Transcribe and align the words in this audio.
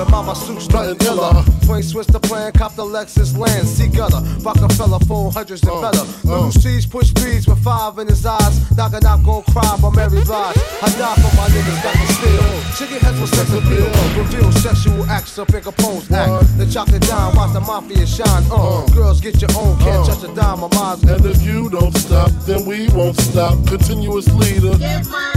villa. 0.00 0.04
But 0.04 0.10
mama 0.10 0.34
suits 0.34 0.68
nothing 0.68 1.06
iller. 1.06 1.44
Twin 1.64 1.82
switch 1.82 2.06
the 2.06 2.20
plan, 2.20 2.52
cop 2.52 2.74
the 2.74 2.84
Lexus 2.84 3.36
land, 3.36 3.66
see 3.66 3.88
gutter. 3.88 4.20
Rockefeller, 4.42 4.98
phone 5.00 5.32
hundreds 5.32 5.62
and 5.62 5.80
better. 5.80 6.04
Little 6.24 6.52
C's 6.52 6.86
push 6.86 7.10
threes 7.12 7.46
with 7.46 7.62
five 7.62 7.98
in 7.98 8.08
his 8.08 8.24
eyes. 8.24 8.70
Knock 8.76 8.94
it 8.94 9.04
out, 9.04 9.22
go 9.24 9.42
cry 9.52 9.76
by 9.80 9.90
Mary 9.90 10.22
Blige. 10.24 10.56
I 10.82 10.88
die 10.96 11.14
for 11.16 11.32
my 11.36 11.48
niggas 11.48 11.82
got 11.82 11.94
the 11.94 12.06
steel. 12.12 12.46
Chicken 12.78 13.00
heads 13.04 13.20
with 13.20 13.34
sex 13.34 13.50
appeal. 13.52 13.88
Reveal 14.16 14.52
sexual 14.52 15.04
acts 15.06 15.38
up 15.38 15.52
in 15.52 15.62
compose 15.62 16.10
act. 16.10 16.58
The 16.58 16.66
chocolate 16.66 17.02
dime, 17.02 17.36
watch 17.36 17.52
the 17.52 17.60
mafia 17.60 18.06
shine. 18.06 18.44
Uh, 18.50 18.86
girls 18.94 19.20
get 19.20 19.40
your 19.40 19.50
own, 19.56 19.78
can't 19.78 20.06
touch 20.06 20.24
a 20.24 20.34
dime 20.34 20.62
of 20.64 20.72
mine. 20.74 20.98
And 21.08 21.24
if 21.26 21.42
you 21.42 21.68
don't 21.68 21.96
stop, 21.96 22.30
then 22.46 22.64
we 22.64 22.88
won't 22.88 23.16
stop. 23.16 23.66
Continuous 23.66 24.28
leader. 24.34 24.74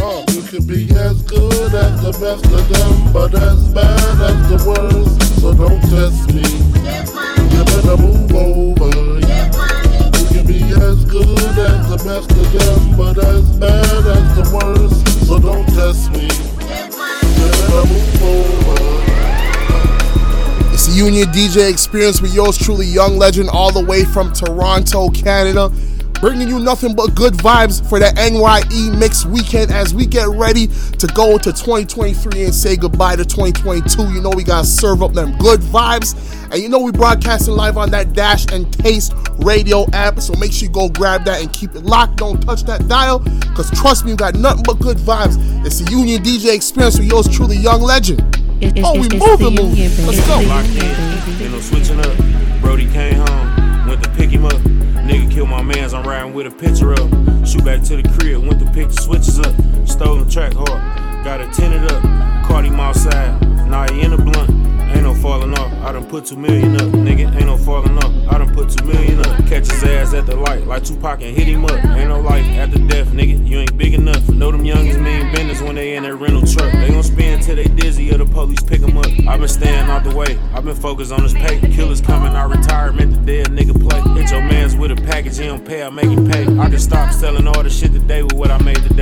Uh, 0.02 0.24
you 0.32 0.42
can 0.44 0.66
be 0.66 0.90
as 0.96 1.22
good 1.24 1.74
as 1.74 2.02
the 2.02 2.12
best 2.20 2.46
of 2.46 2.64
them, 2.70 3.14
but 3.14 3.34
as 3.36 3.68
bad 3.74 4.22
as 4.22 4.50
the 4.50 4.53
worst. 4.66 5.42
So 5.42 5.54
don't 5.54 5.82
test 5.90 6.28
me. 6.34 6.44
You 7.52 7.64
better 7.66 7.98
move 7.98 8.34
over. 8.34 8.92
You 9.20 10.26
can 10.30 10.46
be 10.48 10.62
as 10.74 11.04
good 11.06 11.58
as 11.58 11.90
the 11.90 11.98
best 12.04 12.32
of 12.32 12.52
them, 12.54 12.98
but 12.98 13.18
as 13.18 13.46
bad 13.58 14.06
as 14.06 14.36
the 14.38 14.46
worst. 14.54 15.28
So 15.28 15.40
don't 15.40 15.68
test 15.70 16.12
me. 16.12 16.28
You 16.28 17.48
better 17.52 17.86
move 17.88 18.24
over. 18.24 18.54
It's 20.74 20.88
the 20.88 20.94
Union 20.96 21.28
DJ 21.30 21.70
Experience 21.70 22.22
with 22.22 22.34
yours 22.34 22.58
truly, 22.58 22.86
Young 22.86 23.18
Legend, 23.18 23.50
all 23.50 23.72
the 23.72 23.84
way 23.84 24.04
from 24.04 24.34
Toronto, 24.34 25.10
Canada. 25.10 25.72
Bringing 26.24 26.48
you 26.48 26.58
nothing 26.58 26.96
but 26.96 27.16
good 27.16 27.34
vibes 27.34 27.86
for 27.90 28.00
the 28.00 28.06
NYE 28.16 28.98
Mix 28.98 29.26
weekend 29.26 29.72
as 29.74 29.94
we 29.94 30.06
get 30.06 30.30
ready 30.30 30.68
to 30.68 31.06
go 31.08 31.32
into 31.32 31.52
2023 31.52 32.46
and 32.46 32.56
say 32.56 32.78
goodbye 32.78 33.18
to 33.18 33.26
2022. 33.26 34.04
You 34.04 34.22
know, 34.22 34.30
we 34.30 34.46
gotta 34.46 34.66
serve 34.66 35.04
up 35.04 35.12
them 35.12 35.38
good 35.38 35.60
vibes. 35.60 36.16
And 36.50 36.64
you 36.64 36.70
know, 36.70 36.80
we 36.80 36.94
broadcasting 36.94 37.56
live 37.56 37.76
on 37.76 37.92
that 37.92 38.14
Dash 38.14 38.50
and 38.54 38.72
Taste 38.72 39.12
radio 39.40 39.86
app. 39.92 40.22
So 40.22 40.34
make 40.36 40.54
sure 40.54 40.68
you 40.68 40.74
go 40.74 40.88
grab 40.88 41.26
that 41.26 41.42
and 41.42 41.52
keep 41.52 41.76
it 41.76 41.84
locked. 41.84 42.16
Don't 42.20 42.42
touch 42.42 42.64
that 42.64 42.88
dial. 42.88 43.20
Cause 43.54 43.70
trust 43.72 44.06
me, 44.06 44.14
we 44.14 44.16
got 44.16 44.36
nothing 44.36 44.64
but 44.64 44.80
good 44.80 44.96
vibes. 45.00 45.36
It's 45.66 45.80
the 45.80 45.92
Union 45.92 46.24
DJ 46.24 46.56
Experience 46.56 46.98
with 47.00 47.10
yours 47.10 47.28
truly, 47.28 47.58
Young 47.58 47.82
Legend. 47.82 48.22
Oh, 48.82 48.94
we 48.94 49.10
moving, 49.10 49.56
moving. 49.56 50.06
Let's 50.08 50.26
go. 50.26 50.40
Locked 50.48 50.70
in, 50.70 51.44
ain't 51.44 51.52
no 51.52 51.60
switching 51.60 52.00
up. 52.00 52.16
Brody 52.62 52.90
came 52.94 53.16
home, 53.16 53.88
went 53.90 54.02
to 54.06 54.10
pick 54.12 54.30
him 54.30 54.46
up. 54.46 54.73
My 55.54 55.62
mans, 55.62 55.94
I'm 55.94 56.04
riding 56.04 56.34
with 56.34 56.48
a 56.48 56.52
picture 56.52 56.94
up. 56.94 57.46
Shoot 57.46 57.64
back 57.64 57.84
to 57.84 57.96
the 57.96 58.10
crib, 58.18 58.44
went 58.44 58.60
to 58.60 58.66
pick 58.72 58.88
the 58.88 59.00
switches 59.00 59.40
up. 59.40 59.54
Stolen 59.88 60.28
track 60.28 60.54
hard, 60.54 61.24
got 61.24 61.42
it 61.42 61.54
tinted 61.54 61.92
up. 61.92 62.02
Caught 62.44 62.66
him 62.66 62.80
outside, 62.80 63.40
now 63.70 63.86
he 63.94 64.02
in 64.02 64.14
a 64.14 64.18
blunt. 64.18 64.50
Ain't 64.94 65.04
no 65.04 65.14
falling 65.14 65.54
off, 65.58 65.72
I 65.84 65.92
done 65.92 66.06
put 66.06 66.26
two 66.26 66.38
million 66.38 66.76
up. 66.76 66.90
Nigga, 66.94 67.34
ain't 67.36 67.46
no 67.46 67.58
falling 67.58 67.98
off, 67.98 68.14
I 68.32 68.38
done 68.38 68.54
put 68.54 68.70
two 68.70 68.86
million 68.86 69.20
up. 69.20 69.38
Catch 69.48 69.72
his 69.72 69.84
ass 69.84 70.14
at 70.14 70.26
the 70.26 70.36
light, 70.36 70.66
like 70.68 70.84
Tupac 70.84 71.22
and 71.22 71.36
hit 71.36 71.48
him 71.48 71.66
up. 71.66 71.84
Ain't 71.84 72.10
no 72.10 72.20
life 72.20 72.46
after 72.46 72.80
death, 72.88 73.08
nigga, 73.08 73.48
you 73.48 73.60
ain't 73.60 73.78
big 73.78 73.94
enough. 73.94 74.28
Know 74.30 74.52
them 74.52 74.64
youngins 74.64 75.02
mean 75.02 75.32
business 75.32 75.62
when 75.62 75.76
they 75.76 75.96
in 75.96 76.04
that 76.04 76.16
rental 76.16 76.42
truck. 76.42 76.72
They 76.72 76.90
gon' 76.90 77.04
spin 77.04 77.42
till 77.42 77.56
they 77.56 77.66
dizzy 77.66 78.14
or 78.14 78.18
the 78.18 78.26
police 78.26 78.62
pick 78.62 78.82
them 78.82 78.98
up. 78.98 79.08
i 79.28 79.38
been 79.38 79.48
staying 79.48 79.90
out 79.90 80.04
the 80.04 80.16
way, 80.16 80.40
i 80.54 80.62
been 80.62 80.76
focused 80.76 81.12
on 81.12 81.24
this 81.24 81.34
pay. 81.34 81.60
Killers 81.60 82.02
coming 82.02 82.34
out 82.34 82.50
retirement, 82.50 83.14
the 83.14 83.20
dead 83.20 83.48
nigga 83.48 83.74
play. 83.74 84.00
Hit 84.22 84.32
your 84.32 84.42
mans 84.42 84.76
with 84.76 84.92
a 84.92 84.96
package, 84.96 85.38
he 85.38 85.48
don't 85.48 85.66
pay, 85.66 85.84
I 85.84 85.90
make 85.90 86.06
him 86.06 86.30
pay. 86.30 86.44
I 86.60 86.70
can 86.70 86.80
stop 86.80 87.14
selling 87.14 87.48
all 87.48 87.64
the 87.64 87.70
shit 87.70 87.92
today 87.92 88.24
with 88.24 88.34
what 88.34 88.52
I 88.52 88.62
made 88.62 88.78
today. 88.78 88.93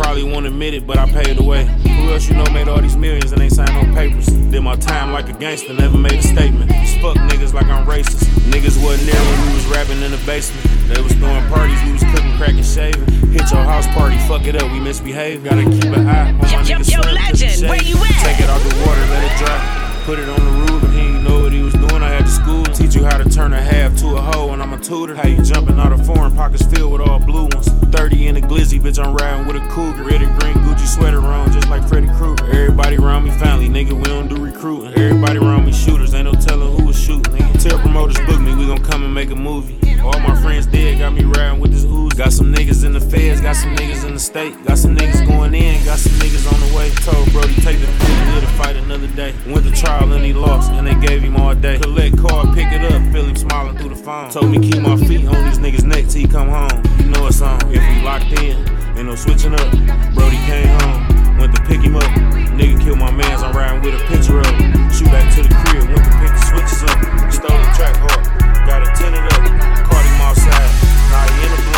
Probably 0.00 0.24
won't 0.24 0.46
admit 0.46 0.72
it, 0.72 0.86
but 0.86 0.96
I 0.96 1.04
paid 1.04 1.36
the 1.36 1.42
way. 1.42 1.66
Who 1.66 2.10
else 2.10 2.26
you 2.26 2.34
know 2.34 2.46
made 2.52 2.68
all 2.68 2.80
these 2.80 2.96
millions 2.96 3.32
and 3.32 3.42
ain't 3.42 3.52
signed 3.52 3.74
no 3.74 3.94
papers? 3.94 4.26
Did 4.26 4.62
my 4.62 4.74
time 4.76 5.12
like 5.12 5.28
a 5.28 5.34
gangster, 5.34 5.74
never 5.74 5.98
made 5.98 6.14
a 6.14 6.22
statement. 6.22 6.70
Just 6.70 6.96
fuck 7.04 7.16
niggas 7.28 7.52
like 7.52 7.66
I'm 7.66 7.86
racist. 7.86 8.24
Niggas 8.48 8.82
wasn't 8.82 9.12
there 9.12 9.20
when 9.20 9.46
we 9.46 9.54
was 9.54 9.66
rapping 9.66 10.00
in 10.00 10.10
the 10.10 10.22
basement. 10.24 10.64
They 10.88 11.02
was 11.02 11.12
throwing 11.12 11.46
parties, 11.48 11.78
we 11.84 11.92
was 11.92 12.02
cooking, 12.14 12.34
cracking, 12.38 12.64
shaving. 12.64 13.04
Hit 13.30 13.50
your 13.52 13.62
house 13.62 13.86
party, 13.88 14.16
fuck 14.26 14.46
it 14.46 14.56
up, 14.56 14.72
we 14.72 14.80
misbehave. 14.80 15.44
Gotta 15.44 15.64
keep 15.64 15.84
an 15.84 16.08
eye 16.08 16.30
on 16.30 16.38
my 16.38 16.48
Yo, 16.48 16.58
yo, 16.58 16.78
niggas 16.78 16.90
yo, 16.90 17.02
he 17.02 17.14
legend, 17.14 17.68
where 17.68 17.82
you 17.84 17.96
at? 18.00 18.24
Take 18.24 18.40
it 18.40 18.48
out 18.48 18.60
the 18.64 18.72
water, 18.80 19.04
let 19.12 19.22
it 19.22 19.36
dry. 19.36 20.02
Put 20.06 20.18
it 20.18 20.28
on 20.30 20.40
the 20.40 20.72
roof, 20.72 20.82
and 20.82 20.92
he 20.94 21.00
didn't 21.12 21.24
know 21.24 21.42
what 21.42 21.52
he 21.52 21.60
was 21.60 21.74
doing. 21.74 22.02
I 22.02 22.08
had 22.08 22.24
to 22.24 22.32
school, 22.32 22.64
teach 22.80 22.94
you 22.94 23.04
how 23.04 23.18
to 23.18 23.28
turn 23.28 23.52
a 23.52 23.60
half 23.60 23.96
to 23.98 24.16
a 24.16 24.20
hoe, 24.20 24.52
and 24.52 24.62
I'm 24.62 24.72
a 24.72 24.78
tutor. 24.78 25.14
How 25.14 25.28
you 25.28 25.42
jumping 25.42 25.78
out 25.78 25.92
of 25.92 26.04
foreign 26.06 26.34
pockets 26.34 26.64
filled 26.66 26.92
with 26.92 27.02
all 27.02 27.18
blue 27.18 27.42
ones. 27.42 27.68
30 27.92 28.28
in 28.28 28.36
a 28.36 28.40
glizzy, 28.40 28.80
bitch, 28.80 29.02
I'm 29.02 29.14
riding 29.14 29.46
with 29.46 29.56
a 29.56 29.68
cougar. 29.68 30.02
Red 30.02 30.22
and 30.22 30.40
green 30.40 30.54
Gucci 30.64 30.86
sweater 30.86 31.20
on, 31.20 31.52
just 31.52 31.68
like 31.68 31.86
Freddy 31.86 32.08
Krueger. 32.16 32.46
Everybody 32.46 32.96
around 32.96 33.24
me 33.24 33.30
family, 33.32 33.68
nigga, 33.68 33.92
we 33.92 34.04
don't 34.04 34.28
do 34.28 34.42
recruiting. 34.42 34.94
Everybody 34.94 35.38
around 35.38 35.66
me 35.66 35.72
shooters, 35.72 36.14
ain't 36.14 36.24
no 36.24 36.32
telling 36.32 36.74
who 36.76 36.86
was 36.86 36.98
shooting. 36.98 37.34
Nigga, 37.34 37.68
tell 37.68 37.78
promoters 37.78 38.18
book 38.26 38.40
me, 38.40 38.54
we 38.54 38.66
gon' 38.66 38.82
come 38.82 39.04
and 39.04 39.14
make 39.14 39.30
a 39.30 39.36
movie. 39.36 39.78
All 40.00 40.18
my 40.20 40.40
friends 40.40 40.66
dead, 40.66 40.98
got 40.98 41.12
me 41.12 41.24
riding 41.24 41.60
with 41.60 41.72
this 41.72 41.84
ooze. 41.84 42.14
Got 42.14 42.32
some 42.32 42.54
niggas 42.54 42.84
in 42.84 42.92
the 42.92 43.00
feds, 43.00 43.42
got 43.42 43.54
some 43.54 43.76
niggas 43.76 44.06
in 44.06 44.14
the 44.14 44.20
state. 44.20 44.54
Got 44.64 44.78
some 44.78 44.96
niggas 44.96 45.26
going 45.26 45.54
in, 45.54 45.84
got 45.84 45.98
some 45.98 46.12
niggas 46.12 46.50
on 46.50 46.58
the 46.60 46.74
way. 46.74 46.88
Told 47.04 47.30
Brody, 47.32 47.54
take 47.60 47.78
the 47.78 47.86
live 47.86 48.42
to 48.42 48.48
fight 48.56 48.76
another 48.76 49.08
day. 49.08 49.34
Went 49.46 49.66
to 49.66 49.72
trial 49.72 50.10
and 50.12 50.24
he 50.24 50.32
lost, 50.32 50.72
and 50.72 50.86
they 50.86 50.94
gave 51.06 51.22
him 51.22 51.36
all 51.36 51.54
day. 51.54 51.78
Collect 51.78 52.16
card, 52.16 52.54
pick 52.54 52.69
it 52.72 52.92
up, 52.92 53.02
him 53.02 53.36
smiling 53.36 53.76
through 53.76 53.90
the 53.90 53.96
phone. 53.96 54.30
Told 54.30 54.50
me 54.50 54.58
keep 54.58 54.82
my 54.82 54.96
feet 54.96 55.26
on 55.26 55.44
these 55.44 55.58
niggas' 55.58 55.84
neck 55.84 56.06
till 56.08 56.20
he 56.20 56.28
come 56.28 56.48
home. 56.48 56.82
You 56.98 57.10
know 57.10 57.26
it's 57.26 57.40
on. 57.40 57.60
If 57.72 57.82
we 57.82 58.02
locked 58.02 58.32
in, 58.42 58.56
ain't 58.96 59.06
no 59.06 59.14
switching 59.14 59.54
up. 59.54 59.70
Brody 60.14 60.38
came 60.46 60.68
home, 60.80 61.38
went 61.38 61.54
to 61.56 61.62
pick 61.62 61.80
him 61.80 61.96
up. 61.96 62.10
Nigga 62.54 62.80
killed 62.82 62.98
my 62.98 63.10
mans, 63.10 63.42
I'm 63.42 63.56
riding 63.56 63.82
with 63.82 64.00
a 64.00 64.02
picture 64.06 64.40
up. 64.40 64.54
Shoot 64.92 65.10
back 65.10 65.26
to 65.34 65.42
the 65.42 65.52
crib, 65.64 65.88
went 65.88 66.04
to 66.04 66.12
pick 66.20 66.32
the 66.32 66.42
switches 66.46 66.82
up. 66.84 66.98
Stole 67.32 67.58
the 67.58 67.70
track 67.74 67.96
hard, 67.96 68.22
got 68.66 68.82
it 68.82 68.92
tinted 68.94 69.24
up. 69.34 69.42
Caught 69.86 70.04
him 70.04 70.20
outside, 70.20 70.70
now 71.10 71.24
he 71.26 71.46
in 71.46 71.50
the 71.56 71.69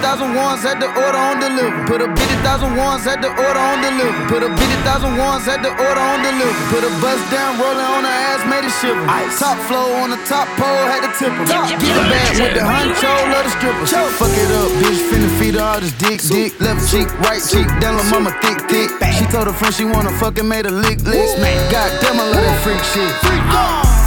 million 0.00 0.30
50,000 0.30 0.34
ones 0.34 0.64
at 0.64 0.80
the 0.80 0.88
order 0.88 1.20
on 1.20 1.40
deliver. 1.40 1.76
Put 1.84 2.00
a 2.00 2.08
50,000 2.08 2.76
ones 2.76 3.06
at 3.06 3.20
the 3.20 3.28
order 3.28 3.60
on 3.60 3.84
deliver. 3.84 4.16
Put 4.32 4.42
a 4.42 4.48
50,000 4.48 5.16
ones 5.16 5.44
at 5.48 5.60
the 5.60 5.70
order 5.70 6.00
on 6.00 6.24
deliver. 6.24 6.56
Put 6.72 6.82
a 6.88 6.92
bus 7.04 7.20
down, 7.28 7.60
rolling 7.60 7.84
on 7.84 8.04
her 8.04 8.16
ass, 8.32 8.40
made 8.48 8.64
it 8.64 8.72
shiver. 8.80 9.04
Top 9.36 9.60
flow 9.68 9.92
on 10.00 10.10
the 10.10 10.20
top 10.24 10.48
pole, 10.56 10.84
had 10.88 11.04
to 11.04 11.12
tip 11.20 11.32
her. 11.36 11.44
Get 11.44 11.80
the 11.84 12.04
bag 12.08 12.32
with 12.40 12.54
the 12.56 12.64
honcho, 12.64 13.12
love 13.28 13.44
the 13.44 13.52
stripper. 13.60 13.84
Fuck 14.16 14.32
it 14.32 14.50
up, 14.56 14.70
bitch, 14.80 15.00
finna 15.12 15.30
feed 15.36 15.54
her 15.54 15.64
all 15.64 15.80
this 15.80 15.92
dick, 16.00 16.20
dick. 16.24 16.56
Left 16.60 16.80
cheek, 16.88 17.08
right 17.20 17.42
cheek, 17.42 17.68
down 17.80 17.96
la 18.00 18.04
mama 18.08 18.32
thick, 18.40 18.56
thick. 18.72 18.88
She 19.12 19.24
told 19.28 19.46
her 19.48 19.56
friend 19.56 19.74
she 19.74 19.84
wanna 19.84 20.12
fucking 20.16 20.48
made 20.48 20.66
a 20.66 20.72
lick, 20.72 21.00
lick. 21.04 21.28
God 21.68 21.90
damn, 22.00 22.16
I 22.16 22.24
love 22.24 22.40
that 22.40 22.58
freak 22.64 22.80
shit. 22.92 23.12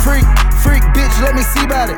Freak, 0.01 0.25
freak, 0.65 0.83
bitch, 0.97 1.15
let 1.21 1.35
me 1.35 1.43
see 1.43 1.63
about 1.63 1.89
it. 1.89 1.97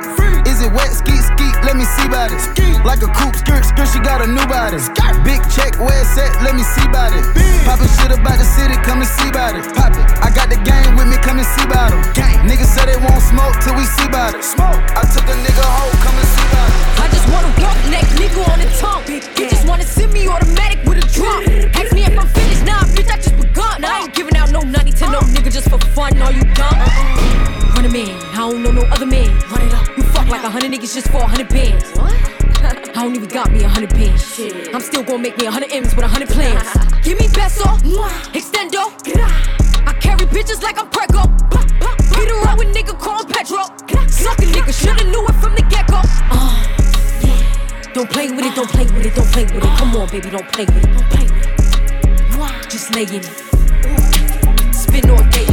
Is 0.56 0.64
it 0.64 0.72
wet, 0.72 0.88
skeet, 0.88 1.20
skeet, 1.20 1.52
let 1.68 1.76
me 1.76 1.84
see 1.84 2.08
about 2.08 2.32
it. 2.32 2.40
Like 2.88 3.04
a 3.04 3.12
coupe, 3.12 3.36
skirt, 3.36 3.68
skirt, 3.68 3.92
she 3.92 4.00
got 4.00 4.24
a 4.24 4.28
new 4.32 4.48
body. 4.48 4.80
Big 5.28 5.44
check, 5.52 5.76
where 5.84 5.92
it's 6.00 6.16
at, 6.16 6.32
let 6.48 6.56
me 6.56 6.64
see 6.64 6.88
about 6.88 7.12
it. 7.12 7.28
Poppin' 7.68 7.92
shit 8.00 8.16
about 8.16 8.40
the 8.40 8.48
city, 8.48 8.80
come 8.80 9.04
and 9.04 9.12
see 9.20 9.28
about 9.28 9.60
it. 9.60 9.68
Pop 9.76 9.92
it, 9.92 10.08
I 10.24 10.32
got 10.32 10.48
the 10.48 10.56
game 10.64 10.96
with 10.96 11.12
me, 11.12 11.20
come 11.20 11.44
and 11.44 11.50
see 11.60 11.68
about 11.68 11.92
it. 11.92 12.08
Niggas 12.48 12.72
say 12.72 12.88
they 12.88 12.96
won't 12.96 13.20
smoke 13.20 13.60
till 13.60 13.76
we 13.76 13.84
see 13.84 14.08
about 14.08 14.32
it. 14.32 14.48
Smoke, 14.48 14.80
niggas 30.86 30.94
just 30.94 31.08
for 31.10 31.18
a 31.18 31.28
hundred 31.28 31.50
bands. 31.50 31.92
What? 31.98 32.14
I 32.98 33.04
don't 33.04 33.16
even 33.16 33.30
got 33.30 33.52
me 33.52 33.64
a 33.64 33.70
hundred 33.70 33.92
bands. 33.92 34.40
I'm 34.74 34.82
still 34.82 35.04
gonna 35.04 35.20
make 35.20 35.38
me 35.38 35.46
a 35.46 35.52
hundred 35.52 35.72
M's 35.72 35.96
with 35.96 36.06
a 36.06 36.08
hundred 36.08 36.30
plans. 36.30 36.64
Give 37.04 37.20
me 37.20 37.28
peso, 37.28 37.64
extendo. 38.34 38.94
I 39.88 39.94
carry 40.00 40.26
bitches 40.26 40.62
like 40.64 40.80
I'm 40.80 40.90
Prego. 40.90 41.24
Beat 42.16 42.32
around 42.32 42.58
with 42.58 42.76
nigga 42.76 42.98
called 42.98 43.30
Petro. 43.30 43.64
Suck 44.08 44.40
a 44.40 44.46
nigga, 44.46 44.74
shoulda 44.74 45.04
knew 45.06 45.26
it 45.26 45.36
from 45.36 45.56
the 45.56 45.64
get 45.70 45.88
go. 45.88 46.02
Don't 47.94 48.10
play 48.10 48.30
with 48.30 48.46
it, 48.46 48.56
don't 48.56 48.70
play 48.70 48.86
with 48.86 49.06
it, 49.06 49.16
don't 49.16 49.28
play 49.28 49.46
with 49.46 49.64
it. 49.64 49.78
Come 49.78 49.96
on, 49.96 50.08
baby, 50.10 50.30
don't 50.30 50.52
play 50.52 50.66
with 50.66 50.78
it, 50.78 50.94
don't 50.94 51.10
play 51.10 51.26
with 51.26 51.46
it. 52.64 52.70
Just 52.70 52.94
lay 52.94 53.04
in 53.04 53.24
it. 53.24 53.55
Spin 54.96 55.10
all 55.12 55.18
day. 55.30 55.46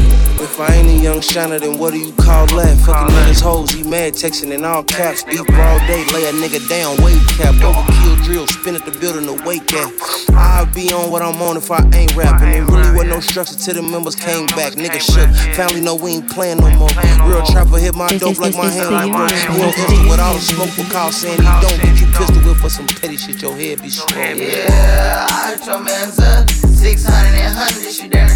If 0.42 0.60
I 0.60 0.74
ain't 0.74 0.88
a 0.88 1.02
young 1.02 1.20
shiner, 1.20 1.58
then 1.58 1.78
what 1.78 1.92
do 1.92 1.98
you 1.98 2.12
call 2.12 2.46
that? 2.58 2.76
Fucking 2.84 3.14
niggas 3.14 3.40
hoes, 3.40 3.70
he 3.70 3.82
mad, 3.82 4.12
texting 4.12 4.52
in 4.52 4.64
all 4.64 4.82
caps. 4.82 5.22
Beef 5.24 5.40
all 5.40 5.78
day, 5.86 6.04
lay 6.12 6.26
a 6.28 6.32
nigga 6.32 6.60
down, 6.68 6.98
wave 7.02 7.22
cap. 7.38 7.54
Overkill 7.62 8.24
drill, 8.24 8.46
spin 8.46 8.74
at 8.76 8.84
the 8.84 8.92
building 8.98 9.26
to 9.26 9.34
wake 9.46 9.72
at. 9.72 9.90
I'll 10.34 10.66
be 10.66 10.92
on 10.92 11.10
what 11.10 11.22
I'm 11.22 11.40
on 11.42 11.56
if 11.56 11.70
I 11.70 11.78
ain't 11.94 12.14
rapping. 12.14 12.50
There 12.50 12.66
really 12.66 12.90
was 12.90 13.06
no 13.06 13.20
structure 13.20 13.54
till 13.54 13.74
the 13.74 13.82
members 13.82 14.14
came 14.14 14.46
back. 14.58 14.74
Nigga 14.74 15.00
shook, 15.00 15.30
family 15.54 15.80
know 15.80 15.94
we 15.94 16.18
ain't 16.18 16.28
playing 16.30 16.58
no 16.58 16.70
more. 16.74 16.90
Real 17.26 17.46
trapper 17.46 17.78
hit 17.78 17.94
my 17.94 18.10
dope 18.18 18.38
like 18.38 18.54
my 18.54 18.68
hand 18.68 18.90
like 18.90 19.10
bro. 19.10 19.26
He 19.26 19.58
don't 19.58 19.78
enter 19.78 20.10
with 20.10 20.20
all 20.20 20.34
the 20.34 20.40
smoke 20.40 20.70
for 20.70 20.86
call 20.92 21.12
saying 21.12 21.38
he 21.38 21.50
don't. 21.62 21.80
Get 21.82 22.00
you 22.00 22.06
pistol 22.14 22.42
whip 22.42 22.58
for 22.58 22.68
some 22.68 22.86
petty 22.86 23.16
shit, 23.16 23.40
your 23.40 23.56
head 23.56 23.80
be 23.80 23.90
strong. 23.90 24.38
Yeah, 24.38 25.26
I 25.30 25.54
hurt 25.54 25.66
your 25.66 25.80
man's 25.80 26.18
up. 26.18 26.50
600 26.82 27.14
and 27.14 27.54
100, 27.54 28.02
you 28.02 28.08
there, 28.10 28.26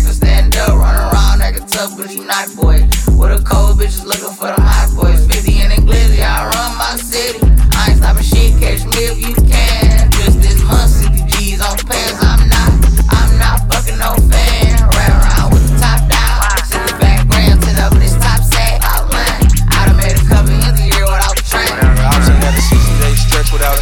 nigga 0.56 0.78
run 0.78 0.96
around 0.96 1.38
like 1.38 1.56
a 1.56 1.64
tough, 1.66 1.96
but 1.96 2.14
you 2.14 2.24
not 2.24 2.48
boy. 2.56 2.80
With 3.16 3.40
a 3.40 3.42
cold 3.44 3.78
bitches 3.78 4.04
looking 4.04 4.32
for 4.32 4.48
them 4.48 4.60
hot 4.60 4.88
boys. 4.96 5.26
50 5.26 5.60
in 5.60 5.68
the 5.70 5.80
glizzy, 5.84 6.20
I 6.24 6.48
run 6.48 6.72
my 6.80 6.96
city. 6.96 7.40
I 7.76 7.92
ain't 7.92 7.98
stopping 8.00 8.24
shit, 8.24 8.56
catch 8.60 8.84
me 8.84 8.98
if 9.04 9.18
you 9.20 9.34
can. 9.34 10.10
Just 10.12 10.40
this 10.40 10.60
month, 10.64 10.90
60 10.90 11.28
G's 11.36 11.60
on 11.60 11.76
pants, 11.84 12.20
I'm 12.24 12.48
not, 12.48 12.70
I'm 13.12 13.30
not 13.38 13.56
fucking 13.68 13.98
no 14.00 14.16
fan. 14.32 14.80
Run 14.96 15.10
around 15.12 15.52
with 15.52 15.64
the 15.68 15.76
top 15.76 16.00
down, 16.08 16.40
sit 16.64 16.80
the 16.88 16.94
back 17.00 17.28
gram, 17.28 17.60
sit 17.60 17.76
up 17.76 17.92
this 18.00 18.16
top 18.16 18.40
sack 18.40 18.80
outline. 18.80 19.44
I 19.76 19.92
done 19.92 19.96
made 20.00 20.16
a 20.16 20.24
couple 20.24 20.56
ends 20.56 20.80
a 20.80 20.88
year 20.88 21.04
without 21.04 21.36
the 21.36 21.44
train. 21.44 21.68
I've 21.68 22.24
seen 22.24 22.40
that 22.40 22.56
60 22.56 22.80
days 23.04 23.20
stretch 23.20 23.50
without. 23.52 23.76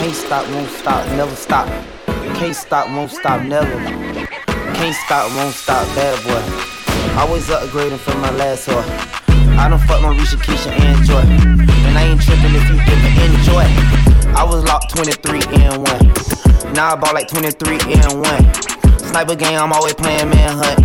Can't 0.00 0.16
stop, 0.16 0.44
won't 0.48 0.70
stop, 0.70 1.02
never 1.12 1.36
stop. 1.36 1.68
Can't 2.40 2.56
stop, 2.56 2.88
won't 2.88 3.10
stop, 3.10 3.42
never. 3.44 4.51
Can't 4.74 4.94
stop, 4.94 5.30
won't 5.36 5.54
stop, 5.54 5.86
bad 5.94 6.16
boy. 6.24 6.42
Always 7.20 7.48
upgrading 7.48 7.98
from 7.98 8.20
my 8.20 8.30
last 8.32 8.68
whore. 8.68 8.84
I 9.58 9.68
don't 9.68 9.78
fuck 9.80 10.02
no 10.02 10.12
Risha, 10.14 10.36
Keisha, 10.36 10.70
and 10.72 11.04
Joy. 11.04 11.22
And 11.86 11.98
I 11.98 12.04
ain't 12.04 12.20
tripping 12.20 12.54
if 12.54 12.64
you 12.68 12.78
didn't 12.82 13.38
enjoy. 13.38 13.66
I 14.34 14.44
was 14.44 14.64
locked 14.64 14.94
23 14.94 15.40
and 15.60 15.86
1. 15.86 16.74
Now 16.74 16.92
I 16.92 16.96
bought 16.96 17.14
like 17.14 17.28
23 17.28 17.78
and 17.94 18.22
1. 18.22 18.98
Sniper 18.98 19.36
game, 19.36 19.58
I'm 19.58 19.72
always 19.72 19.94
playing 19.94 20.30
manhunt. 20.30 20.80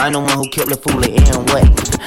I'm 0.00 0.12
the 0.12 0.20
one 0.20 0.38
who 0.38 0.48
killed 0.48 0.70
the 0.70 0.76
fool 0.76 1.02
and 1.02 1.50
what? 1.50 1.66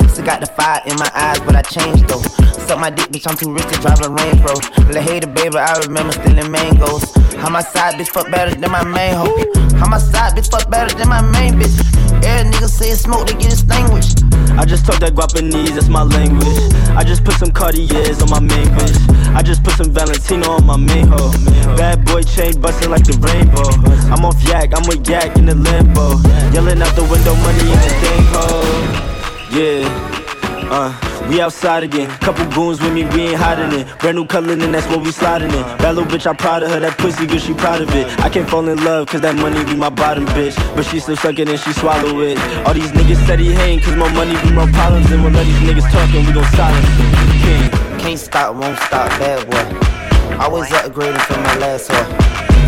Still 0.09 0.25
got 0.25 0.39
the 0.39 0.47
fire 0.47 0.81
in 0.85 0.95
my 0.95 1.11
eyes, 1.13 1.39
but 1.41 1.55
I 1.55 1.61
changed 1.61 2.07
though. 2.07 2.23
Suck 2.65 2.79
my 2.79 2.89
dick, 2.89 3.09
bitch, 3.11 3.27
I'm 3.29 3.35
too 3.35 3.51
rich 3.51 3.67
to 3.67 3.81
drive 3.81 3.99
a 3.99 4.09
Range 4.09 4.39
Rover. 4.39 4.93
Let 4.93 5.03
hater, 5.03 5.27
baby, 5.27 5.57
I 5.57 5.77
remember 5.79 6.13
stealing 6.13 6.49
mangoes. 6.49 7.03
How 7.35 7.49
my 7.49 7.61
side 7.61 7.95
bitch 7.95 8.07
fuck 8.07 8.31
better 8.31 8.55
than 8.55 8.71
my 8.71 8.83
main 8.83 9.13
hoe. 9.13 9.70
How 9.81 9.89
my 9.89 9.97
side 9.97 10.37
bitch 10.37 10.51
fuck 10.51 10.69
better 10.69 10.93
than 10.93 11.09
my 11.09 11.21
main 11.33 11.57
bitch. 11.57 11.73
Every 12.21 12.51
nigga 12.51 12.69
say 12.69 12.93
smoke, 12.93 13.25
they 13.25 13.33
get 13.33 13.51
extinguished. 13.51 14.21
I 14.53 14.63
just 14.63 14.85
talk 14.85 14.99
that 14.99 15.15
Guapanese, 15.15 15.73
that's 15.73 15.89
my 15.89 16.03
language. 16.03 16.45
I 16.93 17.03
just 17.03 17.25
put 17.25 17.33
some 17.41 17.49
Cartiers 17.49 18.21
on 18.21 18.29
my 18.29 18.39
main 18.39 18.67
bitch. 18.77 18.93
I 19.33 19.41
just 19.41 19.63
put 19.63 19.73
some 19.73 19.89
Valentino 19.89 20.51
on 20.51 20.67
my 20.67 20.77
main 20.77 21.07
hoe. 21.07 21.33
Bad 21.75 22.05
boy 22.05 22.21
chain 22.21 22.61
busting 22.61 22.91
like 22.91 23.05
the 23.05 23.17
rainbow. 23.25 23.73
I'm 24.13 24.23
off 24.23 24.37
yak, 24.45 24.69
I'm 24.77 24.85
with 24.85 25.09
yak 25.09 25.35
in 25.35 25.47
the 25.47 25.55
limbo. 25.55 26.21
Yelling 26.53 26.79
out 26.79 26.93
the 26.93 27.01
window, 27.09 27.33
money 27.41 27.65
in 27.65 27.79
the 27.81 27.91
thing 28.05 28.23
hole. 28.29 28.69
Yeah, 29.49 30.69
uh. 30.69 31.20
We 31.31 31.39
outside 31.39 31.83
again, 31.83 32.09
couple 32.19 32.45
goons 32.51 32.81
with 32.81 32.91
me, 32.91 33.05
we 33.05 33.31
ain't 33.31 33.39
hiding 33.39 33.71
it. 33.79 33.87
Brand 33.99 34.17
new 34.17 34.25
color, 34.25 34.51
and 34.51 34.73
that's 34.73 34.85
what 34.87 34.99
we 34.99 35.13
sliding 35.13 35.47
in. 35.47 35.63
That 35.79 35.95
little 35.95 36.03
bitch, 36.03 36.27
I'm 36.27 36.35
proud 36.35 36.61
of 36.61 36.71
her, 36.71 36.81
that 36.81 36.97
pussy 36.97 37.25
good, 37.25 37.39
she 37.39 37.53
proud 37.53 37.79
of 37.79 37.89
it. 37.95 38.05
I 38.19 38.27
can't 38.27 38.49
fall 38.49 38.67
in 38.67 38.83
love, 38.83 39.07
cause 39.07 39.21
that 39.21 39.37
money 39.37 39.63
be 39.63 39.77
my 39.77 39.89
bottom 39.89 40.25
bitch. 40.35 40.57
But 40.75 40.83
she 40.83 40.99
still 40.99 41.15
suck 41.15 41.39
it 41.39 41.47
and 41.47 41.57
she 41.57 41.71
swallow 41.71 42.19
it. 42.19 42.37
All 42.67 42.73
these 42.73 42.91
niggas 42.91 43.25
said 43.25 43.39
he 43.39 43.53
hating, 43.53 43.79
cause 43.79 43.95
more 43.95 44.11
money 44.11 44.35
be 44.43 44.51
my 44.51 44.69
problems. 44.73 45.09
And 45.09 45.23
we'll 45.23 45.31
let 45.31 45.45
these 45.45 45.63
niggas 45.63 45.87
talk 45.87 46.11
and 46.11 46.27
we 46.27 46.33
gon' 46.33 46.51
silence. 46.51 46.91
King. 47.47 47.63
Can't 47.97 48.19
stop, 48.19 48.53
won't 48.53 48.77
stop, 48.79 49.07
bad 49.15 49.47
boy. 49.47 50.35
Always 50.35 50.67
upgrading 50.67 51.21
from 51.31 51.43
my 51.43 51.55
last 51.63 51.89
whore. 51.89 52.11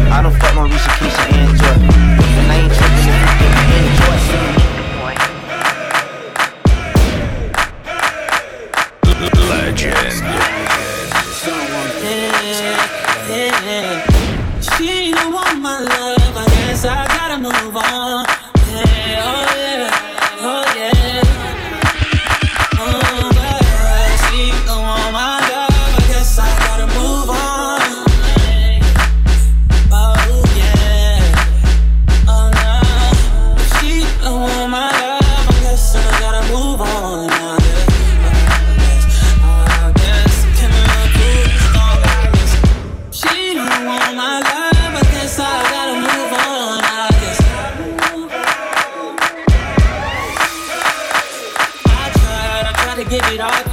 I 0.08 0.22
don't 0.24 0.32
fuck 0.40 0.56
no 0.56 0.72
Risha, 0.72 0.88
Keisha, 1.04 1.34
and 1.36 1.92
Joy. 1.92 2.03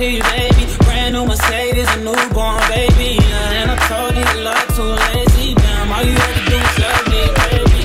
To 0.00 0.10
you, 0.10 0.22
baby. 0.22 0.64
Brand 0.84 1.14
new 1.14 1.26
Mercedes, 1.26 1.88
a 1.94 1.98
newborn 1.98 2.60
baby. 2.68 3.20
Yeah, 3.20 3.60
and 3.60 3.70
I 3.70 3.76
told 3.86 4.14
you 4.16 4.24
you 4.32 4.44
love 4.44 4.66
too 4.74 4.92
lazy. 5.04 5.54
Damn, 5.54 5.92
all 5.92 6.02
you 6.02 6.12
had 6.12 6.34
to 6.36 6.44
do 6.50 6.56
is 6.56 6.78
love 6.84 7.04
me, 7.12 7.22
baby. 7.44 7.82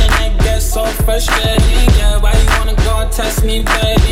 And 0.00 0.10
that 0.18 0.40
gets 0.42 0.64
so 0.64 0.84
frustrating, 1.06 1.88
yeah. 1.96 2.18
Why 2.18 2.32
you 2.32 2.48
wanna 2.58 2.74
go 2.84 2.98
and 2.98 3.12
test 3.12 3.44
me, 3.44 3.62
baby? 3.62 4.03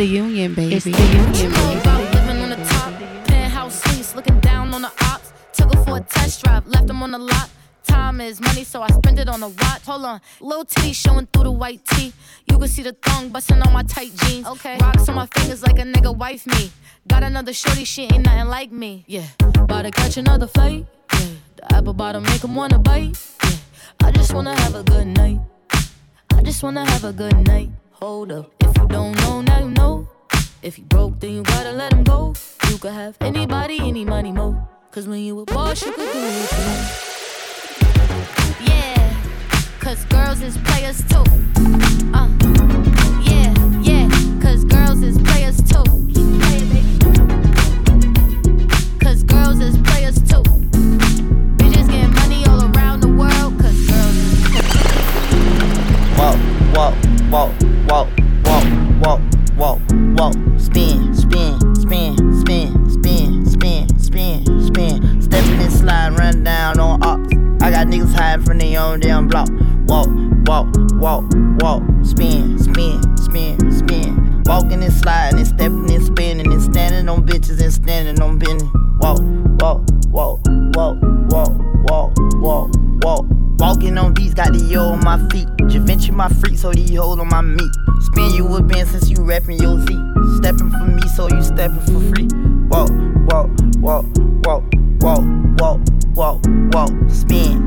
The 0.00 0.06
union, 0.06 0.54
baby. 0.54 0.76
It's 0.76 0.86
the 0.86 0.92
union, 0.92 1.52
know 1.52 1.78
about 1.78 2.00
living 2.14 2.40
on 2.40 2.48
the 2.48 2.56
top. 2.56 2.90
Penthouse 3.26 3.82
suites, 3.82 4.14
looking 4.16 4.40
down 4.40 4.72
on 4.72 4.80
the 4.80 4.92
ops. 5.02 5.30
Took 5.52 5.74
her 5.74 5.84
for 5.84 5.98
a 5.98 6.00
test 6.00 6.42
drive, 6.42 6.66
left 6.66 6.86
them 6.86 7.02
on 7.02 7.10
the 7.10 7.18
lot. 7.18 7.50
Time 7.84 8.22
is 8.22 8.40
money, 8.40 8.64
so 8.64 8.80
I 8.80 8.88
spend 8.88 9.18
it 9.18 9.28
on 9.28 9.42
a 9.42 9.48
watch. 9.48 9.82
Hold 9.84 10.06
on, 10.06 10.20
little 10.40 10.64
titty 10.64 10.94
showing 10.94 11.26
through 11.26 11.44
the 11.44 11.52
white 11.52 11.84
tee. 11.84 12.14
You 12.50 12.58
can 12.58 12.68
see 12.68 12.82
the 12.82 12.94
thong 12.94 13.28
busting 13.28 13.60
on 13.60 13.74
my 13.74 13.82
tight 13.82 14.12
jeans. 14.16 14.46
Okay, 14.46 14.78
rocks 14.80 15.06
on 15.10 15.16
my 15.16 15.26
fingers 15.26 15.62
like 15.62 15.78
a 15.78 15.82
nigga 15.82 16.16
wife 16.16 16.46
me. 16.46 16.70
Got 17.06 17.22
another 17.22 17.52
shorty, 17.52 17.84
she 17.84 18.04
ain't 18.04 18.24
nothing 18.24 18.48
like 18.48 18.72
me. 18.72 19.04
Yeah, 19.06 19.26
about 19.40 19.82
to 19.82 19.90
catch 19.90 20.16
another 20.16 20.46
flight. 20.46 20.86
Yeah, 21.12 21.26
the 21.56 21.74
apple 21.74 21.92
bottom 21.92 22.22
make 22.22 22.42
'em 22.42 22.54
wanna 22.54 22.78
bite. 22.78 23.18
Yeah, 23.44 24.06
I 24.06 24.12
just 24.12 24.32
wanna 24.32 24.58
have 24.62 24.74
a 24.74 24.82
good 24.82 25.08
night. 25.08 25.40
I 26.32 26.42
just 26.42 26.62
wanna 26.62 26.86
have 26.86 27.04
a 27.04 27.12
good 27.12 27.36
night. 27.46 27.68
Hold 28.00 28.32
up, 28.32 28.46
if 28.46 28.52
you 28.59 28.59
don't 28.90 29.16
know, 29.20 29.40
now 29.40 29.60
you 29.60 29.70
know. 29.70 30.06
If 30.62 30.78
you 30.78 30.84
broke, 30.84 31.18
then 31.20 31.32
you 31.32 31.42
gotta 31.42 31.72
let 31.72 31.92
him 31.92 32.04
go. 32.04 32.34
You 32.68 32.78
could 32.78 32.92
have 32.92 33.16
anybody, 33.20 33.78
any 33.80 34.04
money, 34.04 34.32
mo. 34.32 34.68
Cause 34.90 35.06
when 35.08 35.20
you 35.20 35.40
a 35.40 35.44
boss, 35.44 35.84
you 35.84 35.92
could 35.92 36.12
do 36.12 36.18
what 36.18 36.52
you 36.52 36.58
want. 36.66 36.86
Yeah, 38.68 39.14
cause 39.80 40.04
girls 40.06 40.42
is 40.42 40.58
players 40.58 41.02
too. 41.08 41.24
Uh, 42.12 42.28
yeah, 43.22 43.54
yeah, 43.80 44.08
cause 44.42 44.64
girls 44.64 45.02
is 45.02 45.16
players 45.18 45.62
too. 45.62 45.84
Girls 49.26 49.60
is 49.60 49.76
players 49.78 50.16
too. 50.22 50.42
Bitches 51.58 51.88
money 52.14 52.44
all 52.46 52.62
around 52.74 53.00
the 53.00 53.08
world, 53.08 53.58
cause 53.60 53.78
girls 53.88 54.16
is 54.16 54.32
walk, 56.18 56.38
walk, 56.74 56.94
walk, 57.30 57.52
walk, 57.88 58.08
walk, 59.00 59.20
walk, 59.56 59.80
walk, 60.16 60.34
spin, 60.58 61.14
spin, 61.14 61.58
spin, 61.74 62.16
spin, 62.40 62.90
spin, 62.90 63.46
spin, 63.46 63.98
spin, 63.98 64.66
spin. 64.66 65.22
Stepping 65.22 65.60
and 65.60 65.72
slide, 65.72 66.18
run 66.18 66.44
down 66.44 66.78
on 66.78 67.02
ops. 67.02 67.34
I 67.62 67.70
got 67.70 67.86
niggas 67.86 68.14
hiding 68.14 68.44
from 68.44 68.58
their 68.58 68.80
own 68.80 69.00
damn 69.00 69.26
block. 69.28 69.48
Walk, 69.86 70.08
walk, 70.46 70.68
walk, 70.94 71.24
walk, 71.60 71.82
spin, 72.04 72.58
spin, 72.58 73.16
spin, 73.16 73.72
spin. 73.72 74.42
Walking 74.44 74.82
and 74.82 74.92
sliding 74.92 75.38
and 75.38 75.48
stepping 75.48 75.90
and 75.90 76.04
spinning 76.04 76.52
and 76.52 76.62
standing 76.62 77.08
on 77.08 77.26
bitches 77.26 77.60
and 77.62 77.72
standing 77.72 78.20
on 78.20 78.38
walk, 79.00 79.20
walk, 79.60 79.80
walk, 80.10 80.40
walk, 80.40 80.49
my 86.20 86.28
freak, 86.28 86.58
so 86.58 86.70
these 86.70 86.94
hoes 86.94 87.18
on 87.18 87.28
my 87.28 87.40
meat. 87.40 87.72
Spin 88.00 88.34
you 88.34 88.46
a 88.54 88.62
been 88.62 88.84
since 88.84 89.08
you 89.08 89.24
rapping 89.24 89.56
your 89.56 89.80
Z. 89.86 89.86
Stepping 90.36 90.70
for 90.70 90.84
me, 90.84 91.00
so 91.16 91.30
you 91.30 91.42
stepping 91.42 91.80
for 91.80 92.00
free. 92.12 92.28
Walk, 92.68 92.90
walk, 93.24 93.48
walk, 93.80 94.04
walk, 94.44 94.62
walk, 95.00 95.24
walk, 95.58 95.80
walk, 96.14 96.44
walk. 96.74 96.90
Spin, 97.08 97.59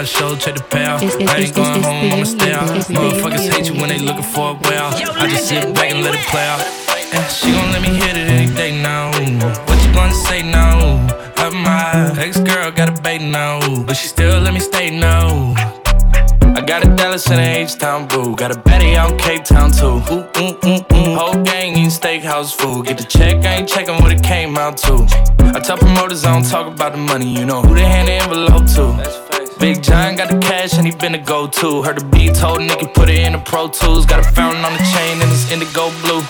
25 0.00 0.08
show, 0.08 0.36
check 0.36 0.54
the 0.54 0.62
payout. 0.62 1.02
It's- 1.02 1.14
it's- 1.14 1.30
I 1.30 1.38
ain't 1.40 1.54
going 1.54 1.82
home, 1.82 2.12
I'ma 2.12 2.24
stay 2.24 2.52
out. 2.52 2.68
union, 2.68 2.84
Motherfuckers 2.88 3.52
hate 3.52 3.66
you 3.66 3.74
when 3.80 3.88
they 3.90 3.98
looking 3.98 4.22
for 4.22 4.50
a 4.56 4.68
way 4.68 4.76
out. 4.78 4.94
I 5.20 5.26
just 5.26 5.48
sit 5.48 5.74
back 5.74 5.90
and 5.90 6.02
let 6.02 6.14
it 6.14 6.26
play 6.28 6.46
out. 6.46 6.60
And 7.12 7.24
she 7.30 7.52
gon' 7.52 7.72
let 7.72 7.82
me 7.82 7.88
hit 7.88 8.16
it 8.16 8.30
any 8.30 8.46
day 8.46 8.72
now. 8.82 9.10
What 9.66 9.78
you 9.84 9.92
gonna 9.92 10.14
say 10.14 10.42
now? 10.42 10.78
Of 11.36 11.52
my 11.54 12.12
ex 12.18 12.38
girl 12.38 12.70
got 12.70 12.88
a 12.88 12.92
bait 13.02 13.20
now, 13.20 13.60
but 13.86 13.96
she 13.96 14.06
still 14.08 14.40
let 14.40 14.54
me 14.54 14.60
stay 14.60 14.90
now. 14.90 15.54
I 16.56 16.60
got 16.62 16.84
a 16.84 16.88
Dallas 16.88 17.26
and 17.30 17.40
a 17.40 17.58
H-Town 17.62 18.06
boo. 18.06 18.34
Got 18.36 18.52
a 18.56 18.58
Betty 18.58 18.96
out 18.96 19.10
in 19.12 19.18
Cape 19.18 19.44
Town 19.44 19.70
too. 19.70 20.02
Ooh, 20.10 20.24
ooh, 20.38 20.56
ooh, 20.66 20.84
ooh. 20.94 21.14
Whole 21.18 21.42
gang 21.42 21.72
eating 21.72 21.90
steakhouse 21.90 22.52
food. 22.54 22.86
Get 22.86 22.96
the 22.98 23.04
check, 23.04 23.44
I 23.44 23.56
ain't 23.56 23.68
checking 23.68 23.96
what 24.02 24.12
it 24.12 24.22
came 24.22 24.56
out 24.56 24.76
to. 24.78 24.94
I 25.54 25.60
tell 25.60 25.76
promoters 25.76 26.24
I 26.24 26.32
don't 26.32 26.48
talk 26.48 26.66
about 26.66 26.92
the 26.92 26.98
money. 26.98 27.26
You 27.38 27.44
know 27.44 27.60
who 27.62 27.74
they 27.74 27.84
hand 27.84 28.08
the 28.08 28.12
envelope 28.12 28.66
to. 28.76 29.49
Big 29.60 29.82
John 29.82 30.16
got 30.16 30.30
the 30.30 30.38
cash 30.38 30.78
and 30.78 30.86
he 30.86 30.92
been 30.92 31.14
a 31.14 31.18
go-to. 31.18 31.82
Heard 31.82 31.98
the 32.00 32.04
beat 32.06 32.34
told 32.34 32.60
Nicky 32.60 32.86
put 32.86 33.10
it 33.10 33.18
in 33.18 33.34
the 33.34 33.38
Pro 33.40 33.68
Tools. 33.68 34.06
Got 34.06 34.20
a 34.20 34.32
fountain 34.32 34.64
on 34.64 34.72
the 34.72 34.78
chain 34.78 35.20
and 35.20 35.30
it's 35.30 35.52
indigo 35.52 35.90
blue. 36.00 36.22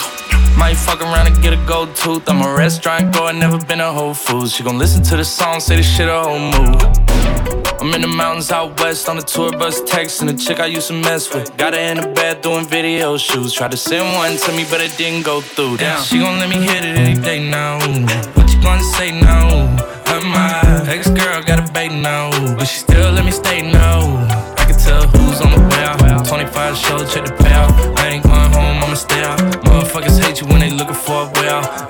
Might 0.59 0.75
fuck 0.75 1.01
around 1.01 1.29
and 1.29 1.41
get 1.41 1.53
a 1.53 1.65
gold 1.65 1.95
tooth. 1.95 2.29
I'm 2.29 2.43
a 2.43 2.53
restaurant 2.53 3.15
goer, 3.15 3.33
never 3.33 3.57
been 3.65 3.81
a 3.81 3.93
Whole 3.93 4.15
Foods. 4.15 4.53
She 4.53 4.65
gon' 4.65 4.79
listen 4.79 5.05
to 5.05 5.17
the 5.17 5.25
song, 5.25 5.61
say 5.61 5.77
this 5.77 5.87
shit 5.87 6.09
a 6.09 6.21
whole 6.21 6.41
move. 6.41 6.83
I'm 7.81 7.95
in 7.95 8.01
the 8.01 8.09
mountains 8.09 8.51
out 8.51 8.81
west 8.81 9.09
on 9.09 9.15
the 9.15 9.23
tour 9.23 9.53
bus, 9.53 9.81
texting 9.83 10.27
the 10.27 10.35
chick 10.35 10.59
I 10.59 10.67
used 10.67 10.89
to 10.89 10.95
mess 10.95 11.33
with. 11.33 11.57
Got 11.57 11.75
her 11.75 11.81
in 11.81 11.99
the 12.01 12.09
bed 12.09 12.43
doing 12.43 12.67
video 12.67 13.17
shoots. 13.17 13.53
Tried 13.53 13.71
to 13.71 13.77
send 13.77 14.13
one 14.17 14.37
to 14.39 14.53
me, 14.53 14.67
but 14.69 14.81
it 14.81 14.97
didn't 14.99 15.23
go 15.23 15.41
through. 15.41 15.77
Damn, 15.77 16.03
she 16.03 16.19
gon' 16.19 16.41
let 16.41 16.51
me 16.51 16.57
hit 16.57 16.85
it 16.85 16.99
any 16.99 17.15
day 17.15 17.49
now. 17.49 17.79
Gonna 18.62 18.83
say 18.83 19.11
now? 19.12 19.49
Of 20.07 20.25
my 20.25 20.85
ex 20.88 21.09
girl 21.09 21.43
got 21.43 21.69
a 21.69 21.73
bait 21.73 21.93
now, 21.93 22.31
but 22.57 22.67
she 22.67 22.81
still 22.81 23.12
let 23.12 23.25
me 23.25 23.31
stay 23.31 23.62
no. 23.62 24.26
I 24.59 24.64
can 24.67 24.79
tell 24.79 25.07
who's 25.07 25.40
on 25.40 25.50
the 25.52 25.61
way 25.69 25.85
out. 25.85 26.26
25 26.26 26.76
show, 26.76 26.99
check 27.07 27.25
the 27.25 27.33
payout. 27.33 27.71
I 27.99 28.09
ain't 28.09 28.25
going 28.25 28.52
home, 28.52 28.83
I'ma 28.85 28.95
stay 28.95 29.23
out. 29.23 29.38
Motherfuckers 29.64 30.23
hate 30.23 30.40
you 30.40 30.47
when 30.49 30.61
they 30.61 30.71
looking 30.71 30.95
for 30.95 31.26
a 31.26 31.40
way 31.40 31.89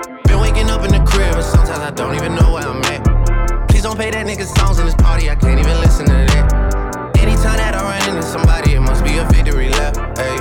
Up 0.81 0.87
in 0.87 0.93
the 0.93 1.11
crib, 1.11 1.33
but 1.33 1.43
sometimes 1.43 1.77
I 1.77 1.91
don't 1.91 2.15
even 2.15 2.33
know 2.33 2.53
where 2.53 2.63
I'm 2.63 2.81
at. 2.85 3.67
Please 3.69 3.83
don't 3.83 3.95
play 3.95 4.09
that 4.09 4.25
nigga 4.25 4.45
songs 4.57 4.79
in 4.79 4.85
this 4.85 4.95
party, 4.95 5.29
I 5.29 5.35
can't 5.35 5.59
even 5.59 5.79
listen 5.79 6.07
to 6.07 6.11
that. 6.11 7.13
Anytime 7.19 7.57
that 7.57 7.75
I 7.75 7.83
run 7.85 8.09
into 8.09 8.23
somebody, 8.23 8.73
it 8.73 8.79
must 8.79 9.03
be 9.03 9.17
a 9.17 9.25
victory 9.25 9.69
lap. 9.69 9.95
Hey, 10.17 10.37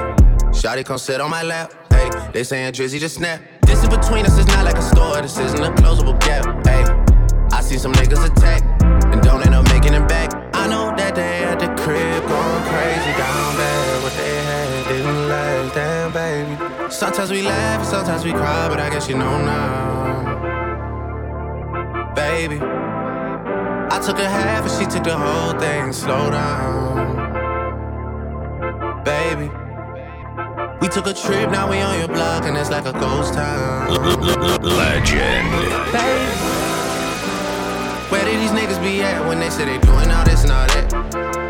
Shotty 0.57 0.83
come 0.83 0.97
sit 0.97 1.21
on 1.21 1.29
my 1.29 1.43
lap. 1.43 1.75
Hey, 1.91 2.09
they 2.33 2.43
saying 2.43 2.73
Drizzy 2.73 2.99
just 2.99 3.17
snap. 3.17 3.43
This 3.67 3.85
in 3.85 3.91
between 3.91 4.25
us 4.25 4.39
is 4.39 4.47
not 4.47 4.65
like 4.65 4.79
a 4.79 4.83
store, 4.83 5.21
this 5.21 5.37
isn't 5.37 5.63
a 5.63 5.73
closable 5.73 6.19
gap. 6.21 6.47
Hey, 6.65 6.85
I 7.55 7.61
see 7.61 7.77
some 7.77 7.93
niggas 7.93 8.25
attack 8.25 8.63
and 9.13 9.21
don't 9.21 9.45
end 9.45 9.55
up 9.55 9.67
making 9.69 9.93
it 9.93 10.09
back. 10.09 10.33
I 10.55 10.67
know 10.69 10.97
that 10.97 11.17
they 11.17 11.45
at 11.45 11.59
the 11.61 11.69
crib 11.83 12.23
going 12.27 12.63
crazy 12.65 13.13
down 13.19 13.57
bad. 13.61 14.10
Sometimes 17.01 17.31
we 17.31 17.41
laugh, 17.41 17.83
sometimes 17.87 18.27
we 18.27 18.33
cry, 18.33 18.69
but 18.69 18.79
I 18.79 18.91
guess 18.91 19.09
you 19.09 19.17
know 19.17 19.43
now. 19.43 20.35
Baby, 22.15 22.59
I 22.61 23.99
took 24.05 24.19
a 24.19 24.29
half 24.29 24.65
and 24.65 24.73
she 24.79 24.85
took 24.85 25.05
the 25.05 25.17
whole 25.17 25.59
thing. 25.59 25.95
Slow 25.95 26.31
down, 26.31 27.33
baby. 29.03 29.49
We 30.83 30.89
took 30.89 31.07
a 31.07 31.15
trip, 31.15 31.51
now 31.51 31.71
we 31.71 31.79
on 31.79 31.99
your 32.01 32.09
block, 32.09 32.45
and 32.45 32.55
it's 32.55 32.69
like 32.69 32.85
a 32.85 32.93
ghost 32.93 33.33
town. 33.33 33.89
Legend. 34.61 35.49
Baby, 35.97 36.37
where 38.11 38.25
did 38.27 38.39
these 38.43 38.51
niggas 38.53 38.79
be 38.83 39.01
at 39.01 39.27
when 39.27 39.41
they 39.41 39.49
say 39.49 39.65
they 39.65 39.79
doing 39.79 40.11
all 40.11 40.25
this 40.27 40.43
and 40.43 40.53
all 40.53 40.67
that? 40.67 40.93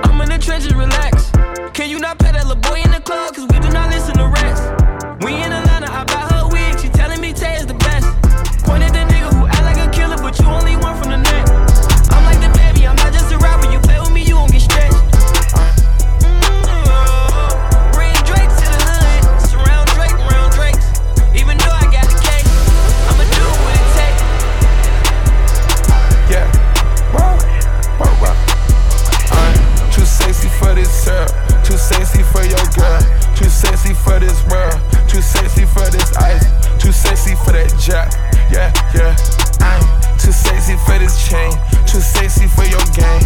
I'm 0.04 0.20
in 0.20 0.28
the 0.28 0.38
trenches, 0.38 0.72
relax. 0.76 1.32
Can 1.72 1.90
you 1.90 1.98
not 1.98 2.20
pet 2.20 2.34
that 2.34 2.46
little 2.46 2.62
boy 2.62 2.82
in 2.84 2.92
the 2.92 3.00
club? 3.00 3.34
Cause 3.34 3.48
we 3.50 3.58
do 3.58 3.68
not 3.70 3.90
listen 3.90 4.14
to 4.14 4.28
rest. 4.28 4.79
We 5.20 5.34
in 5.34 5.52
Atlanta, 5.52 5.92
I 5.92 6.04
buy 6.04 6.24
her 6.32 6.48
wig. 6.48 6.80
She 6.80 6.88
telling 6.88 7.20
me 7.20 7.34
Tay 7.34 7.56
is 7.56 7.66
the 7.66 7.74
best. 7.74 8.06
Point 8.64 8.82
at 8.82 8.92
the 8.92 9.04
nigga 9.12 9.28
who 9.36 9.46
act 9.46 9.64
like 9.68 9.76
a 9.76 9.90
killer, 9.92 10.16
but 10.16 10.38
you 10.40 10.46
only 10.46 10.76
one 10.76 10.96
from 10.96 11.10
the 11.10 11.18
net. 11.18 11.46
I'm 12.08 12.24
like 12.24 12.40
the 12.40 12.48
baby, 12.56 12.86
I'm 12.88 12.96
not 12.96 13.12
just 13.12 13.30
a 13.30 13.36
rapper. 13.36 13.70
You 13.70 13.80
play 13.80 14.00
with 14.00 14.12
me, 14.12 14.24
you 14.24 14.40
gon' 14.40 14.48
get 14.48 14.62
stretched. 14.64 14.96
Mm-hmm. 16.24 16.72
Bring 17.92 18.16
Drake 18.24 18.48
to 18.48 18.64
the 18.64 18.80
hood. 18.80 19.20
Surround 19.44 19.92
Drake, 19.92 20.16
round 20.32 20.56
Drakes. 20.56 20.88
Even 21.36 21.60
though 21.60 21.76
I 21.76 21.84
got 21.92 22.08
the 22.08 22.16
cake, 22.24 22.48
I'ma 23.12 23.28
do 23.28 23.44
what 23.60 23.76
it 23.76 23.92
takes. 24.00 24.24
Yeah. 26.32 26.48
Whoa. 27.12 27.36
Whoa, 28.00 28.08
whoa. 28.24 28.32
I'm 29.36 29.52
too 29.92 30.08
sexy 30.08 30.48
for 30.48 30.72
this 30.72 30.88
syrup. 30.88 31.28
Too 31.60 31.76
sexy 31.76 32.24
for 32.24 32.40
your 32.40 32.64
girl. 32.72 33.04
Too 33.36 33.52
sexy 33.52 33.92
for 33.92 34.16
this 34.16 34.40
world. 34.48 34.80
Too 35.20 35.26
sexy 35.26 35.66
for 35.66 35.84
this 35.90 36.16
ice. 36.16 36.46
Too 36.80 36.92
sexy 36.92 37.34
for 37.34 37.52
that 37.52 37.68
jack. 37.76 38.08
Yeah, 38.48 38.72
yeah. 38.96 39.12
I'm 39.60 39.84
too 40.16 40.32
sexy 40.32 40.80
for 40.88 40.96
this 40.96 41.28
chain. 41.28 41.52
Too 41.84 42.00
sexy 42.00 42.48
for 42.48 42.64
your 42.64 42.80
game. 42.96 43.20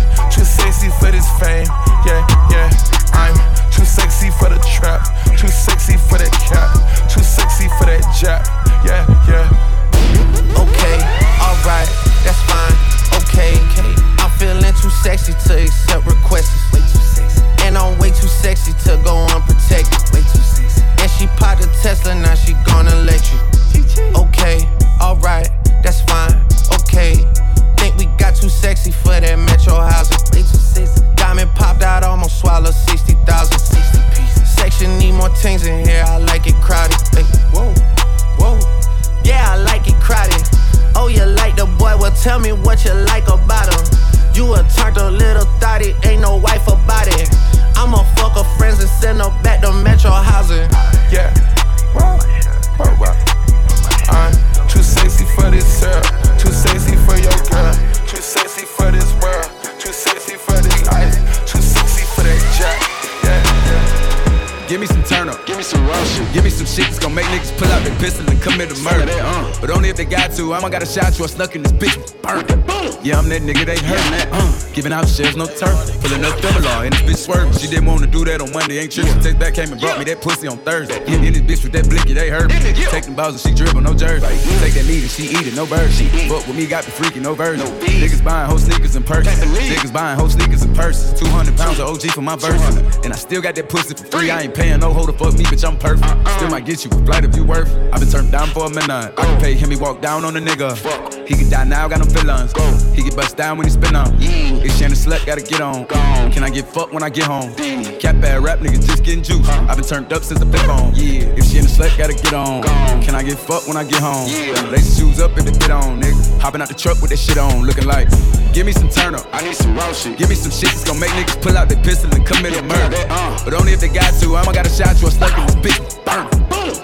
Out 74.94 75.08
shares, 75.08 75.36
no 75.36 75.46
turf. 75.46 75.74
Pulling 76.00 76.24
up 76.24 76.40
double 76.40 76.66
R 76.68 76.84
and 76.86 76.94
this 76.94 77.02
bitch 77.02 77.22
swerving. 77.26 77.52
She 77.58 77.66
didn't 77.66 77.86
wanna 77.86 78.06
do 78.06 78.24
that 78.24 78.40
on 78.40 78.52
Monday. 78.52 78.78
Ain't 78.78 78.92
tripping. 78.92 79.20
Text 79.20 79.38
back 79.38 79.54
came 79.54 79.72
and 79.72 79.80
brought 79.80 79.98
me 79.98 80.04
that 80.04 80.22
pussy 80.22 80.46
on 80.46 80.58
Thursday. 80.58 81.02
In 81.10 81.32
this 81.32 81.42
bitch 81.42 81.62
with 81.64 81.72
that 81.72 81.88
blicky, 81.88 82.14
they 82.14 82.30
hurt 82.30 82.48
me. 82.48 82.56
Take 82.94 83.04
them 83.04 83.14
balls 83.14 83.34
and 83.34 83.42
she 83.42 83.50
dribble, 83.52 83.82
no 83.82 83.92
jersey. 83.92 84.24
Take 84.62 84.74
that 84.74 84.86
meat 84.86 85.02
and 85.02 85.10
she 85.10 85.24
eat 85.24 85.46
it, 85.46 85.54
no 85.54 85.66
bird. 85.66 85.90
But 86.30 86.46
with 86.46 86.56
me, 86.56 86.66
got 86.66 86.84
the 86.84 86.92
freaky, 86.92 87.20
no 87.20 87.34
version. 87.34 87.66
Niggas 87.82 88.24
buying 88.24 88.48
whole 88.48 88.58
sneakers 88.58 88.94
and 88.94 89.04
purses. 89.04 89.34
Niggas 89.34 89.92
buying 89.92 90.18
whole 90.18 90.30
sneakers 90.30 90.62
and 90.62 90.74
purses. 90.74 91.18
200 91.18 91.56
pounds 91.56 91.80
of 91.80 91.88
OG 91.88 92.14
for 92.14 92.22
my 92.22 92.36
verses. 92.36 92.76
And 93.04 93.12
I 93.12 93.16
still 93.16 93.42
got 93.42 93.54
that 93.56 93.68
pussy 93.68 93.94
for 93.94 94.06
free. 94.06 94.30
I 94.30 94.42
ain't 94.42 94.54
paying 94.54 94.80
no 94.80 94.94
to 94.94 95.12
fuck 95.12 95.34
me, 95.34 95.44
bitch, 95.44 95.66
I'm 95.66 95.76
perfect. 95.76 96.06
Still 96.36 96.48
might 96.48 96.64
get 96.64 96.84
you 96.84 96.90
a 96.90 97.04
flight 97.04 97.24
if 97.24 97.34
you 97.36 97.44
worth. 97.44 97.70
i 97.92 97.98
been 97.98 98.08
turned 98.08 98.32
down 98.32 98.48
for 98.48 98.66
a 98.66 98.70
minute. 98.70 98.90
I 98.90 99.10
can 99.10 99.40
pay 99.40 99.54
him, 99.54 99.70
he 99.70 99.76
walk 99.76 100.00
down 100.00 100.24
on 100.24 100.36
a 100.36 100.40
nigga. 100.40 101.13
He 101.26 101.34
can 101.34 101.48
die 101.48 101.64
now, 101.64 101.88
got 101.88 102.00
no 102.00 102.04
feelings. 102.04 102.52
Go. 102.52 102.62
He 102.92 103.02
get 103.02 103.16
bust 103.16 103.36
down 103.36 103.56
when 103.56 103.66
he 103.66 103.70
spin 103.70 103.96
on. 103.96 104.20
Yeah. 104.20 104.60
It's 104.64 104.78
Shannon 104.78 104.96
Slut, 104.96 105.24
gotta 105.24 105.42
get 105.42 105.60
on. 105.60 105.86
Gone. 105.86 106.30
Can 106.30 106.44
I 106.44 106.50
get 106.50 106.66
fucked 106.66 106.92
when 106.92 107.02
I 107.02 107.08
get 107.08 107.24
home? 107.24 107.54
Cap 107.98 108.20
bad 108.20 108.42
rap 108.42 108.58
niggas 108.58 108.86
just 108.86 109.04
getting 109.04 109.22
juice. 109.22 109.48
i 109.48 109.74
been 109.74 109.84
turned 109.84 110.12
up 110.12 110.22
since 110.22 110.40
the 110.40 110.46
flip 110.46 110.68
on. 110.68 110.94
Yeah, 110.94 111.24
if 111.36 111.50
the 111.52 111.60
slut, 111.60 111.96
gotta 111.96 112.14
get 112.14 112.34
on. 112.34 112.60
Gone. 112.60 113.02
Can 113.02 113.14
I 113.14 113.22
get 113.22 113.38
fucked 113.38 113.66
when 113.66 113.76
I 113.76 113.84
get 113.84 114.00
home? 114.00 114.28
Yeah. 114.28 114.68
Lace 114.70 114.98
shoes 114.98 115.18
up 115.20 115.36
and 115.38 115.48
the 115.48 115.52
fit 115.52 115.70
on, 115.70 116.00
nigga. 116.02 116.40
Hopping 116.40 116.60
out 116.60 116.68
the 116.68 116.74
truck 116.74 117.00
with 117.00 117.10
that 117.10 117.18
shit 117.18 117.38
on, 117.38 117.62
looking 117.62 117.86
like. 117.86 118.08
Give 118.54 118.66
me 118.66 118.72
some 118.72 118.88
turn 118.88 119.16
up. 119.16 119.26
I 119.32 119.42
need 119.42 119.56
some 119.56 119.74
raw 119.74 119.92
shit. 119.92 120.16
Give 120.16 120.28
me 120.28 120.36
some 120.36 120.52
shit 120.52 120.70
that's 120.70 120.84
gonna 120.84 121.00
make 121.00 121.10
niggas 121.10 121.42
pull 121.42 121.58
out 121.58 121.68
their 121.68 121.82
pistol 121.82 122.08
and 122.14 122.24
commit 122.24 122.56
a 122.56 122.62
murder. 122.62 123.04
But 123.44 123.52
only 123.52 123.72
if 123.72 123.80
they 123.80 123.88
got 123.88 124.14
to. 124.22 124.36
I'ma 124.36 124.52
got 124.52 124.64
a 124.64 124.70
shot 124.70 124.94
you. 125.02 125.08
I 125.08 125.10
stuck 125.10 125.36
in 125.36 125.44
this 125.46 125.56
bitch. 125.56 126.04
Burn. 126.06 126.30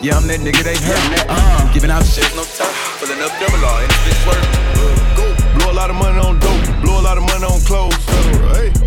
Yeah, 0.03 0.17
I'm 0.17 0.27
that 0.27 0.41
nigga 0.41 0.65
they 0.65 0.75
hurt. 0.75 1.27
Uh, 1.29 1.73
giving 1.73 1.91
out 1.91 2.05
shit, 2.05 2.27
no 2.35 2.43
time. 2.43 2.75
Pulling 2.99 3.23
up 3.23 3.31
double 3.39 3.65
R 3.65 3.83
and 3.83 3.91
this 3.91 4.03
bitch 4.03 4.27
work. 4.27 5.40
Blow 5.71 5.79
a 5.79 5.87
lot 5.87 5.91
of 5.91 5.97
money 6.03 6.19
on 6.19 6.39
dope, 6.41 6.83
blow 6.83 7.01
a 7.01 7.05
lot 7.07 7.17
of 7.17 7.23
money 7.23 7.45
on 7.45 7.61
clothes. 7.61 7.95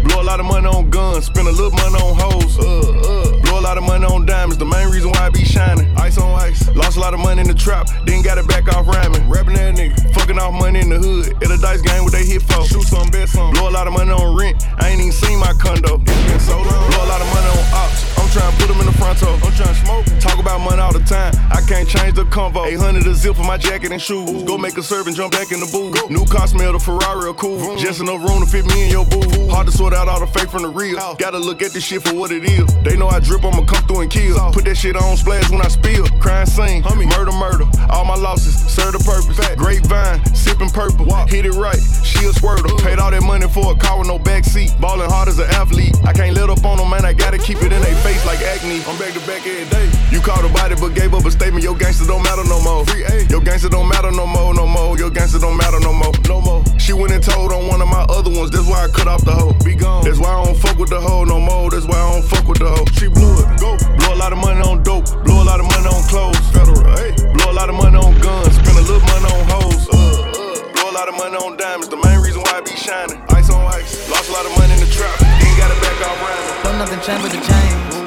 Blow 0.04 0.22
a 0.22 0.28
lot 0.28 0.41
of 0.41 0.46
money 0.46 0.67
on 0.67 0.89
guns, 0.89 1.28
spend 1.28 1.48
a 1.48 1.52
little 1.52 1.72
money 1.72 1.96
on 1.96 2.19
hoes. 2.19 2.60
Uh, 2.60 2.91
uh. 2.91 3.39
Blow 3.39 3.58
a 3.58 3.63
lot 3.63 3.78
of 3.78 3.86
money 3.86 4.04
on 4.04 4.26
diamonds, 4.26 4.58
the 4.58 4.65
main 4.65 4.89
reason 4.89 5.10
why 5.12 5.28
I 5.28 5.30
be 5.30 5.46
shining. 5.46 5.88
Ice 5.96 6.17
on 6.17 6.38
ice. 6.38 6.67
Lost 6.76 6.98
a 6.98 7.00
lot 7.00 7.13
of 7.13 7.22
money 7.22 7.39
in 7.39 7.48
the 7.48 7.54
trap, 7.54 7.88
then 8.06 8.22
got 8.22 8.38
it 8.38 8.50
back 8.50 8.67
off 8.76 8.86
rhyming. 8.86 9.30
Rapping 9.30 9.54
that 9.54 9.76
nigga, 9.76 10.13
fucking 10.13 10.38
off 10.38 10.54
money 10.60 10.82
in 10.82 10.89
the 10.89 11.00
hood. 11.00 11.41
At 11.41 11.52
a 11.52 11.58
dice 11.58 11.82
game, 11.82 12.04
what 12.04 12.12
they 12.12 12.26
hit 12.26 12.41
for. 12.41 12.65
Shoot 12.65 12.84
some, 12.84 13.10
bet 13.12 13.30
some. 13.30 13.54
Blow 13.54 13.69
a 13.69 13.72
lot 13.72 13.88
of 13.88 13.93
money 13.93 14.12
on 14.12 14.36
rent, 14.38 14.62
I 14.78 14.89
ain't 14.89 15.00
even 15.00 15.13
seen 15.13 15.39
my 15.39 15.54
condo. 15.54 16.02
It's 16.04 16.28
been 16.28 16.39
so 16.41 16.58
long. 16.58 16.91
Blow 16.91 17.06
a 17.06 17.08
lot 17.08 17.22
of 17.22 17.28
money 17.32 17.48
on 17.48 17.63
ops, 17.80 18.12
trying 18.34 18.52
to 18.52 18.58
put 18.58 18.67
them 18.67 18.80
in 18.82 18.88
the 18.88 18.98
front 18.98 19.19
toe. 19.19 19.38
I'm 19.46 19.54
trying 19.54 19.69
to 19.69 19.82
smoke. 19.86 20.06
Talk 20.19 20.39
about 20.39 20.60
money 20.60 20.82
all 20.82 20.91
the 20.91 21.06
time, 21.06 21.34
I 21.52 21.62
can't 21.62 21.88
change 21.88 22.15
the 22.15 22.26
convo. 22.26 22.65
800 22.65 23.06
a 23.06 23.13
zip 23.13 23.36
for 23.36 23.43
my 23.43 23.58
jacket 23.58 23.91
and 23.91 24.02
shoes. 24.02 24.43
Go 24.43 24.58
make 24.58 24.78
a 24.78 24.84
serve 24.84 25.08
and 25.08 25.15
jump 25.15 25.34
back 25.34 25.52
in 25.52 25.60
the 25.60 25.69
booth. 25.69 26.10
New 26.10 26.26
car 26.26 26.48
smell, 26.48 26.74
the 26.74 26.80
Ferrari 26.80 27.30
are 27.30 27.34
cool. 27.34 27.78
Just 27.78 28.02
enough 28.02 28.24
room 28.26 28.41
to 28.41 28.50
fit 28.50 28.65
me 28.65 28.86
in 28.86 28.89
your 28.89 29.06
boo. 29.06 29.22
Hard 29.54 29.67
to 29.67 29.72
sort 29.72 29.93
out 29.93 30.08
all 30.08 30.19
the 30.19 30.28
fake 30.28 30.50
from 30.50 30.63
the 30.63 30.69
real. 30.69 30.98
Gotta 31.19 31.38
look 31.38 31.62
at 31.62 31.72
this 31.72 31.86
shit 31.86 32.02
for 32.02 32.15
what 32.15 32.32
it 32.32 32.43
is. 32.43 32.65
They 32.84 32.98
know 32.98 33.08
I 33.08 33.19
drip, 33.19 33.46
I'ma 33.46 33.65
come 33.65 33.86
through 33.86 34.02
and 34.02 34.12
kill. 34.12 34.52
Put 34.52 34.65
that 34.65 34.76
shit 34.76 34.96
on 34.96 35.15
splash 35.17 35.50
when 35.52 35.62
I 35.62 35.67
spill. 35.67 36.08
Crime 36.19 36.48
scene, 36.48 36.82
murder, 36.82 37.32
murder. 37.32 37.65
All 37.89 38.06
my 38.06 38.15
losses, 38.15 38.58
serve 38.58 38.93
the 38.93 39.04
purpose. 39.06 39.38
Grapevine, 39.56 40.26
sipping 40.34 40.69
purple, 40.69 41.06
hit 41.28 41.46
it 41.46 41.54
right, 41.54 41.80
she 42.04 42.26
a 42.26 42.32
squirtle. 42.32 42.82
Paid 42.82 43.00
all 43.00 43.12
that 43.12 43.22
money 43.22 43.48
for 43.48 43.74
a 43.74 43.76
car 43.76 44.00
with 44.00 44.08
no 44.08 44.17
backseat. 44.17 44.80
Ballin' 44.82 45.10
hard 45.10 45.28
as 45.28 45.38
an 45.38 45.50
athlete. 45.52 45.96
I 46.04 46.13
can't 46.13 46.36
let 46.36 46.50
up 46.50 46.65
on 46.65 46.78
them, 46.78 46.89
man. 46.89 47.06
I 47.06 47.13
gotta 47.13 47.38
keep 47.38 47.58
it 47.58 47.72
in 47.72 47.82
their 47.82 47.96
face 48.02 48.22
like 48.25 48.41
acne. 48.41 48.81
I'm 48.88 48.97
back 48.97 49.13
to 49.13 49.21
back 49.27 49.45
every 49.45 49.67
day. 49.69 49.88
You 50.12 50.19
called 50.21 50.45
a 50.45 50.53
body 50.53 50.75
but 50.75 50.95
gave 50.95 51.13
up 51.13 51.25
a 51.25 51.31
statement. 51.31 51.63
Your 51.63 51.75
gangster 51.75 52.05
don't 52.05 52.23
matter 52.23 52.43
no 52.45 52.62
more. 52.62 52.86
Your 53.29 53.41
gangster 53.41 53.69
don't 53.69 53.88
matter 53.88 54.12
no 54.12 54.25
more, 54.25 54.53
no 54.53 54.65
more. 54.65 54.97
Your 54.97 55.09
gangster 55.09 55.39
don't 55.39 55.57
matter 55.57 55.79
no 55.79 55.93
more, 55.93 56.13
no 56.27 56.41
more. 56.41 56.63
She 56.79 56.93
went 56.93 57.12
and 57.13 57.23
told 57.23 57.51
on 57.51 57.67
one 57.67 57.81
of 57.81 57.88
my 57.88 58.03
other 58.09 58.29
ones. 58.29 58.51
That's 58.51 58.67
why 58.67 58.86
I 58.86 58.88
cut 58.88 59.07
off 59.07 59.23
the 59.25 59.33
hoe. 59.33 59.53
Be 59.63 59.75
gone. 59.75 60.03
That's 60.03 60.19
why 60.19 60.33
I 60.33 60.43
don't 60.43 60.57
fuck 60.57 60.77
with 60.77 60.89
the 60.89 60.99
hoe 60.99 61.23
no 61.23 61.39
more. 61.39 61.69
That's 61.69 61.86
why 61.86 61.97
I 61.97 62.13
don't 62.13 62.25
fuck 62.25 62.47
with 62.47 62.59
the 62.59 62.69
hoe. 62.69 62.86
She 62.93 63.07
blew 63.07 63.33
it. 63.41 63.47
Go. 63.59 63.77
Blow 63.97 64.13
a 64.13 64.19
lot 64.19 64.31
of 64.33 64.39
money 64.39 64.62
on 64.62 64.83
dope. 64.83 65.05
Blow 65.23 65.41
a 65.41 65.45
lot 65.45 65.59
of 65.59 65.65
money 65.65 65.88
on 65.88 66.03
clothes. 66.07 66.39
Federal. 66.51 66.83
Hey. 66.97 67.15
Blow 67.33 67.51
a 67.51 67.55
lot 67.55 67.69
of 67.69 67.75
money 67.75 67.97
on 67.97 68.13
guns. 68.19 68.53
Spend 68.55 68.77
a 68.77 68.81
little 68.81 69.01
money 69.01 69.27
on 69.33 69.41
hoes. 69.49 69.88
Uh, 69.89 69.97
uh. 69.97 70.73
Blow 70.73 70.91
a 70.91 70.95
lot 70.95 71.07
of 71.07 71.15
money 71.17 71.36
on 71.36 71.57
diamonds. 71.57 71.89
The 71.89 71.97
main 71.97 72.19
reason 72.19 72.41
why 72.41 72.59
I 72.59 72.62
be 72.62 72.75
shining. 72.75 73.19
Ice 73.36 73.49
on 73.49 73.62
ice. 73.73 74.09
Lost 74.09 74.29
a 74.29 74.33
lot 74.33 74.45
of 74.45 74.53
money 74.57 74.73
in 74.73 74.79
the 74.79 74.91
trap. 74.91 75.17
Then 75.19 75.53
got 75.57 75.71
it 75.71 75.79
back 75.81 75.97
off 76.05 76.17
rhyming. 76.21 76.63
Don't 76.63 76.77
nothing 76.79 77.01
change 77.01 77.21
but 77.21 77.31
the 77.31 77.41
change. 77.41 78.03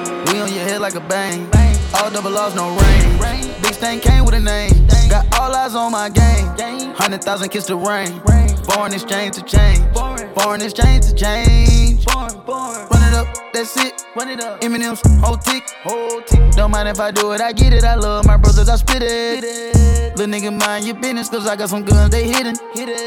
We 0.67 0.73
on 0.73 0.81
your 0.81 0.89
head 0.89 0.95
like 0.95 0.95
a 0.95 1.09
bang. 1.09 1.47
All 1.95 2.11
double 2.11 2.31
loss, 2.31 2.55
no 2.57 2.69
rain. 2.69 3.63
Big 3.63 3.75
stain 3.75 4.01
came 4.01 4.25
with 4.25 4.35
a 4.35 4.41
name. 4.41 4.73
Got 5.09 5.25
all 5.39 5.55
eyes 5.55 5.77
on 5.77 5.93
my 5.93 6.09
game. 6.09 6.47
Hundred 6.95 7.23
thousand 7.23 7.51
kiss 7.51 7.67
the 7.67 7.77
rain. 7.77 8.21
Foreign 8.65 8.93
exchange 8.93 9.37
to 9.37 9.43
change. 9.43 9.81
Foreign 10.35 10.61
exchange 10.63 11.07
to 11.07 11.15
change. 11.15 12.05
Run 12.07 13.03
it 13.05 13.15
up, 13.15 13.29
that's 13.53 13.77
it. 13.77 14.03
Run 14.17 14.29
it 14.29 14.41
up. 14.43 14.61
Eminem's 14.61 15.01
whole 15.25 15.37
tick. 15.37 15.71
Whole 15.85 16.21
tick. 16.23 16.51
Don't 16.53 16.73
mind 16.73 16.89
if 16.89 16.99
I 16.99 17.13
do 17.13 17.33
it, 17.33 17.41
I 17.41 17.53
get 17.53 17.73
it. 17.73 17.85
I 17.85 17.95
love 17.95 18.27
my 18.27 18.37
brothers, 18.37 18.69
I 18.69 18.77
spit 18.77 19.03
it. 19.03 20.17
Little 20.17 20.27
nigga, 20.27 20.59
mind 20.59 20.85
your 20.85 20.97
business, 20.97 21.29
cause 21.29 21.47
I 21.47 21.55
got 21.55 21.69
some 21.69 21.85
guns, 21.85 22.11
they 22.11 22.27
hidden. 22.27 22.57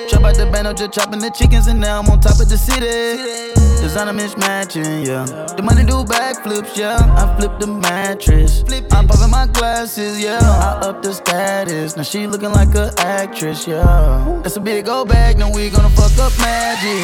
Chop 0.07 0.23
out 0.23 0.35
the 0.35 0.47
bando, 0.51 0.71
just 0.73 0.93
chopping 0.93 1.19
the 1.19 1.29
chickens, 1.29 1.67
and 1.67 1.81
now 1.81 1.99
I'm 1.99 2.09
on 2.09 2.21
top 2.21 2.39
of 2.39 2.47
the 2.47 2.57
city. 2.57 3.68
Designer 3.89 4.13
mismatching, 4.13 5.08
yeah. 5.08 5.25
The 5.58 5.63
money 5.63 5.84
do 5.84 6.04
backflips, 6.06 6.78
yeah. 6.78 6.99
I 7.17 7.36
flip 7.39 7.58
the 7.60 7.65
mattress. 7.65 8.63
I'm 8.91 9.08
popping 9.08 9.32
my 9.32 9.47
glasses, 9.47 10.21
yeah. 10.21 10.38
I 10.38 10.86
up 10.88 11.02
the 11.02 11.12
status. 11.12 11.97
Now 11.97 12.04
she 12.04 12.28
looking 12.28 12.52
like 12.52 12.75
a 12.75 12.93
actress, 12.99 13.65
yeah. 13.65 14.41
That's 14.43 14.58
a 14.58 14.60
big 14.60 14.88
old 14.88 15.10
bag, 15.10 15.39
now 15.39 15.52
we 15.52 15.71
gonna 15.71 15.89
fuck 15.89 16.15
up 16.19 16.38
magic. 16.38 17.02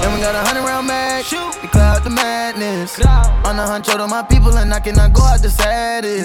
And 0.00 0.14
we 0.14 0.20
got 0.24 0.34
a 0.34 0.40
hundred 0.48 0.64
round 0.64 0.86
mag. 0.86 1.26
We 1.62 1.63
cloud 1.74 2.04
the 2.04 2.10
madness. 2.10 3.00
On 3.44 3.56
the 3.56 3.66
hunt, 3.66 3.84
to 3.86 4.06
my 4.06 4.22
people, 4.22 4.56
and 4.56 4.72
I 4.72 4.80
cannot 4.80 5.12
go 5.12 5.22
out 5.22 5.42
the 5.42 5.50
saddest. 5.50 6.24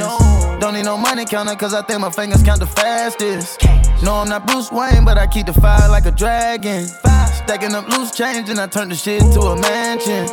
Don't 0.62 0.74
need 0.76 0.86
no 0.86 0.98
money 0.98 1.26
counter, 1.26 1.56
cause 1.56 1.74
I 1.74 1.82
think 1.82 2.00
my 2.02 2.12
fingers 2.12 2.44
count 2.44 2.60
the 2.60 2.68
fastest. 2.68 3.62
No, 4.04 4.14
I'm 4.22 4.30
not 4.30 4.46
Bruce 4.46 4.72
Wayne, 4.72 5.04
but 5.04 5.18
I 5.18 5.26
keep 5.28 5.48
the 5.48 5.54
fire 5.54 5.90
like 5.90 6.06
a 6.06 6.12
dragon. 6.12 6.86
Stacking 6.86 7.74
up 7.74 7.88
loose 7.90 8.12
change, 8.12 8.50
and 8.50 8.60
I 8.60 8.68
turn 8.68 8.90
the 8.90 8.96
shit 8.96 9.22
to 9.34 9.42
a 9.54 9.56
mansion. 9.60 10.24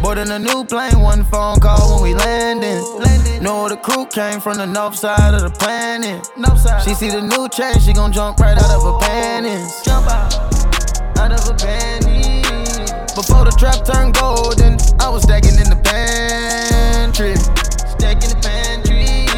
Boarding 0.00 0.30
a 0.30 0.38
new 0.38 0.64
plane, 0.64 1.00
one 1.00 1.24
phone 1.24 1.58
call 1.58 1.94
when 1.94 2.02
we 2.02 2.14
landing. 2.14 2.82
Know 3.42 3.68
the 3.68 3.76
crew 3.76 4.06
came 4.06 4.40
from 4.40 4.56
the 4.58 4.66
north 4.66 4.94
side 4.94 5.34
of 5.34 5.42
the 5.42 5.50
planet. 5.50 6.24
She 6.84 6.94
see 6.94 7.10
the 7.10 7.22
new 7.22 7.48
change, 7.48 7.82
she 7.82 7.92
gon' 7.92 8.12
jump 8.12 8.38
right 8.38 8.56
out 8.56 8.70
of 8.70 8.82
her 8.82 8.98
panties. 9.06 9.82
Jump 9.82 10.06
out, 10.06 10.32
out 11.18 11.32
of 11.32 11.42
her 11.48 11.56
panties. 11.56 12.31
Before 13.14 13.44
the 13.44 13.52
trap 13.60 13.84
turned 13.84 14.16
golden, 14.16 14.80
I 14.96 15.12
was 15.12 15.28
stacking 15.28 15.60
in 15.60 15.68
the 15.68 15.76
pantry. 15.84 17.36
Stacking 17.36 18.32
the 18.32 18.40
pantry. 18.40 19.28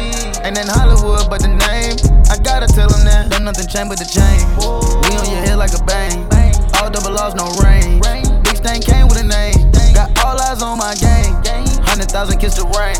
Ain't 0.47 0.55
in 0.55 0.63
Hollywood, 0.63 1.27
but 1.27 1.43
the 1.43 1.51
name, 1.51 1.99
I 2.31 2.39
gotta 2.39 2.71
tell 2.71 2.87
them 2.87 3.03
that. 3.03 3.27
Don't 3.27 3.43
nothing 3.43 3.67
change 3.67 3.91
but 3.91 3.99
the 3.99 4.07
chain. 4.07 4.39
We 5.11 5.19
on 5.19 5.27
your 5.27 5.43
head 5.43 5.59
like 5.59 5.75
a 5.75 5.83
bang. 5.83 6.23
All 6.79 6.87
double 6.87 7.11
loss, 7.11 7.35
no 7.35 7.51
rain. 7.59 7.99
Big 8.47 8.63
stain 8.63 8.79
came 8.79 9.11
with 9.11 9.19
a 9.19 9.27
name. 9.27 9.59
Got 9.91 10.15
all 10.23 10.39
eyes 10.39 10.63
on 10.63 10.79
my 10.79 10.95
game. 10.95 11.35
Hundred 11.83 12.07
thousand 12.07 12.39
kiss 12.39 12.55
the 12.55 12.63
rain. 12.79 12.95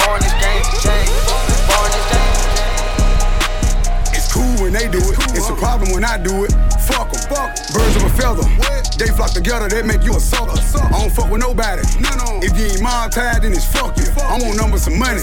Foreign 0.00 0.24
exchange 0.24 0.64
to 0.64 0.76
change. 0.80 1.12
Exchange. 1.12 1.92
It's 1.92 2.15
cool 4.36 4.68
when 4.68 4.72
they 4.72 4.88
do 4.88 5.00
it. 5.00 5.16
It's 5.32 5.48
a 5.48 5.56
problem 5.56 5.92
when 5.92 6.04
I 6.04 6.20
do 6.20 6.44
it. 6.44 6.52
Fuck 6.84 6.96
Fuck 6.96 7.12
'em. 7.12 7.20
Fuck. 7.28 7.50
Birds 7.72 7.96
of 7.96 8.04
a 8.04 8.10
feather. 8.16 8.46
They 8.96 9.12
flock 9.12 9.32
together, 9.32 9.68
they 9.68 9.82
make 9.82 10.02
you 10.04 10.16
a 10.16 10.20
sucker. 10.20 10.56
I 10.56 10.88
don't 10.96 11.12
fuck 11.12 11.30
with 11.30 11.40
nobody. 11.40 11.82
If 12.40 12.56
you 12.56 12.64
ain't 12.72 12.82
mob 12.82 13.12
tied, 13.12 13.42
then 13.42 13.52
it's 13.52 13.66
fuck 13.68 13.96
you. 13.98 14.08
I 14.16 14.40
want 14.40 14.56
numbers 14.56 14.84
some 14.84 14.98
money. 14.98 15.20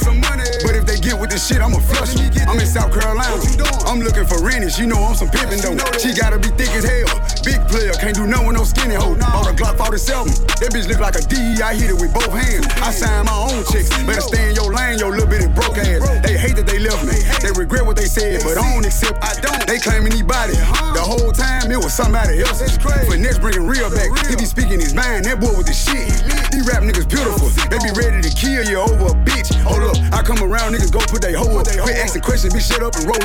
But 0.62 0.76
if 0.76 0.86
they 0.86 1.00
get 1.00 1.18
with 1.18 1.32
this 1.32 1.48
shit, 1.48 1.62
I'ma 1.62 1.80
flush 1.80 2.14
you. 2.14 2.30
I'm 2.46 2.60
in 2.60 2.68
South 2.68 2.94
Carolina. 2.94 3.42
I'm 3.90 4.02
looking 4.02 4.26
for 4.26 4.38
Rennie. 4.46 4.70
She 4.70 4.86
know 4.86 5.02
I'm 5.02 5.16
some 5.16 5.30
pimpin' 5.30 5.62
though. 5.66 5.78
She 5.98 6.14
gotta 6.14 6.38
be 6.38 6.50
thick 6.54 6.70
as 6.78 6.86
hell. 6.86 7.18
Big 7.44 7.60
player, 7.68 7.94
can't 7.98 8.16
do 8.16 8.28
nothing 8.28 8.48
with 8.48 8.58
no 8.58 8.64
skinny 8.64 8.96
hoe. 8.96 9.16
Bought 9.18 9.50
a 9.50 9.54
Glock 9.58 9.78
47. 9.78 10.30
That 10.62 10.70
bitch 10.70 10.88
look 10.88 11.00
like 11.00 11.16
a 11.16 11.22
D. 11.26 11.36
I 11.62 11.74
hit 11.74 11.90
it 11.90 11.98
with 11.98 12.14
both 12.14 12.30
hands. 12.30 12.68
I 12.86 12.92
sign 12.92 13.26
my 13.26 13.34
own 13.34 13.66
chicks. 13.74 13.90
Better 14.06 14.22
stay 14.22 14.50
in 14.50 14.56
your 14.56 14.72
lane, 14.72 15.00
your 15.00 15.10
little 15.10 15.28
bitty 15.28 15.48
broke 15.48 15.78
ass. 15.78 16.06
They 16.22 16.38
hate 16.38 16.56
that 16.58 16.68
they 16.68 16.78
left 16.78 17.04
me. 17.04 17.18
They 17.42 17.52
regret 17.58 17.86
what 17.86 17.98
they 17.98 18.06
said, 18.06 18.44
but 18.44 18.58
I 18.58 18.74
don't 18.74 18.86
accept. 18.86 19.03
I 19.22 19.34
don't. 19.42 19.66
They 19.68 19.80
claiming 19.80 20.14
he 20.14 20.24
body. 20.24 20.54
The 20.96 21.04
whole 21.04 21.32
time 21.32 21.72
it 21.72 21.78
was 21.78 21.94
somebody 21.94 22.40
else. 22.42 22.60
That's 22.60 22.78
crazy. 22.78 23.10
Finesse 23.10 23.40
bringing 23.40 23.68
real 23.68 23.90
back. 23.90 24.10
He 24.30 24.36
be 24.36 24.46
speaking 24.46 24.80
his 24.80 24.94
mind. 24.94 25.26
That 25.26 25.40
boy 25.40 25.52
with 25.58 25.68
the 25.68 25.76
shit. 25.76 26.08
These 26.52 26.68
rap 26.68 26.84
niggas 26.84 27.10
beautiful. 27.10 27.50
They 27.68 27.80
be 27.84 27.92
ready 27.96 28.22
to 28.22 28.32
kill 28.32 28.64
you 28.70 28.80
over 28.80 29.12
a 29.12 29.16
bitch. 29.26 29.52
Hold 29.64 29.84
up, 29.92 29.98
I 30.14 30.22
come 30.22 30.40
around, 30.44 30.76
niggas 30.76 30.92
go 30.92 31.00
put 31.08 31.22
they 31.22 31.34
hoe 31.34 31.60
up. 31.60 31.68
Quit 31.68 31.96
asking 31.98 32.22
questions, 32.22 32.54
bitch, 32.54 32.68
shut 32.68 32.84
up 32.84 32.96
and 32.96 33.06
roll 33.08 33.24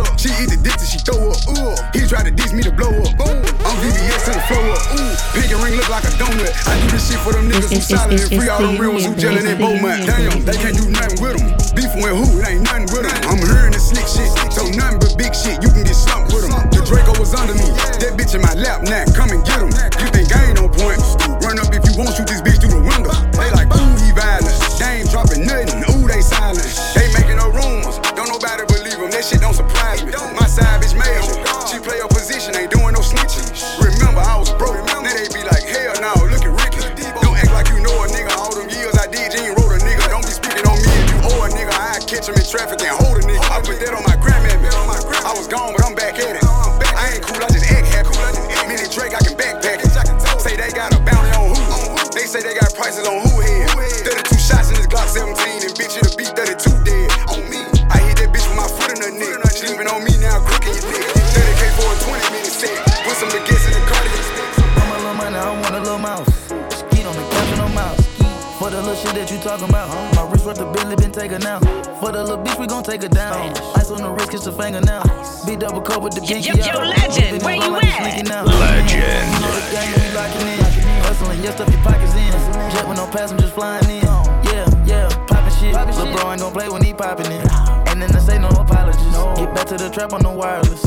up. 0.00 0.18
She 0.18 0.30
eat 0.42 0.50
the 0.50 0.58
dick 0.58 0.74
till 0.78 0.86
she 0.90 0.98
throw 1.02 1.30
up. 1.30 1.38
Ooh. 1.50 1.74
He 1.94 2.06
try 2.06 2.22
to 2.22 2.30
diss 2.30 2.52
me 2.52 2.62
to 2.62 2.72
blow 2.72 2.90
up. 2.90 3.10
Boom. 3.18 3.38
I'm 3.66 3.76
VVS 3.82 4.24
to 4.26 4.32
the 4.34 4.42
flow 4.50 4.64
up. 4.74 4.80
Ooh. 4.98 5.12
Pink 5.34 5.50
and 5.52 5.60
ring 5.62 5.74
look 5.76 5.88
like 5.90 6.04
a 6.04 6.12
donut. 6.18 6.50
I 6.66 6.78
do 6.80 6.86
this 6.90 7.10
shit 7.10 7.20
for 7.22 7.32
them 7.32 7.50
niggas 7.50 7.70
who 7.74 7.80
solid 7.80 8.14
it's- 8.18 8.30
and 8.30 8.40
free. 8.40 8.48
All 8.50 8.58
them 8.62 8.74
the 8.74 8.80
real 8.82 8.92
ones 8.92 9.04
who 9.06 9.12
union, 9.14 9.22
gelling 9.22 9.44
it's 9.46 9.50
in 9.50 9.58
the 9.58 9.62
Beaumont. 9.62 10.00
Damn, 10.06 10.44
they 10.44 10.56
can't 10.58 10.76
do 10.76 10.86
nothing 10.90 11.18
with 11.22 11.34
them. 11.38 11.46
Beefing 11.74 12.02
with 12.02 12.14
who? 12.18 12.26
It 12.40 12.48
ain't 12.48 12.62
nothing 12.66 12.88
with 12.90 13.04
them. 13.06 13.14
I'm 13.30 13.38
hearing 13.38 13.69
the 13.69 13.69
slick 13.90 14.06
shit. 14.06 14.30
So 14.54 14.70
nothing 14.78 15.02
but 15.02 15.18
big 15.18 15.34
shit. 15.34 15.58
You 15.58 15.70
can 15.74 15.82
get 15.82 15.98
slumped 15.98 16.30
with 16.32 16.46
them. 16.46 16.54
The 16.70 16.86
Draco 16.86 17.18
was 17.18 17.34
under 17.34 17.54
me. 17.54 17.66
That 17.98 18.14
bitch 18.14 18.34
in 18.34 18.42
my 18.42 18.54
lap 18.54 18.86
now. 18.86 19.04
Come 19.10 19.34
and 19.34 19.42
get 19.42 19.58
him. 19.58 19.70
You 19.98 20.08
think 20.14 20.30
I 20.30 20.54
ain't 20.54 20.58
on 20.62 20.70
point? 20.70 21.02
Run 21.42 21.58
up 21.58 21.74
if 21.74 21.82
you 21.82 21.98
want, 21.98 22.14
shoot 22.14 22.30
this 22.30 22.42
bitch 22.42 22.62
through 22.62 22.78
the 22.78 22.84
window. 22.86 23.10
They 23.34 23.50
like, 23.50 23.70
ooh, 23.74 23.94
he 23.98 24.14
violent. 24.14 24.54
They 24.78 25.02
ain't 25.02 25.10
dropping 25.10 25.44
nothing. 25.46 25.89
Billy 71.20 71.28
been 71.28 71.40
taken 71.40 71.46
out. 71.46 72.00
For 72.00 72.12
the 72.12 72.22
little 72.24 72.38
bitch, 72.38 72.58
we 72.58 72.66
gon' 72.66 72.82
take 72.82 73.02
her 73.02 73.08
down. 73.08 73.52
Ice 73.76 73.90
on 73.90 74.02
the 74.02 74.10
wrist, 74.10 74.30
kiss 74.30 74.44
the 74.44 74.52
finger 74.52 74.80
now. 74.80 75.02
Be 75.46 75.56
double 75.56 75.80
cup 75.80 76.02
with 76.02 76.14
the 76.14 76.20
pinky 76.20 76.48
yo, 76.48 76.54
yo, 76.56 76.80
out. 76.80 76.96
legend, 76.96 77.42
where 77.42 77.56
you 77.56 77.76
at? 77.76 78.00
sneaking 78.00 78.32
out. 78.32 78.46
Legend. 78.46 79.28
You 79.28 79.40
know 79.40 79.52
the 79.52 79.64
game, 79.68 79.92
we 80.00 80.06
locking 80.16 80.48
in. 80.48 80.60
Hustling, 81.04 81.44
yeah, 81.44 81.52
stuff 81.52 81.68
your 81.68 81.82
pockets 81.82 82.14
in. 82.14 82.32
Jet 82.72 82.88
with 82.88 82.96
no 82.96 83.06
passengers 83.08 83.50
flying 83.50 83.84
in. 83.90 84.04
Yeah, 84.48 84.64
yeah, 84.86 85.08
poppin' 85.28 85.52
shit. 85.60 85.74
Lil' 85.74 86.12
bro 86.16 86.24
I 86.24 86.32
ain't 86.32 86.40
gon' 86.40 86.52
play 86.52 86.68
when 86.68 86.82
he 86.82 86.92
poppin' 86.94 87.32
in. 87.32 87.44
And 87.88 88.00
then 88.00 88.10
they 88.12 88.20
say 88.20 88.38
no 88.38 88.48
apologies. 88.48 89.12
Get 89.36 89.54
back 89.54 89.66
to 89.66 89.76
the 89.76 89.90
trap 89.90 90.12
on 90.12 90.22
the 90.22 90.30
wireless. 90.30 90.82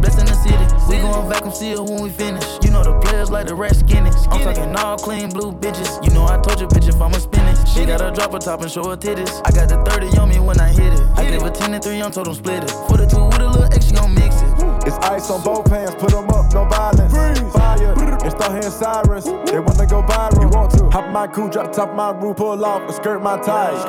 Blessed 0.00 0.20
in 0.20 0.26
the 0.26 0.36
city, 0.36 0.66
we 0.88 1.00
gon' 1.00 1.28
vacuum 1.28 1.52
seal 1.52 1.84
when 1.84 2.02
we 2.02 2.10
finish. 2.10 2.44
You 2.62 2.70
know 2.70 2.84
the 2.84 2.98
players 3.00 3.30
like 3.30 3.46
the 3.46 3.54
red 3.54 3.74
skinny. 3.74 4.10
I'm 4.28 4.42
talking 4.44 4.76
all 4.76 4.98
clean 4.98 5.30
blue 5.30 5.52
bitches. 5.52 6.04
You 6.04 6.12
know 6.12 6.26
I 6.26 6.36
told 6.42 6.60
you, 6.60 6.68
bitch, 6.68 6.88
if 6.88 7.00
I'ma 7.00 7.18
spin 7.18 7.46
it. 7.48 7.55
She 7.76 7.84
got 7.84 8.00
a 8.00 8.10
drop 8.10 8.32
her 8.32 8.38
top 8.38 8.62
and 8.62 8.70
show 8.70 8.88
her 8.88 8.96
titties. 8.96 9.30
I 9.44 9.52
got 9.52 9.68
the 9.68 9.76
30 9.90 10.16
on 10.18 10.30
me 10.30 10.40
when 10.40 10.58
I 10.58 10.68
hit 10.68 10.94
it. 10.94 11.00
I 11.14 11.28
gave 11.28 11.42
her 11.42 11.50
10 11.50 11.74
and 11.74 11.84
3, 11.84 12.00
I'm 12.00 12.10
told 12.10 12.26
them 12.26 12.34
split 12.34 12.64
it. 12.64 12.70
For 12.88 12.96
the 12.96 13.06
two 13.06 13.24
with 13.26 13.38
a 13.38 13.46
little 13.46 13.64
X, 13.64 13.86
she 13.86 13.94
gon' 13.94 14.14
mix 14.14 14.40
it. 14.40 14.48
It's 14.88 14.96
ice 15.04 15.30
on 15.30 15.42
both 15.44 15.68
hands, 15.68 15.94
put 15.94 16.10
them 16.10 16.28
up, 16.30 16.52
no 16.54 16.64
violence. 16.64 17.12
Freeze. 17.12 17.52
Fire, 17.52 17.92
and 17.92 18.30
start 18.32 18.52
hearing 18.56 18.72
sirens. 18.72 19.24
They 19.50 19.60
wanna 19.60 19.86
go 19.86 20.02
viral. 20.02 20.40
You 20.40 20.48
want 20.48 20.72
to? 20.72 20.88
Hop 20.90 21.12
my 21.12 21.26
coupe, 21.26 21.52
drop 21.52 21.70
the 21.70 21.76
top 21.76 21.90
of 21.90 21.96
my 21.96 22.10
roof, 22.10 22.36
pull 22.36 22.64
off, 22.64 22.82
and 22.82 22.94
skirt 22.94 23.22
my 23.22 23.36
tires. 23.38 23.84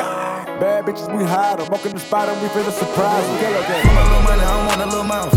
Bad 0.60 0.86
bitches, 0.86 1.08
we 1.15 1.23
hide 1.23 1.60
them. 1.60 1.69
Walk 1.69 1.86
in 1.86 1.93
the 1.93 2.00
spot 2.00 2.28
and 2.28 2.41
we 2.41 2.50
finna 2.50 2.71
surprise 2.71 3.26
them. 3.26 3.39
Kill 3.39 3.62
For 3.63 3.93
my 3.93 4.04
little 4.04 4.21
money, 4.28 4.43
I 4.43 4.67
want 4.67 4.82
a 4.82 4.86
little 4.86 5.04
mouse. 5.04 5.32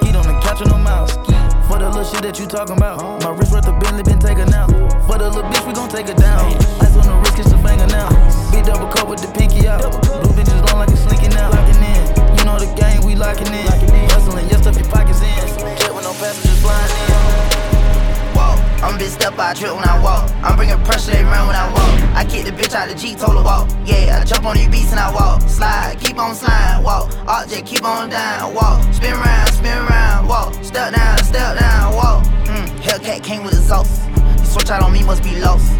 Skeet 0.00 0.16
on 0.16 0.24
the 0.24 0.40
couch 0.40 0.60
with 0.60 0.70
no 0.70 0.78
mouse. 0.78 1.12
For 1.66 1.78
the 1.78 1.88
little 1.88 2.04
shit 2.04 2.22
that 2.22 2.38
you 2.38 2.46
talking 2.46 2.76
about. 2.76 3.22
My 3.22 3.30
wrist 3.30 3.52
worth 3.52 3.66
a 3.66 3.72
Bentley 3.72 4.02
been 4.02 4.20
taken 4.20 4.54
out. 4.54 4.70
For 5.06 5.18
the 5.18 5.28
little 5.28 5.42
bitch, 5.50 5.66
we 5.66 5.72
gon' 5.72 5.88
take 5.88 6.08
her 6.08 6.14
down. 6.14 6.54
Ice 6.80 6.91
now. 7.92 8.08
Big 8.50 8.64
double 8.64 8.88
cup 8.88 9.08
with 9.08 9.20
the 9.20 9.30
pinky 9.38 9.68
out. 9.68 9.82
Blue 9.84 10.32
bitches 10.32 10.58
long 10.66 10.80
like 10.80 10.90
it's 10.90 11.04
slinking 11.04 11.36
out. 11.36 11.52
Locking 11.52 11.78
in. 11.84 12.02
You 12.36 12.44
know 12.44 12.58
the 12.58 12.72
game, 12.74 13.04
we 13.04 13.14
locking 13.14 13.52
in. 13.52 13.68
Hustling, 14.10 14.48
your 14.48 14.58
stuff 14.58 14.76
your 14.80 14.88
pockets 14.88 15.20
in. 15.20 15.46
Jet 15.78 15.94
with 15.94 16.04
no 16.04 16.12
passengers 16.16 16.60
flying 16.60 16.90
in. 16.90 17.62
Whoa, 18.34 18.56
I'm 18.82 18.98
big 18.98 19.10
step 19.10 19.38
I 19.38 19.54
trip 19.54 19.74
when 19.74 19.84
I 19.84 20.00
walk. 20.02 20.30
I'm 20.42 20.56
bringing 20.56 20.80
pressure 20.84 21.12
around 21.12 21.46
when 21.46 21.56
I 21.56 21.68
walk. 21.70 22.16
I 22.16 22.24
kick 22.24 22.44
the 22.46 22.52
bitch 22.52 22.74
out 22.74 22.88
the 22.88 22.94
Jeep, 22.94 23.18
told 23.18 23.36
her 23.36 23.44
walk. 23.44 23.68
Yeah, 23.84 24.20
I 24.20 24.24
jump 24.24 24.44
on 24.46 24.56
these 24.56 24.68
beats 24.68 24.90
and 24.90 25.00
I 25.00 25.12
walk. 25.12 25.42
Slide, 25.48 25.96
keep 26.00 26.18
on 26.18 26.34
sliding, 26.34 26.82
walk. 26.84 27.10
Just 27.48 27.66
keep 27.66 27.84
on 27.84 28.08
down, 28.10 28.54
walk. 28.54 28.82
Spin 28.94 29.12
around, 29.12 29.52
spin 29.52 29.78
around, 29.78 30.28
walk. 30.28 30.54
Step 30.64 30.94
down, 30.94 31.18
step 31.24 31.58
down, 31.58 31.94
walk. 31.94 32.24
Mm, 32.46 32.68
Hellcat 32.80 33.22
came 33.22 33.44
with 33.44 33.54
exhaust. 33.54 34.02
You 34.38 34.44
switch 34.46 34.70
out 34.70 34.82
on 34.82 34.92
me, 34.92 35.02
must 35.02 35.22
be 35.22 35.38
lost. 35.40 35.70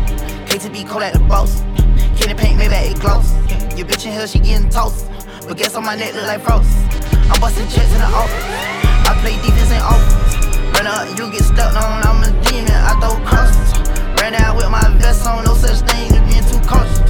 KTB 0.48 0.88
cold 0.88 1.02
at 1.02 1.14
the 1.14 1.20
boss. 1.20 1.62
Candy 2.22 2.40
paint, 2.40 2.56
maybe 2.56 2.76
it 2.76 3.00
gloss. 3.00 3.34
Your 3.76 3.84
bitch 3.84 4.06
in 4.06 4.12
here, 4.12 4.28
she 4.28 4.38
getting 4.38 4.70
toast. 4.70 5.10
But 5.48 5.56
guess 5.58 5.74
on 5.74 5.82
my 5.82 5.96
neck 5.96 6.14
look 6.14 6.22
like 6.22 6.40
frost. 6.40 6.70
I'm 7.26 7.40
busting 7.40 7.66
checks 7.66 7.90
in 7.90 7.98
the 7.98 8.06
office. 8.06 8.46
I 9.10 9.18
play 9.18 9.34
defense 9.42 9.74
and 9.74 9.82
offense. 9.82 10.46
Run 10.70 10.86
up, 10.86 11.18
you 11.18 11.26
get 11.32 11.42
stuck 11.42 11.74
on, 11.74 12.06
I'm 12.06 12.22
a 12.22 12.30
demon, 12.46 12.70
I 12.70 12.94
throw 13.02 13.18
crosses. 13.26 13.74
Ran 14.22 14.34
out 14.36 14.54
with 14.54 14.70
my 14.70 14.86
vest 14.98 15.26
on, 15.26 15.42
no 15.42 15.54
such 15.54 15.82
thing 15.90 16.14
as 16.14 16.22
being 16.30 16.46
too 16.46 16.62
cautious. 16.62 17.02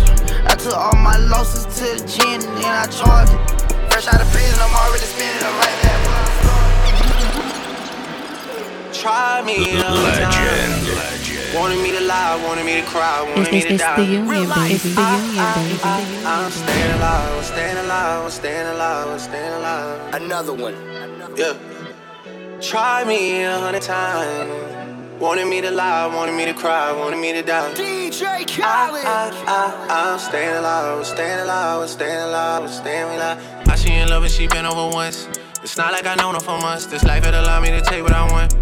I 0.49 0.57
took 0.57 0.79
all 0.79 0.97
my 0.97 1.19
losses 1.19 1.69
to 1.77 1.85
the 1.85 2.33
and 2.33 2.43
then 2.57 2.73
I 2.73 2.87
charged 2.89 3.37
it. 3.37 3.93
Fresh 3.93 4.09
out 4.09 4.19
of 4.19 4.33
prison, 4.33 4.59
I'm 4.65 4.73
already 4.73 5.05
spinning 5.05 5.41
them 5.45 5.53
right 5.61 5.83
back. 5.83 6.02
Try 9.03 9.43
me 9.43 9.57
another 9.81 10.13
time. 10.13 11.57
Wanted 11.57 11.83
me 11.83 11.91
to 11.91 12.01
lie, 12.03 12.41
wanted 12.47 12.65
me 12.65 12.81
to 12.81 12.87
cry, 12.87 13.21
wanted 13.23 13.41
It's, 13.41 13.51
me 13.51 13.61
to 13.63 13.75
it's 13.75 13.83
die. 13.83 13.97
the 13.97 14.05
union, 14.05 14.29
baby. 14.49 14.75
It's 14.75 14.83
the 14.85 14.91
union, 14.91 15.35
baby. 15.35 16.25
I'm 16.25 16.51
staying 16.53 16.93
alive, 16.93 17.33
I'm 17.35 17.43
staying 17.43 17.77
alive, 17.79 18.25
I'm 18.25 18.31
staying 18.31 18.67
alive, 18.69 19.09
I'm 19.09 19.19
staying 19.19 19.53
alive. 19.55 20.15
Another 20.15 20.53
one. 20.55 20.77
Yeah. 21.37 21.59
Try 22.61 23.03
me 23.03 23.43
a 23.43 23.59
hundred 23.59 23.83
times. 23.83 25.21
Wanted 25.21 25.49
me 25.49 25.61
to 25.63 25.73
lie, 25.73 26.07
wanted 26.07 26.37
me 26.37 26.45
to 26.45 26.55
cry, 26.55 26.93
wanted 26.93 27.19
me 27.19 27.33
to 27.33 27.43
die. 27.43 27.75
DJ 27.75 28.47
Khaled. 28.47 29.05
I, 29.05 29.33
I, 29.49 30.13
I'm 30.13 30.19
staying 30.21 30.55
alive, 30.59 30.99
I'm 30.99 31.05
staying 31.05 31.41
alive, 31.41 31.83
I'm 31.83 31.89
staying 31.89 32.23
alive, 32.29 32.63
I'm 32.63 32.69
staying 32.69 33.17
alive. 33.17 33.69
I 33.69 33.75
she 33.75 33.93
in 33.95 34.09
love 34.09 34.23
and 34.23 34.33
she 34.33 34.47
been 34.47 34.65
over 34.65 34.95
once. 34.95 35.27
It's 35.65 35.77
not 35.77 35.91
like 35.91 36.07
I 36.07 36.15
know 36.15 36.33
her 36.33 36.39
for 36.41 36.57
months. 36.61 36.87
This 36.87 37.03
life 37.03 37.27
it 37.27 37.35
allowed 37.35 37.63
me 37.65 37.71
to 37.71 37.81
take 37.81 38.05
what 38.05 38.13
I 38.13 38.31
want. 38.31 38.62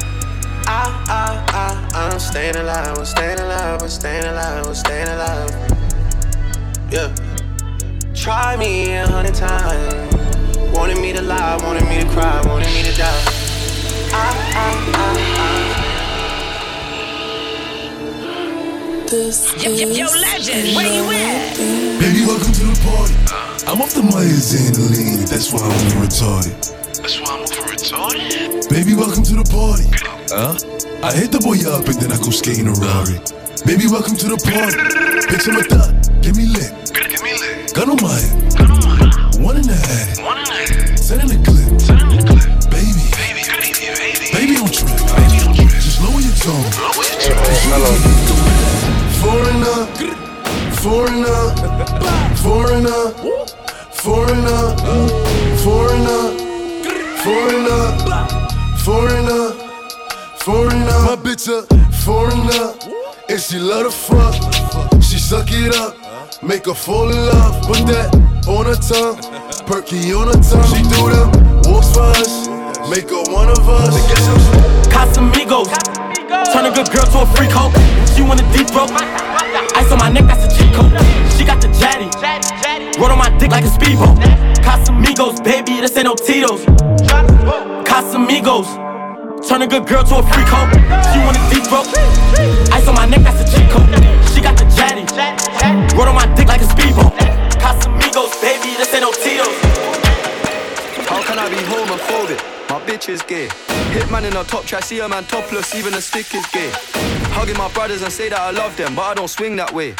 I, 0.73 0.87
I, 1.09 1.43
I, 1.51 2.11
I'm 2.13 2.17
staying 2.17 2.55
alive, 2.55 2.97
I'm 2.97 3.03
staying 3.03 3.39
alive, 3.39 3.81
I'm 3.81 3.89
staying 3.89 4.23
alive, 4.23 4.65
I'm 4.65 4.73
staying 4.73 5.09
alive. 5.09 5.51
Yeah. 6.89 7.13
Try 8.15 8.55
me 8.55 8.93
a 8.93 9.05
hundred 9.05 9.35
times. 9.35 10.15
Wanted 10.73 11.01
me 11.01 11.11
to 11.11 11.21
lie, 11.21 11.57
wanted 11.63 11.83
me 11.89 11.99
to 11.99 12.07
cry, 12.11 12.41
wanted 12.47 12.69
me 12.69 12.83
to 12.83 12.93
die. 12.97 13.23
I, 14.13 14.31
I, 14.55 14.71
I, 14.95 15.07
This 19.09 19.51
Yo, 19.61 19.71
yo, 19.71 19.89
yo, 19.89 20.05
legend, 20.05 20.73
where 20.73 20.87
you 20.87 21.03
at? 21.11 21.57
Baby, 21.99 22.25
welcome 22.25 22.53
to 22.53 22.63
the 22.63 22.79
party. 22.87 23.13
I'm 23.67 23.81
off 23.81 23.93
the 23.93 24.03
Myers 24.03 24.53
and 24.53 24.73
the 24.73 24.83
lean, 24.95 25.25
that's 25.25 25.51
why 25.51 25.59
I'm 25.59 25.71
over 25.87 26.05
retarded. 26.05 26.80
That's 27.01 27.17
why 27.19 27.33
I'm 27.33 27.41
over 27.41 27.65
retarded. 27.73 28.69
Baby, 28.69 28.93
welcome 28.93 29.23
to 29.25 29.33
the 29.33 29.47
party. 29.49 29.89
Huh? 30.29 30.53
I 31.01 31.09
hit 31.17 31.33
the 31.33 31.41
boy 31.41 31.57
up 31.65 31.89
and 31.89 31.97
then 31.97 32.13
I 32.13 32.17
go 32.21 32.29
skating 32.29 32.69
a 32.69 32.77
Rari. 32.77 33.17
Baby, 33.65 33.89
welcome 33.89 34.13
to 34.21 34.29
the 34.29 34.37
party. 34.37 34.77
Bitch, 35.25 35.49
I'm 35.49 35.57
a 35.57 35.65
thot, 35.65 35.89
give 36.21 36.37
me 36.37 36.45
lit. 36.45 36.69
Give 36.93 37.25
me 37.25 37.33
lit. 37.41 37.73
Gun 37.73 37.89
on 37.89 37.97
my 38.05 38.13
head. 38.13 39.41
One 39.41 39.57
in 39.57 39.65
the 39.65 39.73
head. 39.73 40.21
One 40.21 40.37
in 40.37 40.45
the 40.45 40.61
head. 40.61 40.93
Send 40.93 41.25
in 41.25 41.33
the 41.33 41.41
clip. 41.41 41.81
Send 41.81 42.05
in 42.05 42.13
the 42.13 42.21
clip. 42.21 42.69
Baby. 42.69 42.93
Baby, 43.17 43.49
baby, 43.49 43.81
baby. 43.97 44.29
Baby, 44.29 44.53
don't 44.61 44.69
trip. 44.69 44.93
Baby, 45.17 45.41
don't 45.41 45.57
trip. 45.57 45.73
Just 45.81 46.05
lower 46.05 46.21
your 46.21 46.37
tone. 46.37 46.69
Lower 46.85 47.01
your 47.01 47.17
tone. 47.17 47.49
Foreigner. 49.25 49.89
Foreigner. 50.85 51.49
Foreigner. 52.45 53.09
Foreigner. 53.89 54.77
Foreigner. 55.65 56.50
Foreigner. 57.23 57.97
Foreigner. 58.77 59.51
Foreigner. 60.37 60.99
My 61.05 61.15
bitch 61.15 61.47
a 61.47 61.61
foreigner. 62.03 62.73
And 63.29 63.39
she 63.39 63.59
love 63.59 63.85
to 63.85 63.91
fuck. 63.91 64.33
She 65.03 65.19
suck 65.19 65.47
it 65.51 65.75
up. 65.75 65.95
Make 66.41 66.65
her 66.65 66.73
fall 66.73 67.11
in 67.11 67.17
love. 67.17 67.61
Put 67.67 67.85
that 67.85 68.09
on 68.47 68.65
her 68.65 68.73
tongue. 68.73 69.21
Perky 69.67 70.11
on 70.13 70.27
her 70.27 70.41
tongue. 70.41 70.65
She 70.73 70.81
do 70.81 71.09
them 71.13 71.51
walks 71.69 71.93
for 71.93 72.09
us. 72.17 72.47
Make 72.89 73.09
her 73.09 73.23
one 73.31 73.49
of 73.49 73.69
us. 73.69 73.93
Casamigos. 74.89 75.69
Turn 76.51 76.65
a 76.65 76.73
good 76.73 76.89
girl 76.89 77.05
to 77.05 77.21
a 77.21 77.25
freak 77.37 77.51
hoe. 77.51 77.69
She 78.15 78.23
want 78.23 78.41
a 78.41 78.45
deep 78.51 78.67
throat. 78.67 78.89
Ice 79.77 79.91
on 79.91 79.99
my 79.99 80.09
neck, 80.09 80.25
that's 80.25 80.45
a 80.45 80.57
cheat 80.57 80.73
code. 80.73 80.91
She 81.37 81.45
got 81.45 81.61
the 81.61 81.69
jetty. 81.77 82.09
Rode 82.99 83.11
on 83.11 83.19
my 83.19 83.29
dick 83.37 83.51
like 83.51 83.63
a 83.63 83.69
speedboat. 83.69 84.17
Casamigos, 84.65 85.43
baby, 85.43 85.81
this 85.81 85.95
ain't 85.97 86.05
no 86.05 86.15
Tito's. 86.15 86.80
Casamigos. 87.85 88.67
Turn 89.47 89.61
a 89.63 89.67
good 89.67 89.87
girl 89.87 90.03
to 90.03 90.15
a 90.17 90.23
freak 90.23 90.47
hoe. 90.47 90.69
She 91.11 91.19
want 91.19 91.37
a 91.37 91.43
deep 91.49 91.65
throat. 91.65 91.87
Ice 92.71 92.87
on 92.87 92.95
my 92.95 93.05
neck, 93.05 93.23
that's 93.23 93.41
a 93.41 93.47
cheat 93.51 93.69
code. 93.69 93.89
She 94.33 94.41
got 94.41 94.57
the 94.57 94.65
jetty. 94.75 95.03
Rode 95.97 96.07
on 96.07 96.15
my 96.15 96.27
dick 96.35 96.47
like 96.47 96.61
a 96.61 96.69
speedboat. 96.69 97.13
Casamigos, 97.59 98.33
baby, 98.41 98.77
this 98.77 98.93
ain't 98.93 99.03
no 99.03 99.11
Tito's. 99.11 99.55
How 101.09 101.21
can 101.23 101.39
I 101.39 101.49
be 101.49 101.57
homophobic? 101.57 102.39
My 102.69 102.79
bitch 102.85 103.09
is 103.09 103.21
gay. 103.23 103.47
Hitman 103.91 104.23
in 104.23 104.37
a 104.37 104.43
top 104.45 104.63
try, 104.65 104.79
see 104.79 104.99
a 104.99 105.09
man 105.09 105.25
topless, 105.25 105.75
even 105.75 105.91
the 105.91 106.01
stick 106.01 106.33
is 106.33 106.45
gay. 106.53 106.71
Hugging 107.35 107.57
my 107.57 107.69
brothers 107.73 108.01
and 108.01 108.13
say 108.13 108.29
that 108.29 108.39
I 108.39 108.51
love 108.51 108.77
them, 108.77 108.95
but 108.95 109.01
I 109.01 109.13
don't 109.15 109.27
swing 109.27 109.57
that 109.57 109.73
way. 109.73 109.95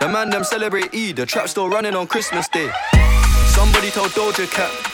The 0.00 0.08
man 0.08 0.30
them 0.30 0.44
celebrate 0.44 0.94
Eid, 0.94 1.16
the 1.16 1.26
trap 1.26 1.48
still 1.48 1.68
running 1.68 1.94
on 1.94 2.06
Christmas 2.06 2.48
Day. 2.48 2.70
Somebody 3.48 3.90
told 3.90 4.10
Doja 4.12 4.50
Cat 4.50 4.93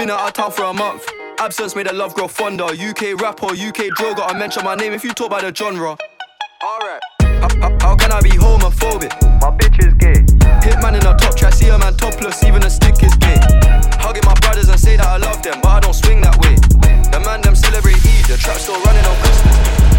Been 0.00 0.08
out 0.08 0.28
of 0.28 0.32
town 0.32 0.50
for 0.50 0.64
a 0.64 0.72
month. 0.72 1.04
Absence 1.38 1.76
made 1.76 1.86
the 1.86 1.92
love 1.92 2.14
grow 2.14 2.26
fonder. 2.26 2.64
UK 2.64 3.20
rapper, 3.20 3.52
UK 3.52 3.92
drill, 4.00 4.14
gotta 4.14 4.32
mention 4.32 4.64
my 4.64 4.74
name 4.74 4.94
if 4.94 5.04
you 5.04 5.12
talk 5.12 5.26
about 5.26 5.42
the 5.42 5.54
genre. 5.54 5.94
Alright. 6.64 7.02
How, 7.20 7.48
how- 7.60 7.76
how 7.84 7.96
can 7.96 8.10
I 8.10 8.22
be 8.22 8.30
homophobic? 8.30 9.12
My 9.44 9.52
bitch 9.52 9.76
is 9.84 9.92
gay. 10.00 10.24
Hitman 10.64 10.96
in 10.96 11.04
a 11.04 11.12
top 11.20 11.36
try, 11.36 11.50
see 11.50 11.68
a 11.68 11.76
man 11.76 11.92
topless, 11.98 12.42
even 12.44 12.62
a 12.64 12.70
stick 12.70 12.96
is 13.02 13.14
gay. 13.16 13.36
Hugging 14.00 14.24
my 14.24 14.32
brothers 14.40 14.70
and 14.70 14.80
say 14.80 14.96
that 14.96 15.04
I 15.04 15.18
love 15.18 15.42
them, 15.42 15.60
but 15.62 15.68
I 15.68 15.80
don't 15.80 15.92
swing 15.92 16.22
that 16.22 16.40
way. 16.40 16.56
The 17.12 17.20
man 17.20 17.42
them 17.42 17.54
celebrate 17.54 18.00
Eid, 18.00 18.24
the 18.24 18.38
trap 18.40 18.56
still 18.56 18.80
running 18.80 19.04
on 19.04 19.16
Christmas. 19.20 19.52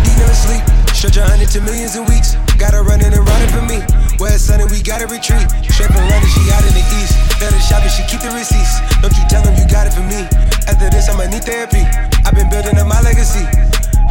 You 0.09 0.17
never 0.17 0.33
sleep. 0.33 0.63
Stretch 0.97 1.17
a 1.17 1.25
hundred 1.29 1.49
to 1.53 1.61
millions 1.61 1.95
in 1.95 2.05
weeks. 2.09 2.33
Gotta 2.57 2.81
run 2.81 3.05
in 3.05 3.13
and 3.13 3.21
run 3.21 3.41
it 3.45 3.51
for 3.53 3.61
me. 3.69 3.85
West 4.21 4.53
Sunday, 4.53 4.69
we 4.69 4.85
gotta 4.85 5.09
retreat. 5.09 5.49
Straight 5.65 5.89
from 5.89 6.05
London, 6.05 6.29
she 6.29 6.45
out 6.53 6.61
in 6.61 6.77
the 6.77 6.85
east. 7.01 7.17
Better 7.41 7.57
shopping, 7.57 7.89
she 7.89 8.05
keep 8.05 8.21
the 8.21 8.29
receipts. 8.37 8.77
Don't 9.01 9.09
you 9.17 9.25
tell 9.25 9.41
them 9.41 9.57
you 9.57 9.65
got 9.65 9.89
it 9.89 9.97
for 9.97 10.05
me. 10.05 10.29
After 10.69 10.93
this, 10.93 11.09
I'ma 11.09 11.25
need 11.25 11.41
therapy. 11.41 11.81
I've 12.21 12.37
been 12.37 12.45
building 12.53 12.77
up 12.77 12.85
my 12.85 13.01
legacy. 13.01 13.41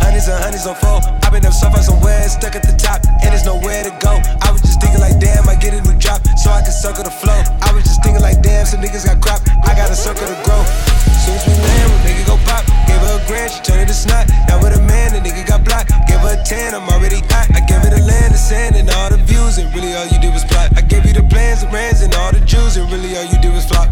Hundreds 0.02 0.26
and 0.26 0.42
hundreds 0.42 0.66
on 0.66 0.74
four. 0.82 0.98
I've 1.22 1.30
been 1.30 1.46
up 1.46 1.54
so 1.54 1.70
far 1.70 1.78
somewhere, 1.86 2.26
stuck 2.26 2.58
at 2.58 2.66
the 2.66 2.74
top, 2.74 3.06
and 3.22 3.30
there's 3.30 3.46
nowhere 3.46 3.86
to 3.86 3.94
go. 4.02 4.18
I 4.42 4.50
was 4.50 4.66
just 4.66 4.82
thinking 4.82 4.98
like, 4.98 5.22
damn, 5.22 5.46
I 5.46 5.54
get 5.54 5.78
a 5.78 5.80
new 5.86 5.94
drop, 5.94 6.26
so 6.34 6.50
I 6.50 6.58
can 6.66 6.74
circle 6.74 7.06
the 7.06 7.14
flow. 7.14 7.38
I 7.62 7.70
was 7.70 7.86
just 7.86 8.02
thinking 8.02 8.18
like, 8.18 8.42
damn, 8.42 8.66
some 8.66 8.82
niggas 8.82 9.06
got 9.06 9.22
crop, 9.22 9.46
I 9.62 9.78
got 9.78 9.94
a 9.94 9.96
circle 9.96 10.26
to 10.26 10.34
grow. 10.42 10.58
Soon 11.22 11.38
as 11.38 11.46
we 11.46 11.54
land, 11.54 11.86
we 11.86 11.98
nigga 12.10 12.26
go 12.26 12.34
pop. 12.50 12.66
Gave 12.90 12.98
her 12.98 13.14
a 13.14 13.22
grand, 13.30 13.54
she 13.54 13.62
turned 13.62 13.86
it 13.86 13.86
to 13.86 13.94
snot. 13.94 14.26
Now 14.50 14.58
with 14.58 14.74
a 14.74 14.82
man, 14.82 15.14
the 15.14 15.22
nigga 15.22 15.46
got 15.46 15.62
blocked. 15.62 15.94
Gave 16.10 16.18
her 16.18 16.34
a 16.34 16.42
10, 16.42 16.74
I'm 16.74 16.90
already 16.90 17.22
hot. 17.30 17.46
I 17.54 17.62
gave 17.62 17.78
her 17.86 17.94
the 17.94 18.02
land, 18.02 18.34
the 18.34 18.42
sand, 18.42 18.74
gave 21.60 21.68
you 21.68 21.68
the 21.68 21.70
plans, 21.70 22.00
the 22.00 22.00
rands, 22.00 22.00
and 22.02 22.14
all 22.14 22.32
the 22.32 22.40
Jews, 22.40 22.76
and 22.76 22.90
really 22.90 23.16
all 23.16 23.24
you 23.24 23.38
did 23.40 23.52
was 23.52 23.66
flop. 23.66 23.88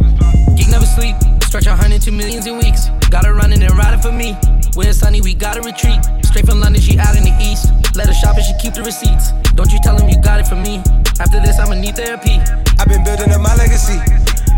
Geek 0.56 0.68
never 0.68 0.86
sleep. 0.86 1.16
Stretch 1.44 1.66
a 1.66 1.76
hundred 1.76 2.02
to 2.02 2.12
millions 2.12 2.46
in 2.46 2.58
weeks. 2.58 2.88
Got 3.10 3.24
her 3.24 3.34
running 3.34 3.62
and 3.62 3.76
riding 3.76 4.00
for 4.00 4.12
me. 4.12 4.36
When 4.74 4.86
it's 4.86 4.98
sunny, 4.98 5.20
we 5.20 5.34
gotta 5.34 5.60
retreat. 5.62 5.98
Straight 6.24 6.46
from 6.46 6.60
London, 6.60 6.80
she 6.80 6.98
out 6.98 7.16
in 7.16 7.24
the 7.24 7.34
east. 7.40 7.72
Let 7.96 8.06
her 8.06 8.14
shop 8.14 8.36
and 8.36 8.44
she 8.44 8.52
keep 8.60 8.74
the 8.74 8.82
receipts. 8.82 9.32
Don't 9.56 9.72
you 9.72 9.80
tell 9.82 9.96
him 9.96 10.08
you 10.08 10.20
got 10.20 10.40
it 10.40 10.46
from 10.46 10.62
me. 10.62 10.82
After 11.20 11.40
this, 11.40 11.58
I'ma 11.58 11.74
need 11.74 11.96
therapy. 11.96 12.36
I've 12.78 12.88
been 12.88 13.02
building 13.02 13.32
up 13.32 13.40
my 13.40 13.54
legacy. 13.56 13.98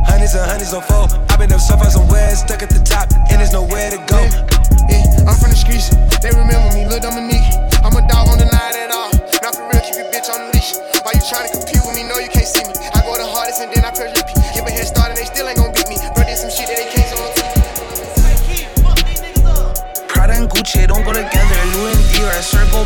Hundreds 0.04 0.34
and 0.34 0.50
hundreds 0.50 0.74
on 0.74 0.82
four. 0.82 1.06
I've 1.30 1.38
been 1.38 1.52
up 1.52 1.60
so 1.60 1.76
far 1.76 1.90
somewhere, 1.90 2.34
stuck 2.34 2.62
at 2.62 2.70
the 2.70 2.82
top, 2.82 3.06
and 3.30 3.38
there's 3.38 3.52
nowhere 3.52 3.90
to 3.90 4.00
go. 4.10 4.18
Yeah, 4.90 5.30
I'm 5.30 5.38
from 5.38 5.54
the 5.54 5.60
streets. 5.60 5.94
They 6.18 6.34
remember 6.34 6.74
me, 6.74 6.90
Lil 6.90 7.00
Dominique. 7.00 7.46
I'm 7.86 7.94
a 7.94 8.02
dog 8.10 8.28
on 8.28 8.38
the 8.38 8.50
night 8.50 8.74
at 8.74 8.90
all. 8.90 9.14
Not 9.42 9.54
for 9.54 9.62
real, 9.70 9.80
keep 9.86 9.94
your 9.94 10.10
bitch 10.10 10.26
on 10.26 10.42
the 10.42 10.48
leash. 10.58 10.74
Why 11.06 11.14
you 11.14 11.22
trying 11.22 11.46
to 11.46 11.52
compete 11.54 11.80
with 11.86 11.94
me? 11.94 12.02
No, 12.10 12.18
you 12.18 12.29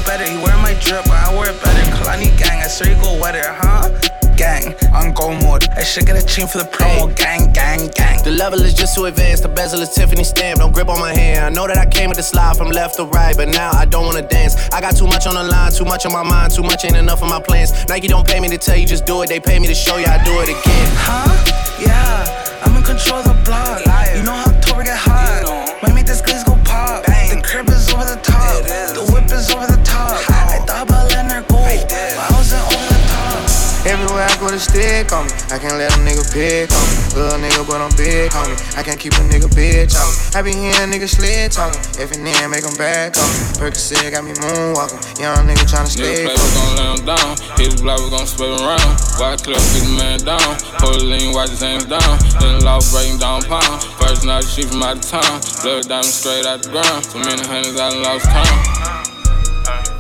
better. 0.05 0.31
You 0.31 0.41
wear 0.41 0.57
my 0.59 0.75
drip, 0.75 1.05
but 1.05 1.19
I 1.19 1.35
wear 1.37 1.51
it 1.51 1.61
better. 1.63 1.81
Kalani 1.97 2.37
gang, 2.39 2.63
I 2.63 2.69
sure 2.69 2.87
you 2.87 2.97
go 3.01 3.19
wetter, 3.21 3.43
huh? 3.45 3.89
Gang, 4.37 4.75
on 4.93 5.13
go 5.15 5.33
mode. 5.41 5.69
I 5.71 5.85
should 5.85 6.07
get 6.07 6.17
a 6.17 6.27
chain 6.27 6.47
for 6.47 6.59
the 6.59 6.65
promo. 6.65 7.15
Gang, 7.17 7.53
gang, 7.53 7.89
gang. 7.95 8.23
The 8.25 8.33
level 8.33 8.61
is 8.63 8.75
just 8.75 8.95
too 8.95 9.05
advanced. 9.05 9.43
The 9.43 9.49
bezel 9.49 9.81
is 9.81 9.95
Tiffany 9.95 10.25
stamp. 10.25 10.59
Don't 10.59 10.73
grip 10.73 10.89
on 10.89 10.99
my 10.99 11.15
hand. 11.15 11.47
I 11.47 11.51
know 11.51 11.67
that 11.67 11.79
I 11.79 11.87
came 11.87 12.09
with 12.09 12.17
the 12.17 12.23
slide 12.23 12.57
from 12.57 12.71
left 12.71 12.97
to 12.97 13.05
right, 13.05 13.37
but 13.37 13.49
now 13.49 13.71
I 13.71 13.85
don't 13.85 14.07
wanna 14.07 14.27
dance. 14.27 14.57
I 14.71 14.81
got 14.81 14.97
too 14.97 15.07
much 15.07 15.27
on 15.27 15.35
the 15.35 15.45
line, 15.45 15.73
too 15.73 15.85
much 15.85 16.05
on 16.05 16.13
my 16.13 16.23
mind, 16.25 16.53
too 16.53 16.63
much 16.63 16.85
ain't 16.85 16.97
enough 16.97 17.23
of 17.23 17.29
my 17.29 17.41
plans. 17.41 17.87
Nike 17.89 18.09
don't 18.09 18.27
pay 18.27 18.41
me 18.41 18.49
to 18.49 18.59
tell 18.59 18.77
you 18.77 18.87
just 18.87 19.07
do 19.07 19.23
it. 19.23 19.29
They 19.29 19.41
pay 19.41 19.59
me 19.59 19.69
to 19.69 19.75
show 19.75 19.97
you 19.97 20.07
I 20.07 20.23
do 20.25 20.33
it 20.41 20.49
again. 20.51 20.89
Huh? 20.99 21.31
Yeah, 21.79 22.63
I'm 22.65 22.77
in 22.77 22.83
control 22.83 23.21
of 23.21 23.27
the 23.27 23.39
block. 23.45 23.81
You 24.17 24.23
know 24.25 24.33
how 24.33 24.51
October 24.51 24.83
get 24.83 24.99
hot. 24.99 25.79
Might 25.83 25.95
make 25.95 26.07
this 26.07 26.21
glaze 26.21 26.43
go 26.43 26.59
pop. 26.65 27.05
The 27.05 27.41
crib 27.43 27.69
is 27.69 27.93
over 27.93 28.05
the 28.05 28.19
top. 28.23 29.14
The 29.35 29.41
whip 29.41 29.43
is 29.43 29.51
over 29.51 29.67
the 29.67 29.83
top. 29.83 30.15
I 30.31 30.63
thought 30.63 30.87
about 30.87 31.11
letting 31.11 31.35
her 31.35 31.43
go, 31.43 31.59
but 31.59 31.91
I 31.91 32.31
wasn't 32.39 32.63
over 32.71 32.87
the 32.87 33.03
top. 33.11 33.43
Everywhere 33.85 34.25
I 34.31 34.35
go 34.39 34.47
to 34.49 34.63
stick 34.63 35.11
on 35.11 35.27
me. 35.27 35.35
I 35.51 35.59
can't 35.59 35.75
let 35.75 35.91
a 35.91 36.01
nigga 36.07 36.23
pick 36.31 36.71
on 36.71 36.87
me. 36.87 36.95
Little 37.19 37.43
nigga, 37.43 37.67
but 37.67 37.83
I'm 37.83 37.91
big 37.99 38.31
on 38.31 38.47
me. 38.47 38.57
I 38.79 38.87
can't 38.87 38.97
keep 38.97 39.13
a 39.19 39.23
nigga 39.27 39.51
bitch 39.51 39.93
on 39.99 40.07
me. 40.07 40.15
I 40.33 40.41
be 40.41 40.55
hearing 40.55 40.89
niggas 40.89 41.19
slid 41.19 41.51
talking. 41.51 41.83
If 41.99 42.15
and 42.15 42.23
then 42.25 42.49
make 42.49 42.63
them 42.63 42.79
back 42.79 43.19
on 43.19 43.27
me. 43.27 43.43
Percocet 43.59 44.09
got 44.15 44.23
me 44.23 44.33
moonwalking. 44.39 45.03
Young 45.19 45.43
nigga 45.45 45.67
tryna 45.67 45.91
stay. 45.91 46.25
Nigga 46.25 46.31
play, 46.31 46.39
we 46.39 46.49
gon' 46.55 46.73
lay 46.79 46.89
him 46.95 47.03
down. 47.03 47.31
Hit 47.59 47.75
his 47.75 47.83
block, 47.83 47.99
we 48.01 48.09
gon' 48.15 48.31
spin 48.31 48.55
around. 48.55 48.91
White 49.19 49.43
clip, 49.43 49.59
get 49.59 49.83
the 49.83 49.95
man 49.99 50.19
down. 50.23 50.51
Hold 50.79 51.03
the 51.03 51.11
lean, 51.11 51.35
watch 51.35 51.51
his 51.51 51.61
hands 51.61 51.91
down. 51.91 52.15
Then 52.39 52.63
law 52.63 52.79
breaking 52.89 53.19
down 53.19 53.43
pound. 53.51 53.83
First 53.99 54.25
night, 54.25 54.47
she 54.47 54.63
from 54.63 54.81
out 54.81 54.97
of 54.97 55.05
town. 55.05 55.43
Blood 55.61 55.91
diamond 55.91 56.09
straight 56.09 56.47
out 56.47 56.63
the 56.63 56.71
ground. 56.71 57.03
Too 57.11 57.19
many 57.19 57.43
hundreds, 57.43 57.77
I 57.77 57.91
done 57.91 58.01
lost 58.01 58.31
count. 58.31 59.04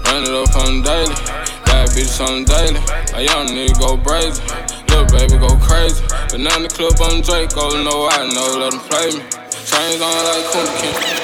Run 0.06 0.22
it 0.22 0.34
up 0.34 0.56
on 0.56 0.82
daily. 0.82 1.14
Bad 1.66 1.88
bitch 1.90 2.20
on 2.20 2.44
daily. 2.44 2.80
A 3.14 3.22
young 3.22 3.48
nigga 3.48 3.78
go 3.78 3.96
brazy. 3.96 4.42
Little 4.88 5.06
baby 5.06 5.38
go 5.38 5.56
crazy. 5.56 6.04
But 6.30 6.40
now 6.40 6.56
in 6.56 6.62
the 6.62 6.68
clip 6.68 7.00
on 7.00 7.22
Draco. 7.22 7.82
No, 7.82 8.08
I 8.08 8.28
know, 8.32 8.58
let 8.58 8.72
him 8.72 8.80
play 8.80 9.10
me. 9.10 9.22
Chains 9.64 10.00
on 10.00 10.24
like 10.24 10.44
Kunta 10.52 11.23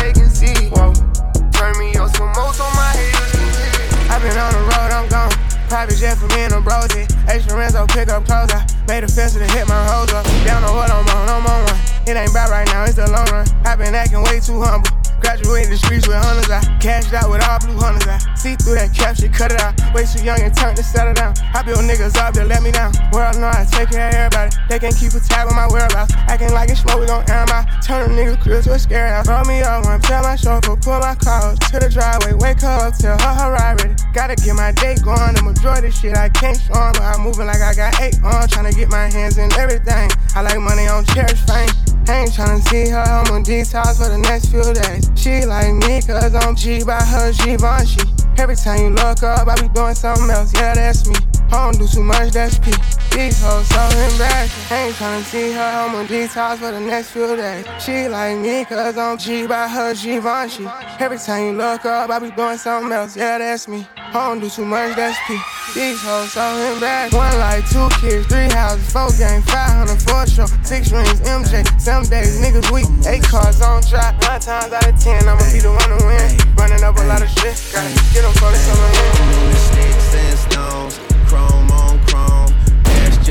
Private 5.71 5.95
jet 5.95 6.17
for 6.17 6.27
me 6.35 6.41
and 6.41 6.51
yeah. 6.51 7.07
Extra 7.29 7.57
rent, 7.57 7.71
so 7.71 7.87
pick 7.87 8.09
up 8.09 8.25
clothes. 8.25 8.51
I 8.51 8.67
made 8.89 9.05
a 9.05 9.07
fence 9.07 9.35
to 9.35 9.39
hit 9.39 9.69
my 9.69 9.85
hoes 9.87 10.11
up. 10.11 10.25
Down 10.43 10.65
on 10.65 10.75
what 10.75 10.91
I'm 10.91 11.07
on, 11.07 11.29
I'm 11.29 11.47
on 11.47 11.63
one. 11.63 11.79
It 12.05 12.17
ain't 12.17 12.33
bad 12.33 12.49
right 12.49 12.67
now, 12.67 12.83
it's 12.83 12.95
the 12.95 13.09
long 13.09 13.25
run. 13.31 13.47
i 13.63 13.73
been 13.77 13.95
acting 13.95 14.21
way 14.21 14.41
too 14.41 14.59
humble. 14.59 15.00
Graduated 15.21 15.71
the 15.71 15.77
streets 15.77 16.07
with 16.07 16.17
hundreds. 16.17 16.49
I 16.49 16.59
cashed 16.81 17.13
out 17.13 17.29
with 17.29 17.45
all 17.45 17.59
blue 17.61 17.77
hunters. 17.77 18.09
I 18.09 18.17
see 18.35 18.55
through 18.57 18.75
that 18.75 18.93
cap 18.93 19.15
shit, 19.15 19.31
cut 19.31 19.53
it 19.53 19.61
out. 19.61 19.77
Way 19.93 20.05
too 20.09 20.25
young 20.25 20.41
and 20.41 20.53
turn 20.53 20.75
to 20.75 20.83
settle 20.83 21.13
down. 21.13 21.33
I 21.53 21.61
build 21.61 21.85
niggas 21.85 22.17
up 22.17 22.33
that 22.33 22.47
let 22.47 22.63
me 22.63 22.71
down. 22.71 22.91
World 23.13 23.37
know 23.37 23.47
I 23.47 23.63
take 23.69 23.93
care 23.93 24.09
of 24.09 24.15
everybody. 24.17 24.49
They 24.67 24.79
can't 24.79 24.97
keep 24.97 25.13
a 25.13 25.21
tab 25.21 25.47
on 25.47 25.55
my 25.55 25.69
whereabouts. 25.69 26.13
Acting 26.25 26.51
like 26.51 26.69
it's 26.69 26.81
smoke, 26.81 26.99
we 26.99 27.05
gon' 27.05 27.23
air 27.29 27.45
out. 27.53 27.69
Turn 27.85 28.09
a 28.09 28.13
nigga 28.13 28.41
crib 28.41 28.63
to 28.65 28.73
a 28.73 28.79
scary 28.79 29.09
house. 29.09 29.29
Roll 29.29 29.45
me 29.45 29.61
up 29.61 29.85
one, 29.85 30.01
tell 30.01 30.23
my 30.23 30.35
chauffeur, 30.35 30.75
pull 30.75 30.99
my 30.99 31.15
car 31.15 31.53
to 31.55 31.77
the 31.79 31.89
driveway. 31.89 32.33
Wake 32.33 32.63
up, 32.63 32.97
tell 32.97 33.17
her 33.17 33.33
her 33.37 33.51
ride 33.53 33.77
ready. 33.81 33.95
Gotta 34.13 34.35
get 34.35 34.55
my 34.55 34.71
day 34.73 34.97
going. 35.05 35.37
The 35.37 35.43
majority 35.43 35.91
shit 35.91 36.17
I 36.17 36.29
can't 36.29 36.57
show 36.57 36.73
'em, 36.73 36.93
but 36.97 37.05
I'm 37.05 37.21
moving 37.21 37.45
like 37.45 37.61
I 37.61 37.73
got 37.73 37.99
eight 38.01 38.17
on. 38.23 38.49
Tryna 38.49 38.75
get 38.75 38.89
my 38.89 39.05
hands 39.09 39.37
in 39.37 39.51
everything. 39.53 40.09
I 40.35 40.41
like 40.41 40.59
money 40.59 40.87
on 40.87 41.05
cherish 41.05 41.39
fame. 41.45 41.90
Ain't 42.09 42.31
tryna 42.31 42.61
see 42.67 42.89
her, 42.89 42.99
I'm 42.99 43.31
on 43.33 43.43
detox 43.43 43.97
for 43.97 44.09
the 44.09 44.17
next 44.17 44.47
few 44.47 44.63
days. 44.73 45.09
She 45.15 45.45
like 45.45 45.73
me, 45.73 46.01
cause 46.01 46.33
I'm 46.33 46.55
G 46.55 46.83
by 46.83 47.01
her, 47.01 47.31
Givenchy. 47.33 48.01
Every 48.37 48.55
time 48.55 48.79
you 48.81 48.89
look 48.89 49.23
up, 49.23 49.47
I 49.47 49.55
be 49.61 49.67
doing 49.69 49.95
something 49.95 50.29
else, 50.29 50.53
yeah, 50.53 50.73
that's 50.73 51.07
me. 51.07 51.15
I 51.51 51.71
don't 51.71 51.77
do 51.77 51.87
too 51.87 52.03
much, 52.03 52.31
that's 52.31 52.57
P. 52.59 52.71
These 53.11 53.41
hoes 53.41 53.67
so 53.67 53.83
embarrassing. 53.83 54.63
I 54.71 54.87
ain't 54.87 54.95
tryna 54.95 55.23
see 55.23 55.51
her, 55.51 55.61
I'm 55.61 55.95
on 55.95 56.07
detox 56.07 56.57
for 56.57 56.71
the 56.71 56.79
next 56.79 57.11
few 57.11 57.35
days. 57.35 57.65
She 57.83 58.07
like 58.07 58.37
me, 58.37 58.63
cause 58.63 58.97
I'm 58.97 59.17
G 59.17 59.47
by 59.47 59.67
her, 59.67 59.93
Givenchy. 59.93 60.65
Every 60.99 61.17
time 61.17 61.45
you 61.45 61.51
look 61.53 61.85
up, 61.85 62.09
I 62.09 62.19
be 62.19 62.31
doing 62.31 62.57
something 62.57 62.91
else, 62.91 63.17
yeah, 63.17 63.37
that's 63.37 63.67
me. 63.67 63.85
I 63.97 64.13
don't 64.13 64.39
do 64.39 64.49
too 64.49 64.65
much, 64.65 64.95
that's 64.95 65.17
P. 65.27 65.37
These 65.73 66.01
hoes 66.01 66.31
so 66.31 66.43
embarrassing. 66.73 67.17
One 67.17 67.37
life, 67.37 67.69
two 67.69 67.87
kids, 67.99 68.27
three 68.27 68.49
houses, 68.49 68.91
four 68.91 69.11
game, 69.19 69.41
500 69.43 70.01
for 70.01 70.25
show, 70.27 70.47
six 70.63 70.91
rings, 70.91 71.19
MJ. 71.21 71.67
Some 71.79 72.03
days 72.03 72.39
niggas 72.39 72.71
weak, 72.71 72.87
eight 73.07 73.23
cars 73.23 73.61
on 73.61 73.81
track. 73.83 74.19
Nine 74.21 74.39
times 74.39 74.71
out 74.71 74.87
of 74.87 74.99
ten, 74.99 75.27
I'ma 75.27 75.43
be 75.51 75.59
the 75.59 75.71
one 75.71 75.89
to 75.91 75.99
win. 76.07 76.55
Running 76.55 76.83
up 76.83 76.97
a 76.97 77.03
lot 77.03 77.21
of 77.21 77.29
shit, 77.29 77.59
gotta 77.71 77.91
get 78.13 78.23
them 78.23 78.33
for 78.39 78.51
the 78.51 78.57
summer 78.57 78.87
in. 78.87 79.55
Sticks 79.67 80.15
and 80.15 80.39
stones, 80.39 80.99
chrome. 81.27 81.70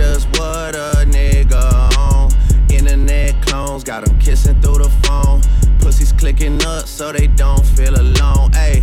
Just 0.01 0.29
what 0.39 0.75
a 0.75 1.05
nigga 1.05 1.61
on. 1.99 2.33
Internet 2.71 3.35
clones 3.45 3.85
got 3.85 4.09
'em 4.09 4.19
kissing 4.19 4.59
through 4.63 4.79
the 4.79 4.91
phone. 5.03 5.43
Pussies 5.81 6.13
clicking 6.13 6.59
up 6.65 6.89
so 6.89 7.13
they 7.13 7.27
don't 7.27 7.67
feel 7.77 7.95
alone. 7.95 8.51
Ayy. 8.53 8.81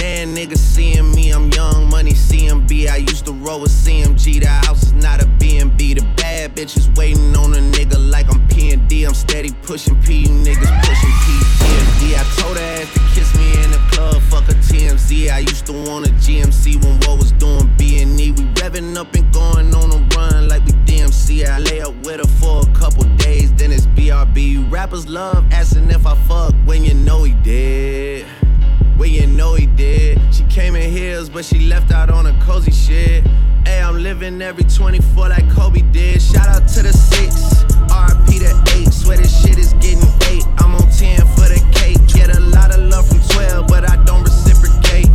Man, 0.00 0.34
niggas 0.34 0.58
seeing 0.58 1.10
me, 1.12 1.30
I'm 1.30 1.50
young 1.50 1.88
money 1.88 2.12
CMB. 2.12 2.88
I 2.88 2.96
used 2.96 3.24
to 3.26 3.32
roll 3.32 3.60
with 3.60 3.70
CMG. 3.70 4.40
The 4.40 4.48
house 4.48 4.82
is 4.82 4.92
not 4.92 5.22
a 5.22 5.26
BNB. 5.26 5.98
The 5.98 6.06
bad 6.16 6.54
bitches 6.54 6.94
waiting 6.98 7.34
on 7.36 7.54
a 7.54 7.58
nigga 7.58 7.96
like 8.10 8.28
I'm 8.28 8.46
P&D. 8.48 9.04
I'm 9.04 9.14
steady 9.14 9.52
pushing 9.62 10.00
P, 10.02 10.22
you 10.22 10.28
niggas 10.28 10.72
pushing 10.84 11.14
PTSD. 11.24 12.14
I 12.14 12.24
told 12.40 12.56
her 12.56 12.62
ass 12.62 12.92
to 12.94 13.00
kiss 13.14 13.34
me 13.36 13.64
in 13.64 13.70
the 13.70 13.80
club, 13.90 14.20
fuck 14.22 14.48
a 14.48 14.54
TMZ. 14.54 15.30
I 15.30 15.38
used 15.38 15.66
to 15.66 15.72
want 15.72 16.06
a 16.06 16.10
GMC 16.10 16.82
when 16.84 16.96
what 17.00 17.18
was 17.18 17.32
doing 17.32 17.70
B&E. 17.76 18.32
We 18.32 18.44
revving 18.60 18.96
up 18.96 19.14
and 19.14 19.32
going 19.32 19.74
on 19.74 19.92
a 19.92 20.16
run 20.16 20.48
like 20.48 20.64
we 20.64 20.72
DMC. 20.84 21.46
I 21.46 21.58
lay 21.58 21.80
up 21.80 21.94
with 22.04 22.20
her 22.20 22.30
for 22.40 22.68
a 22.68 22.72
couple 22.74 23.04
days, 23.16 23.52
then 23.54 23.72
it's 23.72 23.86
BRB. 23.86 24.70
Rappers 24.70 25.08
love 25.08 25.44
asking 25.52 25.90
if 25.90 26.06
I 26.06 26.14
fuck 26.28 26.54
when 26.64 26.84
you 26.84 26.94
know 26.94 27.22
he 27.22 27.32
did. 27.32 28.26
When 28.96 29.12
you 29.12 29.26
know 29.26 29.54
he 29.54 29.66
did. 29.66 30.18
She 30.32 30.44
came 30.44 30.74
in 30.74 30.90
heels, 30.90 31.28
but 31.28 31.44
she 31.44 31.66
left 31.66 31.92
out 31.92 32.10
on 32.10 32.26
a 32.26 32.32
cozy 32.44 32.72
shit. 32.72 33.26
Hey, 33.66 33.82
I'm 33.82 34.02
living 34.02 34.40
every 34.40 34.64
24 34.64 35.28
like 35.28 35.50
Kobe 35.50 35.82
did. 35.92 36.22
Shout 36.22 36.48
out 36.48 36.66
to 36.68 36.82
the 36.82 36.92
six, 36.92 37.64
RP 37.92 38.38
to 38.40 38.78
eight. 38.78 38.92
Swear 38.92 39.18
this 39.18 39.42
shit 39.42 39.58
is 39.58 39.74
getting 39.74 40.08
eight. 40.30 40.44
I'm 40.58 40.74
on 40.74 40.90
10 40.90 41.20
for 41.36 41.48
the 41.48 41.60
cake. 41.74 41.98
Get 42.08 42.34
a 42.34 42.40
lot 42.40 42.74
of 42.74 42.80
love 42.80 43.06
from 43.06 43.20
12, 43.20 43.66
but 43.68 43.88
I 43.88 44.02
don't 44.04 44.22
reciprocate. 44.22 45.08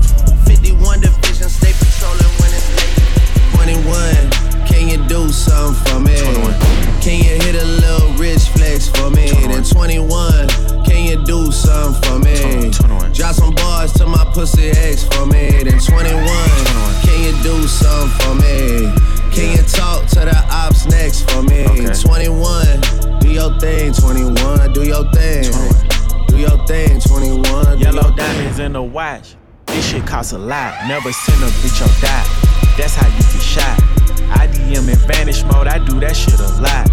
51 0.46 1.02
division, 1.02 1.50
stay 1.50 1.74
patrolling 1.74 2.34
when 2.38 2.52
it's 2.54 2.70
late. 2.78 3.82
21, 3.82 4.66
can 4.68 4.90
you 4.90 5.08
do 5.08 5.30
something 5.30 5.94
for 5.94 6.00
me? 6.00 6.18
21. 6.18 6.81
Can 7.02 7.18
you 7.18 7.34
hit 7.42 7.56
a 7.56 7.66
little 7.66 8.14
rich 8.14 8.50
flex 8.50 8.88
for 8.88 9.10
me? 9.10 9.28
21. 9.28 9.50
Then 9.50 9.64
21, 9.64 10.86
can 10.86 11.04
you 11.10 11.26
do 11.26 11.52
something 11.52 12.00
for 12.04 12.20
me? 12.20 12.70
21. 12.70 13.12
Drop 13.14 13.34
some 13.34 13.56
bars 13.56 13.92
to 13.94 14.06
my 14.06 14.24
pussy 14.36 14.70
ex 14.70 15.04
for 15.04 15.26
me. 15.26 15.50
Then 15.64 15.80
21, 15.80 16.14
21. 16.14 17.02
can 17.02 17.24
you 17.26 17.34
do 17.42 17.68
something 17.68 18.10
for 18.22 18.36
me? 18.36 18.94
Can 19.34 19.58
you 19.58 19.64
talk 19.64 20.06
to 20.10 20.20
the 20.20 20.46
ops 20.52 20.86
next 20.86 21.28
for 21.32 21.42
me? 21.42 21.66
Okay. 21.66 21.92
21, 21.92 23.20
do 23.20 23.30
your 23.30 23.60
thing, 23.60 23.94
21, 23.94 24.74
do 24.74 24.84
your 24.86 25.12
thing. 25.12 25.44
21. 25.52 26.28
Do 26.28 26.38
your 26.38 26.68
thing, 26.68 27.00
21. 27.00 27.80
Yellow 27.80 28.16
diamonds 28.16 28.60
in 28.60 28.74
the 28.74 28.84
watch. 28.84 29.36
This 29.66 29.90
shit 29.90 30.06
costs 30.06 30.34
a 30.34 30.38
lot. 30.38 30.88
Never 30.88 31.12
send 31.12 31.42
a 31.42 31.48
bitch 31.48 31.82
or 31.82 32.02
die. 32.02 32.76
That's 32.78 32.94
how 32.94 33.08
you 33.08 33.24
get 33.24 33.42
shot. 33.42 34.01
I 34.32 34.48
DM 34.48 34.88
in 34.90 35.00
vanish 35.08 35.44
mode, 35.44 35.68
I 35.68 35.84
do 35.86 36.00
that 36.00 36.16
shit 36.16 36.40
a 36.40 36.52
lot. 36.62 36.88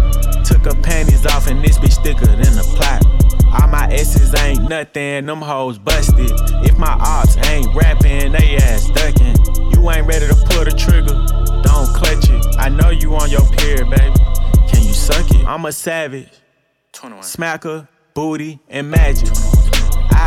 Took 0.45 0.65
her 0.65 0.81
panties 0.81 1.25
off 1.25 1.47
and 1.47 1.63
this 1.63 1.77
bitch 1.77 2.01
thicker 2.03 2.25
than 2.25 2.57
a 2.57 2.63
plot. 2.75 3.05
All 3.51 3.67
my 3.67 3.87
S's 3.91 4.33
ain't 4.35 4.69
nothing, 4.69 5.25
them 5.25 5.41
hoes 5.41 5.79
busted. 5.79 6.31
If 6.65 6.77
my 6.77 6.95
ops 6.99 7.37
ain't 7.47 7.73
rapping, 7.75 8.31
they 8.31 8.57
ass 8.57 8.89
ducking. 8.89 9.35
You 9.71 9.89
ain't 9.89 10.07
ready 10.07 10.27
to 10.27 10.35
pull 10.35 10.65
the 10.65 10.73
trigger, 10.77 11.15
don't 11.63 11.87
clutch 11.95 12.29
it. 12.29 12.45
I 12.59 12.69
know 12.69 12.89
you 12.89 13.15
on 13.15 13.29
your 13.31 13.45
period, 13.57 13.89
baby. 13.89 14.15
Can 14.69 14.83
you 14.83 14.93
suck 14.93 15.29
it? 15.31 15.45
I'm 15.45 15.65
a 15.65 15.71
savage. 15.71 16.29
21. 16.93 17.23
Smacker, 17.23 17.87
booty, 18.13 18.59
and 18.69 18.91
magic. 18.91 19.29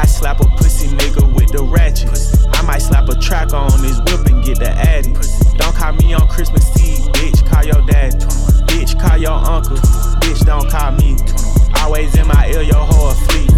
I 0.03 0.07
slap 0.07 0.41
a 0.41 0.45
pussy 0.57 0.89
nigga 0.89 1.33
with 1.33 1.53
the 1.53 1.63
ratchet. 1.63 2.11
I 2.57 2.63
might 2.63 2.83
slap 2.83 3.09
a 3.09 3.15
track 3.15 3.53
on 3.53 3.71
his 3.85 4.01
whip 4.01 4.27
and 4.27 4.45
get 4.45 4.59
the 4.59 4.71
addy. 4.71 5.13
Don't 5.59 5.75
call 5.77 5.93
me 5.93 6.13
on 6.13 6.27
Christmas 6.27 6.67
Eve, 6.83 7.07
bitch. 7.13 7.47
Call 7.47 7.65
your 7.65 7.87
dad. 7.87 8.21
Bitch, 8.67 9.01
call 9.01 9.17
your 9.17 9.39
uncle. 9.39 9.77
Bitch, 10.19 10.45
don't 10.45 10.69
call 10.69 10.91
me. 10.99 11.17
Always 11.79 12.17
in 12.17 12.27
my 12.27 12.49
ear, 12.49 12.63
your 12.63 12.83
whole 12.83 13.13
fleet. 13.13 13.53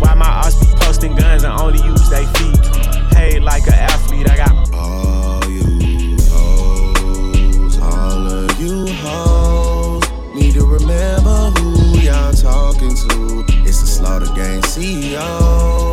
Why 0.00 0.14
my 0.14 0.24
ass 0.24 0.54
be 0.58 0.72
posting 0.80 1.14
guns 1.16 1.44
and 1.44 1.52
only 1.60 1.84
use 1.84 2.08
they 2.08 2.24
feet? 2.40 3.12
Paid 3.12 3.42
like 3.42 3.66
an 3.66 3.74
athlete, 3.74 4.30
I 4.30 4.36
got 4.36 4.72
all 4.72 5.44
you 5.50 6.16
hoes, 6.32 7.78
all 7.78 8.26
of 8.26 8.58
you 8.58 8.86
hoes. 8.86 10.02
Need 10.34 10.54
to 10.54 10.64
remember 10.64 11.50
who 11.60 11.98
y'all 11.98 12.32
talking 12.32 12.94
to. 12.94 13.44
It's 13.68 13.82
the 13.82 13.86
Slaughter 13.86 14.32
Gang 14.34 14.62
CEO. 14.62 15.89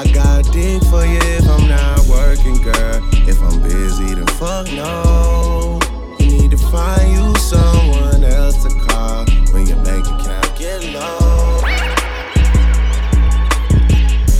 I 0.00 0.10
got 0.12 0.48
a 0.48 0.50
dick 0.50 0.82
for 0.84 1.04
you 1.04 1.18
if 1.20 1.46
I'm 1.46 1.68
not 1.68 2.06
working, 2.06 2.56
girl. 2.62 3.04
If 3.28 3.38
I'm 3.42 3.60
busy, 3.60 4.14
then 4.14 4.26
fuck 4.40 4.66
no. 4.72 5.78
You 6.18 6.26
need 6.40 6.50
to 6.52 6.56
find 6.56 7.12
you 7.12 7.34
someone 7.38 8.24
else 8.24 8.62
to 8.64 8.70
call 8.88 9.26
when 9.52 9.66
your 9.66 9.76
bank 9.84 10.06
account 10.06 10.56
get 10.56 10.82
low. 10.94 11.60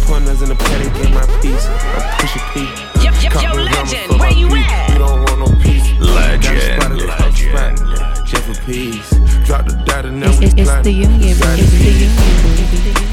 Pointers 0.09 0.41
in 0.41 0.49
the 0.49 0.57
paddock, 0.57 0.95
get 0.95 1.13
my 1.13 1.27
piece. 1.43 1.67
I'm 1.69 2.19
pushing 2.19 2.43
P. 2.55 2.61
Yo, 3.05 3.13
yo, 3.21 3.29
yo, 3.43 3.63
legend, 3.63 4.19
where 4.19 4.33
you 4.33 4.49
at? 4.57 4.89
You 4.89 4.99
don't 4.99 5.21
want 5.29 5.41
no 5.41 5.63
peace. 5.63 5.93
Legend, 6.01 7.03
legend. 7.07 8.27
Jeff 8.27 8.45
for 8.47 8.65
peace. 8.65 9.11
Drop 9.45 9.67
the 9.67 9.75
dot 9.85 10.07
and 10.07 10.23
then 10.23 10.31
It's, 10.31 10.41
we 10.41 10.47
it's, 10.47 10.71
it's 10.71 10.83
the 10.85 10.91
union, 10.91 11.35
Slide 11.35 11.59
it's 11.59 11.71
the 11.71 11.77
union. 11.77 13.10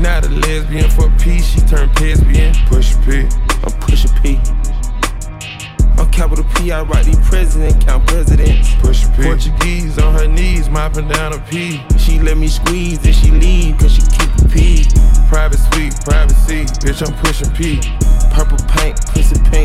Not 0.00 0.24
a 0.24 0.30
lesbian 0.30 0.88
for 0.88 1.10
peace, 1.18 1.44
she 1.44 1.60
turned 1.60 1.92
lesbian. 2.00 2.54
Push 2.68 2.94
a 2.94 2.98
P, 3.02 3.28
I'm 3.62 3.72
pushing 3.80 4.10
P. 4.22 4.40
I'm 5.98 6.10
capital 6.10 6.46
P, 6.56 6.72
I 6.72 6.80
write 6.80 7.04
these 7.04 7.20
president, 7.28 7.84
count 7.84 8.06
presidents. 8.06 8.74
Push 8.76 9.04
a 9.04 9.10
P. 9.10 9.22
Portuguese 9.24 9.98
on 9.98 10.14
her 10.14 10.26
knees, 10.26 10.70
mopping 10.70 11.06
down 11.06 11.34
a 11.34 11.38
P. 11.50 11.82
She 11.98 12.18
let 12.18 12.38
me 12.38 12.48
squeeze 12.48 13.04
and 13.04 13.14
she 13.14 13.30
leave, 13.30 13.76
cause 13.76 13.92
she 13.92 14.00
keep 14.00 14.30
a 14.42 14.48
P. 14.48 14.86
Private 15.28 15.58
suite, 15.68 15.94
privacy, 16.02 16.64
bitch, 16.80 17.06
I'm 17.06 17.12
pushing 17.20 17.50
P. 17.50 17.78
Purple 18.32 18.56
paint, 18.68 18.96
pussy 19.12 19.36
pink, 19.50 19.59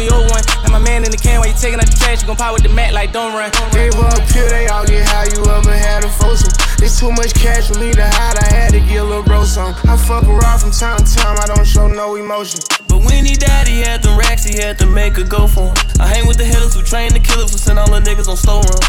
you 0.00 0.08
out 0.08 0.24
with 0.24 0.32
your 0.32 0.32
kids, 0.32 0.32
so 0.32 0.32
you 0.32 0.32
old 0.32 0.32
one. 0.32 0.44
And 0.64 0.72
my 0.72 0.78
man 0.78 1.04
in 1.04 1.10
the 1.10 1.16
can 1.16 1.40
while 1.40 1.48
you 1.48 1.54
taking 1.54 1.80
out 1.80 1.86
the 1.86 1.96
trash, 1.96 2.22
you 2.22 2.26
gon' 2.26 2.36
pop 2.36 2.52
with 2.54 2.62
the 2.62 2.72
mat 2.72 2.92
like 2.92 3.12
don't 3.12 3.34
run. 3.34 3.50
Gave 3.72 3.94
up 4.00 4.16
pill, 4.28 4.48
they 4.48 4.66
all 4.68 4.84
get 4.84 5.04
how 5.08 5.24
you 5.24 5.44
ever 5.44 5.74
had 5.74 6.04
a 6.04 6.08
foursome. 6.08 6.52
It's 6.80 6.98
too 6.98 7.12
much 7.12 7.34
cash 7.34 7.68
for 7.68 7.78
me 7.78 7.92
to 7.92 8.04
hide, 8.04 8.38
I 8.38 8.48
had 8.48 8.70
to 8.72 8.80
get 8.80 9.02
a 9.02 9.04
little 9.04 9.22
bro 9.22 9.44
some. 9.44 9.74
I 9.84 9.96
fuck 9.96 10.24
around 10.24 10.60
from 10.60 10.72
time 10.72 10.98
to 10.98 11.14
time, 11.14 11.38
I 11.38 11.46
don't 11.46 11.66
show 11.66 11.86
no 11.86 12.16
emotion. 12.16 12.60
But 12.88 13.04
when 13.04 13.24
he 13.24 13.34
died, 13.34 13.68
he 13.68 13.80
had 13.80 14.02
them 14.02 14.18
racks, 14.18 14.44
he 14.44 14.58
had 14.58 14.78
to 14.78 14.86
make 14.86 15.18
a 15.18 15.24
go 15.24 15.46
for 15.46 15.70
him. 15.70 15.76
I 16.00 16.06
hang 16.06 16.26
with 16.26 16.38
the 16.38 16.44
hitters 16.44 16.74
who 16.74 16.82
train 16.82 17.12
the 17.12 17.20
killers 17.20 17.52
who 17.52 17.58
send 17.58 17.78
all 17.78 17.90
the 17.90 18.00
niggas 18.00 18.28
on 18.28 18.36
slow 18.36 18.60
run. 18.60 18.81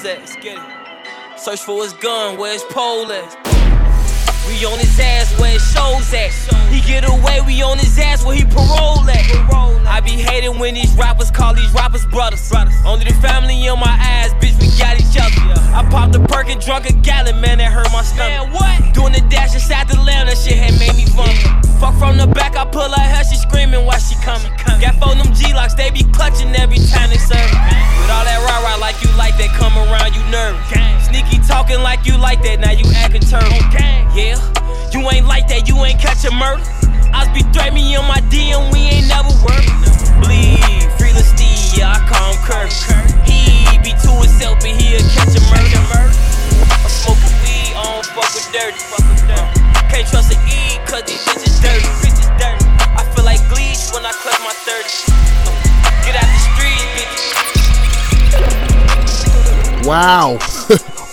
At? 0.00 0.18
Let's 0.20 0.36
get 0.36 0.58
it. 0.58 1.38
Search 1.38 1.60
for 1.60 1.82
his 1.82 1.92
gun, 1.94 2.38
where 2.38 2.52
his 2.52 2.62
pole 2.64 3.10
at. 3.12 3.81
We 4.48 4.64
on 4.66 4.78
his 4.78 4.98
ass 4.98 5.38
where 5.38 5.52
his 5.52 5.64
shows 5.72 6.12
at. 6.12 6.32
He 6.70 6.80
get 6.80 7.08
away, 7.08 7.40
we 7.46 7.62
on 7.62 7.78
his 7.78 7.98
ass 7.98 8.24
where 8.24 8.36
he 8.36 8.44
parole 8.44 9.08
at. 9.08 9.26
I 9.86 10.00
be 10.00 10.12
hating 10.12 10.58
when 10.58 10.74
these 10.74 10.92
rappers 10.94 11.30
call 11.30 11.54
these 11.54 11.70
rappers 11.72 12.06
brothers. 12.06 12.50
Only 12.84 13.04
the 13.04 13.14
family 13.20 13.66
in 13.66 13.78
my 13.78 13.96
ass, 14.00 14.32
bitch, 14.34 14.58
we 14.60 14.68
got 14.78 14.98
each 14.98 15.16
other. 15.16 15.36
I 15.74 15.86
popped 15.90 16.14
a 16.16 16.20
perk 16.20 16.48
and 16.48 16.60
drunk 16.60 16.88
a 16.88 16.92
gallon, 16.92 17.40
man, 17.40 17.58
that 17.58 17.72
hurt 17.72 17.90
my 17.92 18.02
stomach. 18.02 18.28
Man, 18.28 18.52
what? 18.52 18.94
Doing 18.94 19.12
the 19.12 19.20
dash 19.28 19.54
inside 19.54 19.88
the 19.88 20.00
lamb, 20.00 20.26
that 20.26 20.38
shit 20.38 20.56
had 20.56 20.78
made 20.78 20.96
me 20.96 21.04
vomit. 21.12 21.36
Fuck 21.80 21.94
from 21.98 22.16
the 22.16 22.26
back, 22.26 22.56
I 22.56 22.64
pull 22.64 22.88
her 22.88 23.00
hair, 23.00 23.24
she 23.24 23.36
screaming 23.36 23.84
while 23.84 23.98
she 23.98 24.14
coming. 24.22 24.52
Got 24.80 24.96
four 25.02 25.14
them 25.14 25.32
G-locks, 25.34 25.74
they 25.74 25.90
be 25.90 26.04
clutching 26.14 26.54
every 26.54 26.78
time 26.78 27.10
they 27.10 27.18
serve. 27.18 27.52
With 27.52 28.10
all 28.10 28.24
that 28.24 28.38
rah-rah 28.42 28.78
like 28.80 28.98
you 29.02 29.10
like 29.18 29.36
that, 29.38 29.50
come 29.58 29.74
around, 29.76 30.14
you 30.14 30.22
nervous. 30.30 30.62
Sneaky 31.06 31.38
talking 31.46 31.82
like 31.82 32.06
you 32.06 32.16
like 32.16 32.42
that, 32.42 32.60
now 32.60 32.72
you 32.72 32.86
acting 32.96 33.22
turtle. 33.22 33.50
Yeah, 34.12 34.31
you 34.92 35.00
ain't 35.10 35.26
like 35.26 35.48
that, 35.48 35.68
you 35.68 35.76
ain't 35.84 36.00
catch 36.00 36.24
a 36.24 36.32
murder. 36.32 36.62
I 37.12 37.28
be 37.32 37.42
threat 37.52 37.72
me 37.72 37.96
on 37.96 38.06
my 38.08 38.20
DM, 38.32 38.72
we 38.72 38.80
ain't 38.88 39.08
never 39.08 39.32
worked. 39.44 39.68
Bleed, 40.24 40.88
free 40.96 41.12
the 41.12 41.24
yeah, 41.76 41.96
I 41.96 42.00
call 42.04 42.32
him 42.32 42.38
Kirk. 42.44 42.70
He 43.24 43.78
be 43.84 43.92
to 43.92 44.10
himself 44.20 44.62
he'll 44.64 45.04
catch 45.12 45.36
a 45.36 45.42
murder. 45.48 46.08
I'm 46.64 46.88
smoking 46.88 47.34
weed, 47.44 47.76
I 47.76 47.82
don't 47.84 48.06
fuck 48.12 48.30
with 48.32 48.48
dirty. 48.52 48.80
Can't 49.92 50.08
trust 50.08 50.32
a 50.32 50.38
E, 50.48 50.80
cause 50.86 51.04
these 51.04 51.20
bitches 51.26 51.60
dirty. 51.60 51.84
I 52.96 53.04
feel 53.14 53.24
like 53.24 53.40
Gleesh 53.52 53.92
when 53.92 54.04
I 54.06 54.12
clutch 54.12 54.40
my 54.40 54.52
30. 54.52 54.88
Get 56.04 56.16
out 56.16 56.24
the 56.24 56.38
street, 56.48 56.80
bitch. 56.96 57.32
Wow. 59.86 60.38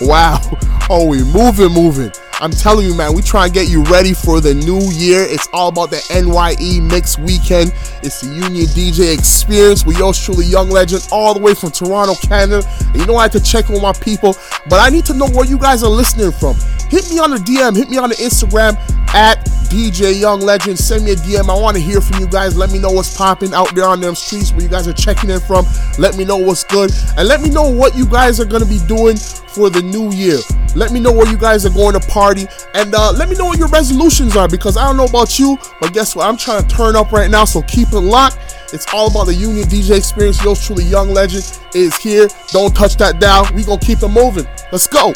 wow. 0.00 0.40
Oh, 0.88 1.06
we 1.06 1.22
moving, 1.24 1.72
moving. 1.72 2.10
I'm 2.40 2.50
telling 2.50 2.86
you, 2.86 2.94
man, 2.94 3.12
we 3.12 3.20
try 3.20 3.44
and 3.44 3.54
get 3.54 3.68
you 3.68 3.82
ready 3.84 4.14
for 4.14 4.40
the 4.40 4.54
new 4.54 4.80
year. 4.92 5.22
It's 5.28 5.46
all 5.52 5.68
about 5.68 5.90
the 5.90 6.00
NYE 6.08 6.80
Mix 6.80 7.18
Weekend. 7.18 7.74
It's 8.02 8.22
the 8.22 8.32
Union 8.34 8.64
DJ 8.72 9.12
experience 9.12 9.84
with 9.84 9.98
yours 9.98 10.18
truly, 10.18 10.46
Young 10.46 10.70
Legend, 10.70 11.06
all 11.12 11.34
the 11.34 11.40
way 11.40 11.52
from 11.52 11.70
Toronto, 11.70 12.14
Canada. 12.14 12.66
And 12.86 12.96
you 12.96 13.06
know 13.06 13.16
I 13.16 13.24
have 13.24 13.32
to 13.32 13.40
check 13.40 13.68
with 13.68 13.82
my 13.82 13.92
people, 13.92 14.34
but 14.70 14.80
I 14.80 14.88
need 14.88 15.04
to 15.06 15.14
know 15.14 15.28
where 15.28 15.44
you 15.44 15.58
guys 15.58 15.82
are 15.82 15.90
listening 15.90 16.32
from. 16.32 16.56
Hit 16.88 17.10
me 17.10 17.18
on 17.18 17.30
the 17.30 17.36
DM, 17.36 17.76
hit 17.76 17.90
me 17.90 17.98
on 17.98 18.08
the 18.08 18.16
Instagram 18.16 18.74
at 19.14 19.44
DJ 19.70 20.18
Young 20.18 20.40
Legend. 20.40 20.78
Send 20.78 21.04
me 21.04 21.12
a 21.12 21.16
DM. 21.16 21.48
I 21.48 21.60
want 21.60 21.76
to 21.76 21.82
hear 21.82 22.00
from 22.00 22.20
you 22.20 22.26
guys. 22.26 22.56
Let 22.56 22.72
me 22.72 22.78
know 22.78 22.90
what's 22.90 23.16
popping 23.16 23.52
out 23.52 23.74
there 23.74 23.86
on 23.86 24.00
them 24.00 24.14
streets 24.14 24.50
where 24.52 24.62
you 24.62 24.68
guys 24.68 24.88
are 24.88 24.92
checking 24.92 25.30
in 25.30 25.40
from. 25.40 25.66
Let 25.98 26.16
me 26.16 26.24
know 26.24 26.36
what's 26.36 26.64
good. 26.64 26.90
And 27.16 27.28
let 27.28 27.40
me 27.40 27.50
know 27.50 27.70
what 27.70 27.96
you 27.96 28.06
guys 28.06 28.40
are 28.40 28.44
going 28.44 28.62
to 28.62 28.68
be 28.68 28.80
doing 28.88 29.16
for 29.16 29.70
the 29.70 29.82
new 29.82 30.10
year. 30.12 30.38
Let 30.76 30.92
me 30.92 31.00
know 31.00 31.12
where 31.12 31.28
you 31.28 31.36
guys 31.36 31.66
are 31.66 31.70
going 31.70 31.98
to 31.98 32.00
party. 32.08 32.29
And 32.38 32.94
uh, 32.94 33.12
let 33.12 33.28
me 33.28 33.36
know 33.36 33.46
what 33.46 33.58
your 33.58 33.68
resolutions 33.68 34.36
are 34.36 34.48
because 34.48 34.76
I 34.76 34.86
don't 34.86 34.96
know 34.96 35.06
about 35.06 35.38
you, 35.38 35.58
but 35.80 35.92
guess 35.92 36.14
what? 36.14 36.28
I'm 36.28 36.36
trying 36.36 36.62
to 36.62 36.68
turn 36.68 36.96
up 36.96 37.12
right 37.12 37.30
now, 37.30 37.44
so 37.44 37.62
keep 37.62 37.92
it 37.92 38.00
locked. 38.00 38.38
It's 38.72 38.86
all 38.94 39.10
about 39.10 39.24
the 39.24 39.34
Union 39.34 39.66
DJ 39.66 39.96
experience. 39.96 40.42
Yours 40.44 40.64
truly, 40.64 40.84
Young 40.84 41.10
Legend, 41.10 41.58
is 41.74 41.96
here. 41.96 42.28
Don't 42.52 42.74
touch 42.74 42.96
that 42.96 43.18
dial. 43.18 43.48
We 43.54 43.64
gonna 43.64 43.80
keep 43.80 44.02
it 44.02 44.08
moving. 44.08 44.46
Let's 44.70 44.86
go. 44.86 45.10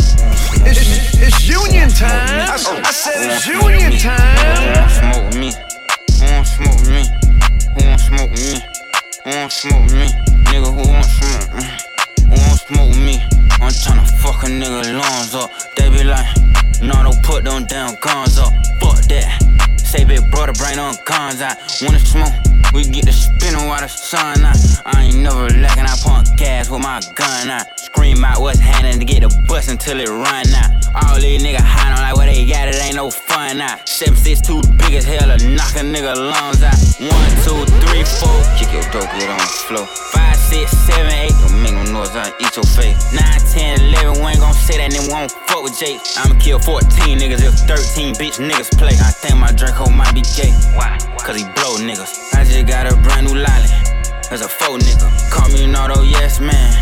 It's, 0.67 1.15
it's 1.15 1.49
union 1.49 1.89
time. 1.91 2.51
I, 2.51 2.55
I 2.55 2.91
said 2.91 3.31
it's 3.31 3.47
union 3.47 3.93
time. 4.01 4.91
Smoke 4.91 5.35
me. 5.39 5.53
Who 6.19 6.33
want 6.35 6.47
smoke 6.49 6.83
me? 6.91 7.07
Who 7.75 7.87
want 7.87 8.01
smoke 8.01 8.31
me? 8.33 8.59
Who 9.23 9.31
want 9.31 9.53
smoke 9.53 9.91
me? 9.93 10.07
Nigga, 10.51 10.75
who 10.75 10.91
want 10.91 11.07
smoke? 11.07 11.55
with 11.55 11.63
me? 11.63 11.85
Who 12.25 12.35
want 12.35 12.61
smoke 12.61 12.97
me? 12.97 13.35
I'm 13.63 13.73
tryna 13.73 14.07
fuck 14.21 14.43
a 14.43 14.47
nigga 14.47 14.99
lungs 14.99 15.35
up. 15.35 15.51
They 15.77 15.89
be 15.91 16.05
like, 16.05 16.27
no, 16.87 17.03
don't 17.03 17.23
put 17.23 17.45
them 17.45 17.65
down 17.65 17.97
guns 18.01 18.39
up. 18.39 18.53
Fuck 18.81 19.01
that. 19.09 19.54
Say 19.95 20.03
big 20.03 20.29
brother, 20.29 20.53
bring 20.55 20.75
them 20.75 20.93
guns 21.05 21.41
out. 21.41 21.55
Wanna 21.81 22.01
smoke? 22.01 22.35
We 22.75 22.83
get 22.83 23.05
the 23.07 23.13
spinning 23.13 23.69
while 23.69 23.81
the 23.81 23.87
sun 23.87 24.43
out. 24.43 24.59
I 24.85 25.05
ain't 25.07 25.23
never 25.23 25.47
lacking, 25.63 25.87
I 25.87 25.95
pump 26.03 26.27
gas 26.37 26.69
with 26.69 26.83
my 26.83 26.99
gun 27.15 27.49
out. 27.49 27.79
Scream 27.79 28.25
out 28.25 28.41
what's 28.41 28.59
happening 28.59 28.99
to 28.99 29.05
get 29.05 29.23
the 29.23 29.31
bus 29.47 29.69
until 29.69 30.01
it 30.01 30.09
run 30.09 30.51
out. 30.51 30.75
All 30.99 31.21
these 31.21 31.45
niggas 31.45 31.63
hiding 31.63 32.03
like 32.03 32.17
what 32.17 32.27
they 32.27 32.43
got, 32.45 32.67
it 32.67 32.75
ain't 32.83 32.97
no 32.97 33.09
fun 33.09 33.61
out. 33.61 33.89
Seven 33.89 34.17
six 34.17 34.41
two 34.41 34.61
big 34.83 34.99
as 34.99 35.05
hell 35.05 35.31
to 35.31 35.39
knock 35.55 35.79
a 35.79 35.87
nigga 35.87 36.19
lungs 36.19 36.67
out. 36.67 36.75
One, 36.99 37.31
two, 37.47 37.63
three, 37.87 38.03
four, 38.03 38.35
kick 38.59 38.75
your 38.75 38.83
dope, 38.91 39.07
get 39.15 39.31
on 39.31 39.39
the 39.39 39.55
floor. 39.71 39.87
Five, 40.11 40.35
six, 40.35 40.75
seven, 40.91 41.15
eight, 41.15 41.31
don't 41.47 41.63
make 41.63 41.75
no 41.75 42.03
noise, 42.03 42.11
I 42.19 42.35
eat 42.43 42.51
your 42.59 42.67
face. 42.67 42.99
Nine, 43.15 43.39
ten, 43.55 43.79
eleven, 43.79 44.19
we 44.19 44.35
ain't 44.35 44.43
gon' 44.43 44.55
say 44.55 44.83
that, 44.83 44.91
we 44.91 45.07
won't 45.07 45.31
fuck 45.47 45.63
with 45.63 45.79
Jake. 45.79 46.03
I'ma 46.19 46.35
kill 46.43 46.59
14 46.59 47.19
niggas 47.19 47.47
if 47.47 47.55
13 47.71 48.15
bitch 48.19 48.43
niggas 48.43 48.75
play. 48.75 48.99
I 48.99 49.15
think 49.15 49.39
my 49.39 49.53
Draco 49.85 49.97
might 49.97 50.15
be 50.15 50.23
gay. 50.37 50.53
Why? 50.75 50.97
Cause 51.19 51.37
he 51.37 51.45
blow 51.55 51.77
niggas. 51.77 52.35
I 52.35 52.45
just 52.45 52.67
got 52.67 52.91
a 52.91 52.97
brand 53.03 53.27
new 53.27 53.35
lolly. 53.35 53.69
That's 54.31 54.43
a 54.43 54.49
faux 54.49 54.85
nigga. 54.85 55.31
Call 55.31 55.49
me 55.49 55.65
an 55.65 55.77
auto 55.77 56.03
yes 56.03 56.41
man. 56.41 56.73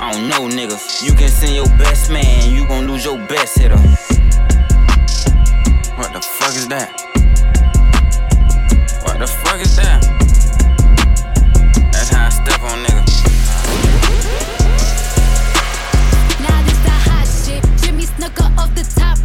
I 0.00 0.12
don't 0.12 0.28
know 0.28 0.48
niggas. 0.48 1.02
You 1.02 1.12
can 1.14 1.28
send 1.28 1.54
your 1.54 1.68
best 1.78 2.10
man, 2.10 2.52
you 2.52 2.66
gon' 2.66 2.86
lose 2.86 3.04
your 3.04 3.18
best 3.26 3.58
hitter. 3.58 3.76
What 5.96 6.12
the 6.12 6.20
fuck 6.20 6.54
is 6.54 6.68
that? 6.68 6.90
What 9.04 9.18
the 9.18 9.26
fuck 9.26 9.60
is 9.60 9.76
that? 9.76 10.02
That's 11.92 12.08
how 12.08 12.26
I 12.26 12.30
step 12.30 12.60
on 12.62 12.84
niggas. 12.84 13.22
Now 16.40 16.62
this 16.64 16.78
the 16.84 16.90
hot 16.90 17.26
shit. 17.26 17.62
Jimmy 17.82 18.04
Snuka 18.04 18.56
off 18.58 18.74
the 18.74 18.84
top 18.98 19.18
rope, 19.18 19.18
super 19.18 19.19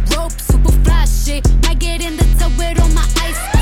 shit. 1.26 1.44
Might 1.62 1.78
get 1.80 2.02
in 2.02 2.16
the 2.16 2.24
tub 2.38 2.56
with 2.56 2.80
all 2.80 2.88
my 2.90 3.02
ice 3.26 3.55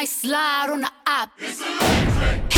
Might 0.00 0.08
slide 0.08 0.70
on 0.70 0.80
the 0.80 0.90
op. 1.06 1.30
Hating 1.38 1.78
didn't 2.20 2.49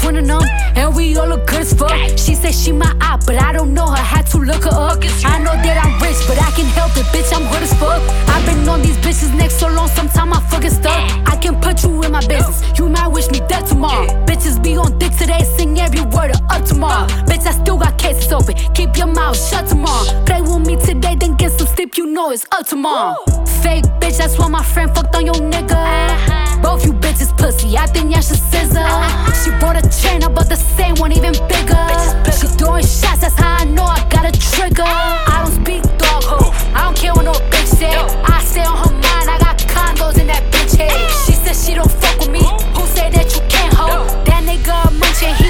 with 0.00 0.02
twin 0.02 0.16
and 0.16 0.28
them, 0.28 0.42
and 0.76 0.94
we 0.94 1.16
all 1.16 1.28
look 1.28 1.46
good 1.46 1.60
as 1.60 1.72
fuck. 1.72 1.92
She 2.18 2.34
said 2.34 2.54
she 2.54 2.72
my 2.72 2.94
eye, 3.00 3.18
but 3.26 3.40
I 3.40 3.52
don't 3.52 3.74
know 3.74 3.86
her. 3.86 3.96
Had 3.96 4.26
to 4.28 4.38
look 4.38 4.64
her 4.64 4.70
up. 4.70 4.98
I 5.24 5.38
know 5.38 5.52
that 5.52 5.80
I'm 5.82 6.00
rich, 6.02 6.16
but 6.26 6.38
I 6.38 6.50
can 6.52 6.66
help 6.66 6.96
it, 6.96 7.06
bitch. 7.06 7.32
I'm 7.34 7.50
good 7.50 7.62
as 7.62 7.72
fuck. 7.74 8.02
I've 8.28 8.44
been 8.46 8.68
on 8.68 8.82
these 8.82 8.96
bitches 8.98 9.34
neck 9.36 9.50
so 9.50 9.68
long, 9.68 9.88
sometimes 9.88 10.36
I 10.36 10.40
fucking 10.48 10.70
stuck. 10.70 11.28
I 11.28 11.36
can 11.36 11.60
put 11.60 11.82
you 11.82 12.02
in 12.02 12.12
my 12.12 12.20
business. 12.26 12.62
You 12.78 12.88
might 12.88 13.08
wish 13.08 13.30
me 13.30 13.40
dead 13.48 13.66
tomorrow. 13.66 14.06
Bitches 14.26 14.62
be 14.62 14.76
on 14.76 14.98
dick 14.98 15.12
today, 15.16 15.42
sing 15.56 15.78
every 15.78 16.02
word 16.02 16.30
of 16.30 16.40
up 16.50 16.64
tomorrow. 16.64 17.06
Bitch, 17.26 17.46
I 17.46 17.52
still 17.52 17.78
got 17.78 17.98
cases 17.98 18.32
open. 18.32 18.54
Keep 18.74 18.96
your 18.96 19.08
mouth 19.08 19.36
shut 19.36 19.68
tomorrow. 19.68 20.24
Play 20.24 20.40
with 20.42 20.66
me 20.66 20.76
today, 20.76 21.16
then 21.16 21.36
get 21.36 21.52
some 21.52 21.66
sleep. 21.66 21.96
You 21.96 22.06
know 22.06 22.30
it's 22.30 22.46
up 22.52 22.66
tomorrow. 22.66 23.16
Fake 23.62 23.84
bitch, 24.00 24.18
that's 24.18 24.38
why 24.38 24.48
my 24.48 24.62
friend 24.62 24.94
fucked 24.94 25.14
on 25.16 25.26
your 25.26 25.34
nigga. 25.34 26.49
Both 26.62 26.84
you 26.84 26.92
bitches 26.92 27.36
pussy, 27.36 27.76
I 27.76 27.86
think 27.86 28.12
y'all 28.12 28.22
should 28.22 28.38
scissor. 28.38 28.86
She 29.42 29.50
bought 29.60 29.76
a 29.76 29.82
chain, 29.88 30.20
but 30.34 30.48
the 30.48 30.56
same 30.56 30.94
one 30.96 31.12
even 31.12 31.32
bigger. 31.48 31.86
She 32.38 32.46
throwing 32.58 32.84
shots, 32.84 33.20
that's 33.20 33.34
how 33.38 33.56
I 33.60 33.64
know 33.64 33.84
I 33.84 34.06
got 34.08 34.24
a 34.26 34.32
trigger. 34.32 34.84
I 34.84 35.42
don't 35.44 35.54
speak 35.54 35.82
dog 35.98 36.22
ho, 36.24 36.52
I 36.74 36.84
don't 36.84 36.96
care 36.96 37.12
what 37.14 37.24
no 37.24 37.32
bitch 37.32 37.66
say. 37.66 37.92
I 37.92 38.44
stay 38.44 38.64
on 38.64 38.76
her 38.76 38.92
mind, 38.92 39.28
I 39.28 39.38
got 39.38 39.58
condos 39.58 40.18
in 40.20 40.26
that 40.28 40.44
bitch 40.52 40.76
head. 40.76 40.92
She 41.24 41.32
said 41.32 41.56
she 41.56 41.74
don't 41.74 41.90
fuck 41.90 42.18
with 42.20 42.30
me. 42.30 42.44
Who 42.76 42.86
said 42.86 43.12
that 43.14 43.34
you 43.34 43.42
can't 43.48 43.74
hold? 43.74 44.08
That 44.26 44.44
nigga 44.44 44.88
a 44.88 44.90
munch 44.98 45.20
he 45.20 45.49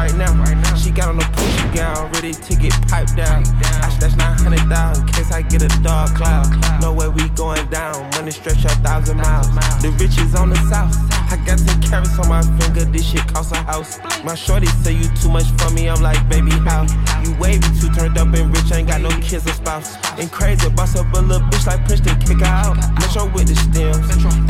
right 0.00 0.16
now. 0.16 0.74
She 0.74 0.90
got 0.90 1.08
on 1.08 1.18
a 1.18 1.28
pussy 1.36 1.76
gown, 1.76 2.10
ready 2.12 2.32
to 2.32 2.56
get 2.56 2.72
piped 2.88 3.16
down. 3.16 3.44
I 3.84 3.88
stashed 3.90 4.16
900,000 4.16 5.02
in 5.02 5.12
case 5.12 5.32
I 5.32 5.42
get 5.42 5.62
a 5.62 5.68
dark 5.82 6.14
cloud. 6.16 6.48
No 6.80 6.92
way 6.92 7.08
we 7.08 7.28
going 7.30 7.66
down, 7.68 8.08
money 8.16 8.30
stretch 8.30 8.64
a 8.64 8.68
thousand 8.80 9.18
miles. 9.18 9.48
The 9.82 9.90
riches 10.00 10.34
on 10.34 10.50
the 10.50 10.56
south. 10.70 10.96
I 11.30 11.36
got 11.46 11.58
10 11.58 11.82
carats 11.82 12.18
on 12.18 12.28
my 12.28 12.42
finger, 12.58 12.84
this 12.84 13.08
shit 13.10 13.26
cost 13.32 13.52
a 13.52 13.58
house. 13.58 13.98
My 14.24 14.34
shorty 14.34 14.66
say 14.82 14.94
you 14.94 15.08
too 15.22 15.30
much 15.30 15.48
for 15.58 15.70
me, 15.70 15.88
I'm 15.88 16.02
like, 16.02 16.20
baby, 16.28 16.50
how? 16.50 16.86
You 17.22 17.36
wavy, 17.38 17.68
too 17.78 17.90
turned 17.94 18.18
up 18.18 18.34
and 18.34 18.50
rich, 18.50 18.72
ain't 18.72 18.88
got 18.88 19.00
no 19.00 19.10
kids 19.20 19.46
or 19.46 19.52
spouse. 19.52 19.96
And 20.18 20.30
crazy, 20.32 20.68
boss 20.70 20.96
up 20.96 21.12
a 21.14 21.20
little 21.20 21.46
bitch 21.48 21.66
like 21.66 21.84
Princeton, 21.86 22.18
kick 22.20 22.40
her 22.40 22.46
out. 22.46 22.76
Metro 22.98 23.30
with 23.32 23.46
the 23.46 23.54
stems, 23.54 24.00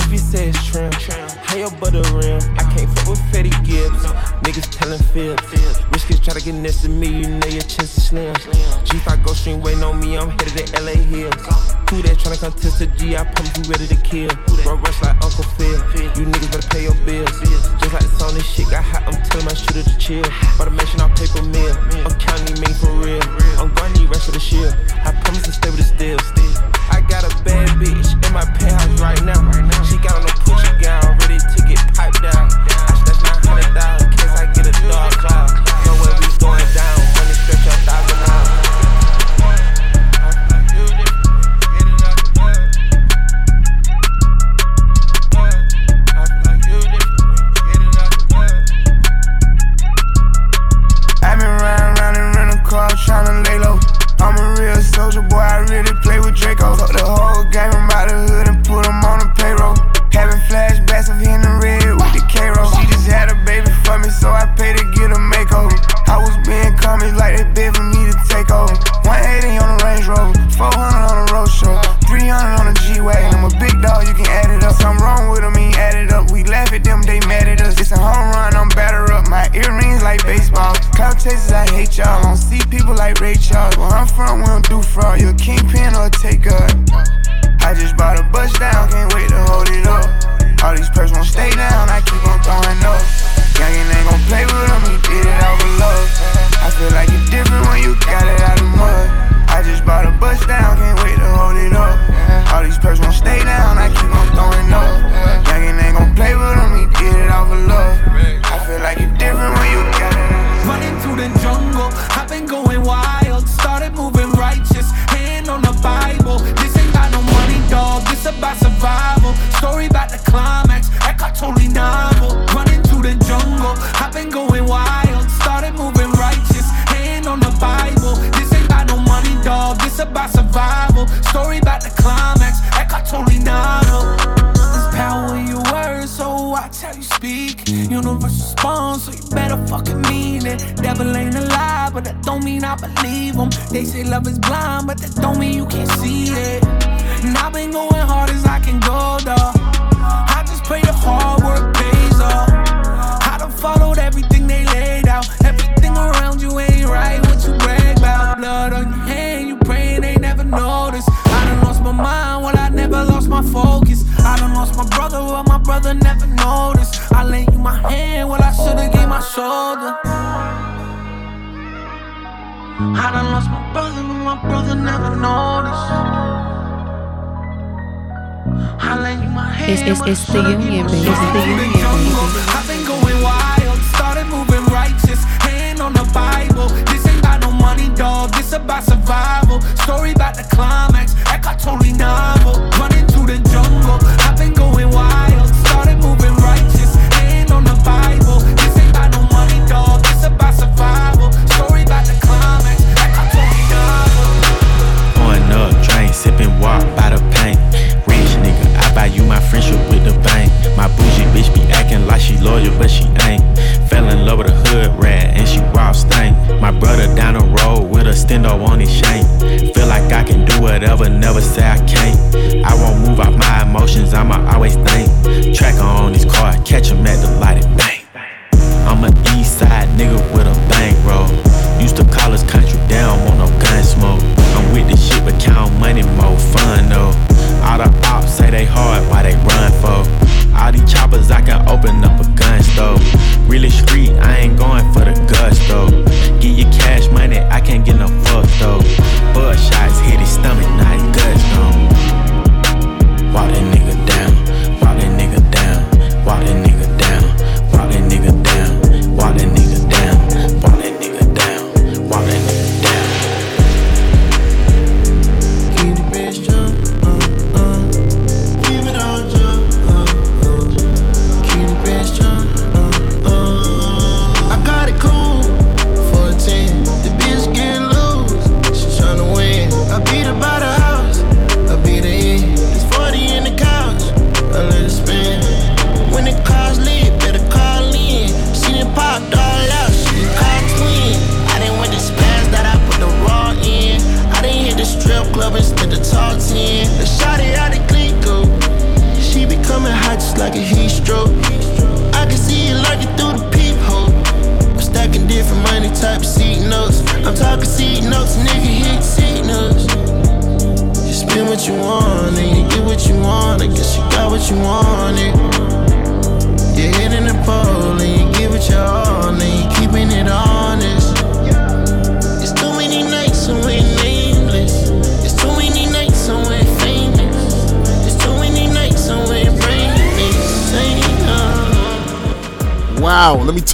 if 0.01 0.13
you 0.13 0.19
say 0.19 0.49
it's 0.49 0.65
trim, 0.65 0.91
how 1.45 1.57
your 1.57 1.71
butter 1.73 2.03
rim? 2.17 2.41
I 2.57 2.65
can't 2.73 2.89
fibs. 5.13 5.43
Rich 5.93 6.07
kids 6.07 6.21
try 6.21 6.35
to 6.35 6.43
get 6.43 6.55
next 6.55 6.83
to 6.83 6.89
me, 6.89 7.09
you 7.09 7.29
know 7.29 7.49
your 7.49 7.67
chance 7.67 7.97
is 7.97 8.09
slim. 8.09 8.35
G5 8.35 9.25
Gulfstream 9.25 9.63
waiting 9.63 9.83
on 9.83 10.01
me, 10.01 10.17
I'm 10.17 10.31
headed 10.31 10.67
to 10.67 10.83
LA 10.83 10.95
Hills. 10.95 11.35
Who 11.91 12.03
that 12.03 12.19
tryna 12.19 12.39
contest 12.39 12.79
the 12.79 12.87
G, 12.99 13.17
I 13.17 13.25
promise 13.25 13.57
you 13.59 13.65
ready 13.71 13.87
to 13.87 13.99
kill. 14.03 14.31
Bro, 14.63 14.79
rush 14.79 15.03
like 15.03 15.19
Uncle 15.23 15.45
Phil, 15.59 15.79
you 16.15 16.27
niggas 16.27 16.51
better 16.53 16.69
pay 16.69 16.83
your 16.85 16.99
bills. 17.07 17.35
Just 17.83 17.93
like 17.93 18.07
the 18.07 18.13
song, 18.19 18.35
this 18.35 18.47
shit 18.47 18.71
got 18.71 18.85
hot, 18.85 19.03
I'm 19.07 19.19
telling 19.27 19.47
my 19.47 19.55
shooter 19.55 19.83
to 19.83 19.97
chill. 19.99 20.27
Automation 20.61 21.01
on 21.01 21.11
paper 21.15 21.43
mill, 21.43 21.75
I'm 22.07 22.15
counting 22.19 22.59
me 22.63 22.71
for 22.79 22.93
real. 22.95 23.23
I'm 23.59 23.75
need 23.99 24.09
rest 24.09 24.29
of 24.29 24.35
the 24.35 24.41
shield. 24.41 24.75
I 25.05 25.13
promise 25.23 25.43
to 25.43 25.53
stay 25.53 25.71
with 25.71 25.83
the 25.83 25.91
steel. 25.91 26.19
I 26.91 27.03
got 27.03 27.27
a 27.27 27.33
bad 27.43 27.69
bitch 27.83 28.15
in 28.15 28.33
my 28.33 28.45
penthouse 28.45 29.01
right 29.01 29.23
now. 29.25 29.43
She 29.83 29.99
got 29.99 30.15
on 30.19 30.25
a 30.25 30.33
pussy 30.47 30.71
gown, 30.81 31.19
ready 31.27 31.39
to 31.39 31.59
get 31.67 31.83
piped 31.95 32.23
down. 32.23 32.70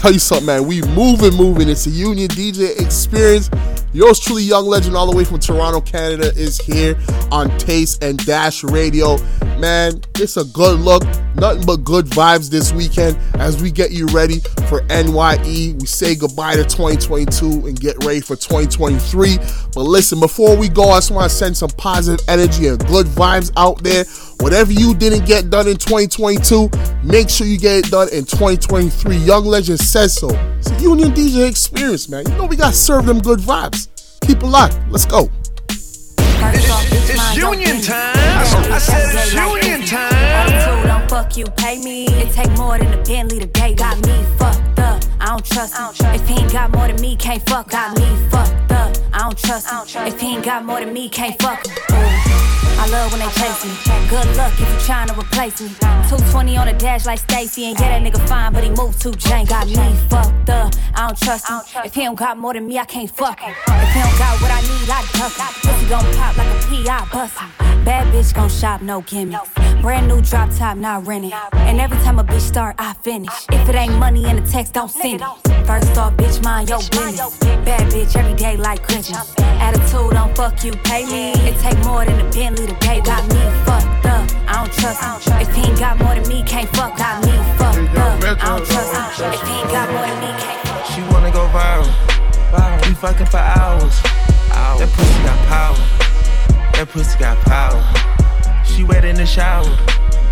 tell 0.07 0.13
you 0.13 0.21
something, 0.21 0.47
man. 0.47 0.67
We 0.69 0.83
moving, 0.83 1.35
moving. 1.35 1.69
It's 1.69 1.85
a 1.89 1.91
Union 1.91 2.29
DJ 2.29 2.81
experience. 2.81 3.51
Yours 3.93 4.21
truly, 4.21 4.45
Young 4.45 4.67
Legend, 4.67 4.95
all 4.95 5.11
the 5.11 5.17
way 5.17 5.25
from 5.25 5.41
Toronto, 5.41 5.81
Canada, 5.81 6.33
is 6.37 6.59
here 6.59 6.97
on 7.33 7.49
Taste 7.59 8.05
and 8.05 8.17
Dash 8.25 8.63
Radio. 8.63 9.17
Man, 9.59 10.01
it's 10.17 10.37
a 10.37 10.45
good 10.45 10.79
look. 10.79 11.03
Nothing 11.35 11.67
but 11.67 11.83
good 11.83 12.07
vibes 12.07 12.51
this 12.51 12.73
weekend 12.73 13.19
as 13.35 13.61
we 13.61 13.73
get 13.73 13.91
you 13.91 14.07
ready 14.09 14.39
for 14.69 14.83
NYE. 14.89 15.75
We 15.81 15.87
say 15.87 16.15
goodbye 16.15 16.55
to 16.55 16.63
2022 16.63 17.67
and 17.67 17.81
get 17.81 17.97
ready 18.05 18.21
for 18.21 18.37
2023. 18.37 19.39
But 19.75 19.81
listen, 19.81 20.21
before 20.21 20.57
we 20.57 20.69
go, 20.69 20.91
I 20.91 20.99
just 20.99 21.11
want 21.11 21.29
to 21.29 21.37
send 21.37 21.57
some 21.57 21.71
positive 21.71 22.25
energy 22.29 22.69
and 22.69 22.79
good 22.87 23.07
vibes 23.07 23.51
out 23.57 23.83
there 23.83 24.05
Whatever 24.41 24.73
you 24.73 24.95
didn't 24.95 25.25
get 25.25 25.51
done 25.51 25.67
in 25.67 25.77
2022, 25.77 26.71
make 27.03 27.29
sure 27.31 27.47
you 27.47 27.59
get 27.59 27.87
it 27.87 27.91
done 27.91 28.09
in 28.13 28.25
2023. 28.25 29.17
Young 29.17 29.45
Legend 29.45 29.81
says 29.81 30.15
so. 30.15 30.29
It's 30.59 30.71
a 30.71 30.81
Union 30.81 31.13
DJ 31.13 31.49
experience, 31.49 32.09
man. 32.09 32.25
You 32.29 32.35
know 32.37 32.45
we 32.47 32.57
got 32.57 32.71
to 32.71 32.77
serve 32.77 33.07
them 33.07 33.21
good 33.21 33.39
vibes. 33.39 33.89
Keep 34.21 34.43
it 34.43 34.47
locked. 34.47 34.79
Let's 34.91 35.07
go. 35.07 35.31
It's, 36.49 37.11
it's 37.11 37.37
union 37.37 37.81
time. 37.81 38.15
I 38.15 38.79
said 38.79 39.15
it's 39.15 39.33
union 39.33 39.87
time. 39.87 40.87
Don't 40.87 41.09
fuck 41.09 41.37
you, 41.37 41.47
pay 41.47 41.79
me. 41.83 42.07
It 42.07 42.33
take 42.33 42.51
more 42.59 42.79
than 42.79 42.93
a 42.93 43.03
Bentley 43.03 43.41
today. 43.41 43.75
Got 43.75 44.05
me 44.07 44.23
fucked 44.39 44.79
up. 44.79 45.03
I 45.19 45.27
don't 45.27 45.45
trust. 45.45 45.75
If 46.01 46.29
he 46.29 46.41
ain't 46.41 46.53
got 46.53 46.71
more 46.73 46.89
than 46.89 47.01
me, 47.01 47.17
can't 47.17 47.43
fuck. 47.49 47.71
Got 47.71 47.97
me 47.99 48.05
fucked 48.31 48.73
up. 48.73 48.76
I 49.17 49.21
don't 49.21 49.39
trust 49.39 49.97
him. 49.97 50.07
If 50.07 50.21
he 50.21 50.35
ain't 50.35 50.45
got 50.45 50.63
more 50.63 50.79
than 50.79 50.93
me, 50.93 51.09
can't 51.09 51.41
fuck 51.41 51.67
him. 51.67 51.75
I 52.79 52.87
love 52.91 53.11
when 53.11 53.21
they 53.21 53.33
chase 53.33 53.65
me. 53.65 53.73
Good 54.11 54.37
luck 54.37 54.53
if 54.53 54.61
you 54.61 54.77
tryna 54.85 55.17
replace 55.19 55.59
me. 55.63 55.71
220 55.81 56.57
on 56.59 56.67
the 56.67 56.75
dash 56.75 57.07
like 57.07 57.21
Stacy, 57.21 57.65
and 57.65 57.81
yeah, 57.81 57.99
that 57.99 58.03
nigga 58.13 58.29
fine, 58.29 58.53
but 58.53 58.63
he 58.63 58.69
moved 58.69 59.01
too 59.01 59.13
Jane. 59.13 59.47
Got 59.47 59.69
me 59.69 59.75
fucked 60.11 60.51
up. 60.51 60.75
I 60.95 61.07
don't 61.07 61.19
trust 61.19 61.49
him. 61.49 61.61
If 61.83 61.95
he 61.95 62.05
don't 62.05 62.15
got 62.15 62.37
more 62.37 62.53
than 62.53 62.67
me, 62.67 62.79
I 62.79 62.85
can't 62.85 63.11
fuck 63.11 63.41
him. 63.41 63.55
If 63.67 63.93
he 63.95 64.01
don't 64.01 64.19
got 64.19 64.43
what 64.43 64.51
I 64.51 64.61
need, 64.61 64.91
I 64.91 65.03
duck 65.17 65.33
him. 65.33 65.49
Pussy 65.63 65.89
gon' 65.89 66.15
pop 66.15 66.37
like 66.37 66.49
a 66.49 66.67
pea, 66.69 66.87
I 66.87 67.09
bust 67.11 67.39
him. 67.39 67.85
Bad 67.87 68.13
bitch 68.13 68.35
gon' 68.35 68.51
shop, 68.51 68.83
no 68.83 69.01
gimmicks. 69.01 69.49
Brand 69.81 70.09
new 70.09 70.21
drop 70.21 70.51
top, 70.57 70.77
not 70.77 71.07
renting. 71.07 71.33
And 71.53 71.81
every 71.81 71.97
time 71.99 72.19
a 72.19 72.25
bitch 72.25 72.41
start, 72.41 72.77
I 72.79 72.93
finish. 72.95 73.31
If 73.51 73.69
it 73.69 73.75
ain't 73.75 73.95
money 73.95 74.27
in 74.27 74.43
the 74.43 74.51
text, 74.51 74.75
don't 74.75 74.91
send 74.91 75.23
it. 75.23 75.67
First 75.67 75.97
off, 75.97 76.13
bitch, 76.15 76.43
mind 76.45 76.69
your 76.69 76.81
business. 76.91 77.39
Bad 77.39 77.91
bitch 77.93 78.17
every 78.17 78.35
day 78.35 78.57
like 78.57 78.87
Christmas. 79.07 79.35
Attitude, 79.39 80.11
don't 80.11 80.37
fuck 80.37 80.65
you, 80.65 80.73
pay 80.73 81.05
me. 81.07 81.33
It 81.47 81.59
take 81.61 81.79
more 81.85 82.05
than 82.05 82.19
a 82.21 82.31
Bentley 82.31 82.67
to 82.67 82.75
pay. 82.77 83.01
Got 83.01 83.23
me 83.29 83.39
fucked 83.65 84.07
up. 84.07 84.27
I 84.49 84.65
don't 84.65 84.73
trust 84.73 85.27
him. 85.27 85.41
If 85.41 85.55
he 85.55 85.71
ain't 85.71 85.79
got 85.79 85.99
more 85.99 86.15
than 86.15 86.29
me, 86.29 86.43
can't 86.43 86.69
fuck. 86.77 86.97
Got 86.97 87.25
me 87.25 87.33
fucked 87.57 87.97
up. 87.99 88.23
I 88.25 88.57
don't 88.57 88.67
trust 88.67 89.21
him. 89.21 89.33
If 89.33 89.43
he 89.43 89.55
ain't 89.55 89.71
got 89.71 89.91
more 89.91 90.07
than 90.07 90.21
me, 90.21 90.31
can't 90.43 90.69
fuck. 90.69 90.85
She 90.87 91.01
wanna 91.13 91.31
go 91.31 91.47
viral. 91.55 91.87
We 92.87 92.95
fucking 92.95 93.27
for 93.27 93.39
hours. 93.39 93.95
That 94.79 94.91
pussy 94.93 95.23
got 95.23 95.39
power. 95.47 95.77
That 96.75 96.89
pussy 96.89 97.19
got 97.19 97.39
power. 97.47 97.83
She 98.65 98.85
wet 98.85 99.05
in 99.05 99.17
the 99.17 99.27
shower. 99.27 99.65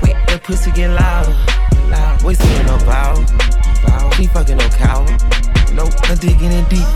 That 0.02 0.42
pussy 0.42 0.70
get 0.72 0.90
louder. 0.90 1.34
Wasting 2.24 2.50
in 2.50 2.66
no 2.66 2.78
bow. 2.78 3.14
She 4.16 4.26
fucking 4.26 4.56
no 4.56 4.68
cow. 4.70 5.04
Nope, 5.72 5.92
I'm 6.04 6.18
digging 6.18 6.52
in 6.52 6.64
deep. 6.66 6.86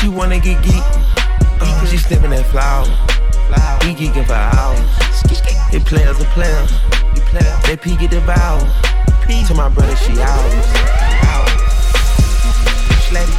She 0.00 0.08
wanna 0.08 0.38
get 0.38 0.62
geek. 0.62 0.82
Uh, 1.60 1.86
she 1.86 1.96
sniffing 1.96 2.30
that 2.30 2.46
flower. 2.46 2.84
We 3.82 3.94
geeking 3.94 4.26
for 4.26 4.34
hours. 4.34 4.80
They 5.70 5.80
players 5.80 6.20
are 6.20 6.30
players. 6.32 6.70
They 7.66 7.76
peek 7.76 8.02
at 8.02 8.10
the 8.10 8.20
bow. 8.20 8.58
To 9.46 9.54
my 9.54 9.68
brother, 9.68 9.96
she 9.96 10.12
ours. 10.20 11.06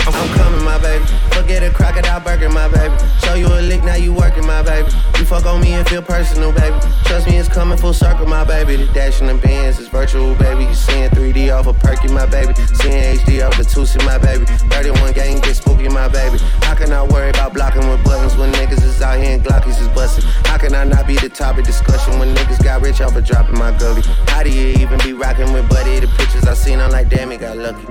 I'm 0.08 0.30
coming, 0.36 0.64
my 0.64 0.78
baby. 0.80 1.06
Forget 1.32 1.64
a 1.64 1.70
crocodile 1.70 2.20
burger, 2.22 2.50
my 2.50 2.68
baby. 2.68 2.96
Show 3.24 3.36
you 3.36 3.48
a 3.48 3.62
lick, 3.62 3.84
now 3.84 3.96
you 3.96 4.14
working, 4.14 4.46
my 4.46 4.62
baby. 4.64 4.90
Fuck 5.28 5.46
on 5.46 5.60
me 5.60 5.74
and 5.74 5.86
feel 5.90 6.02
personal, 6.02 6.54
baby. 6.54 6.78
Trust 7.04 7.28
me, 7.28 7.36
it's 7.36 7.50
coming 7.50 7.78
full 7.78 7.92
circle, 7.92 8.26
my 8.26 8.46
baby. 8.46 8.78
The 8.78 8.86
dash 8.94 9.20
in 9.20 9.28
the 9.28 9.36
bands 9.36 9.78
is 9.78 9.90
virtual, 9.90 10.34
baby. 10.36 10.64
You 10.64 10.74
seeing 10.74 11.10
3D 11.10 11.54
off 11.54 11.68
a 11.68 11.72
of 11.72 11.80
perky, 11.80 12.08
my 12.08 12.26
baby. 12.26 12.54
Seeing 12.56 13.18
HD 13.18 13.46
off 13.46 13.58
the 13.58 13.64
Tusi, 13.64 14.04
my 14.06 14.18
baby. 14.18 14.46
31 14.46 15.12
gang 15.12 15.42
get 15.42 15.58
spooky, 15.58 15.90
my 15.90 16.08
baby. 16.08 16.38
How 16.62 16.76
can 16.76 16.94
I 16.94 17.04
worry 17.04 17.30
about 17.32 17.54
blocking 17.54 17.90
with 17.90 18.02
buttons 18.06 18.38
when 18.38 18.54
niggas 18.54 18.82
is 18.82 19.02
out 19.02 19.20
here 19.20 19.36
and 19.36 19.44
Glockies 19.44 19.82
is 19.82 19.90
busting? 19.90 20.24
How 20.46 20.58
can 20.58 20.74
I 20.74 20.86
not 20.86 21.06
be 21.06 21.18
the 21.18 21.28
topic 21.28 21.66
discussion 21.66 22.20
when 22.20 22.34
niggas 22.34 22.64
got 22.64 22.82
rich 22.82 23.02
off 23.02 23.18
of 23.18 23.26
dropping 23.26 23.60
my 23.60 23.78
gully? 23.78 24.04
How 24.28 24.44
do 24.44 24.50
you 24.50 24.76
even 24.80 24.98
be 25.00 25.12
rocking 25.12 25.52
with 25.52 25.68
Buddy? 25.68 26.00
The 26.00 26.08
pictures 26.08 26.46
I 26.46 26.54
seen, 26.54 26.80
I'm 26.80 26.92
like, 26.92 27.10
damn, 27.10 27.32
he 27.32 27.38
got 27.38 27.58
lucky. 27.58 27.86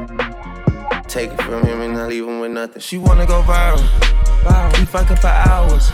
Take 1.07 1.33
it 1.33 1.43
from 1.43 1.67
him 1.67 1.83
and 1.83 1.93
not 1.93 2.09
leave 2.09 2.25
him 2.25 2.41
with 2.41 2.53
nothing. 2.53 2.81
She 2.81 2.97
wanna 2.97 3.27
go 3.27 3.43
viral. 3.43 3.77
viral. 4.43 4.79
We 4.79 4.87
fucking 4.87 5.17
for 5.17 5.27
hours. 5.27 5.91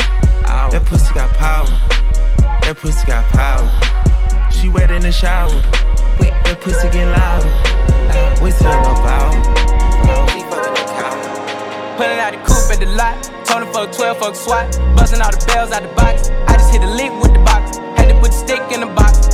Hours. 0.46 0.72
That 0.72 0.84
pussy 0.86 1.14
got 1.14 1.30
power. 1.36 1.66
That 2.62 2.76
pussy 2.76 3.06
got 3.06 3.24
power. 3.32 3.66
She 4.50 4.68
wet 4.68 4.90
in 4.90 5.02
the 5.02 5.12
shower. 5.12 5.50
Wet. 6.20 6.32
That 6.44 6.60
pussy 6.60 6.88
get 6.90 7.08
louder. 7.08 7.48
Loud. 8.08 8.42
Wasting 8.42 8.66
no 8.66 8.94
power. 9.02 9.32
Cow. 10.98 11.96
Pulling 11.96 12.18
out 12.18 12.32
the 12.32 12.40
coupe 12.44 12.70
at 12.72 12.80
the 12.80 12.86
lot. 12.94 13.22
Told 13.44 13.62
him 13.62 13.72
fuck 13.72 13.92
12, 13.92 14.18
fuck 14.18 14.34
SWAT. 14.36 14.70
Busting 14.96 15.20
all 15.20 15.30
the 15.30 15.44
bells 15.46 15.72
out 15.72 15.82
the 15.82 15.88
box. 15.94 16.30
I 16.46 16.54
just 16.54 16.72
hit 16.72 16.82
a 16.82 16.90
lick 16.90 17.12
with 17.20 17.32
the 17.32 17.40
box. 17.40 17.78
Had 17.96 18.08
to 18.08 18.14
put 18.20 18.30
the 18.30 18.38
stick 18.38 18.62
in 18.72 18.80
the 18.80 18.86
box. 18.86 19.28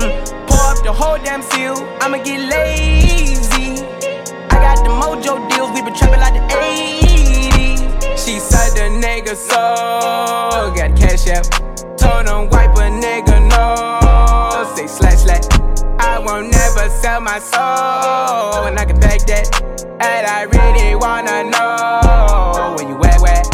Mm. 0.00 0.24
Pour 0.48 0.64
up 0.72 0.82
the 0.82 0.92
whole 0.92 1.18
damn 1.18 1.42
seal. 1.42 1.76
I'ma 2.00 2.18
get 2.22 2.40
lazy. 2.48 3.84
I 4.50 4.56
got 4.62 4.82
the 4.82 4.90
mojo 4.90 5.48
deals, 5.50 5.70
we 5.72 5.82
been 5.82 5.94
trapping 5.94 6.20
like 6.20 6.34
the 6.34 6.40
80s. 6.54 7.03
She 8.24 8.38
said 8.38 8.70
the 8.70 8.88
nigga 9.06 9.36
so 9.36 10.72
got 10.74 10.96
cash 10.96 11.28
out. 11.28 11.44
Told 11.98 12.26
him 12.26 12.48
wipe 12.48 12.74
a 12.76 12.88
nigga 12.88 13.36
no. 13.50 14.74
Say 14.74 14.86
slash 14.86 15.18
slash. 15.24 15.44
I 15.98 16.18
won't 16.18 16.50
never 16.50 16.88
sell 16.88 17.20
my 17.20 17.38
soul, 17.38 18.64
and 18.64 18.78
I 18.78 18.86
can 18.86 18.98
take 18.98 19.26
that. 19.26 19.62
And 20.00 20.26
I 20.26 20.44
really 20.44 20.96
wanna 20.96 21.44
know 21.50 22.74
where 22.78 22.88
you 22.88 22.96
at, 23.04 23.20
where? 23.20 23.53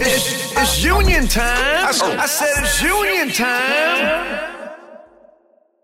It's, 0.00 0.52
it's 0.52 0.84
union 0.84 1.28
time. 1.28 1.86
I, 1.86 2.16
I 2.20 2.26
said 2.26 2.50
it's 2.58 2.82
union 2.82 3.30
time. 3.30 4.63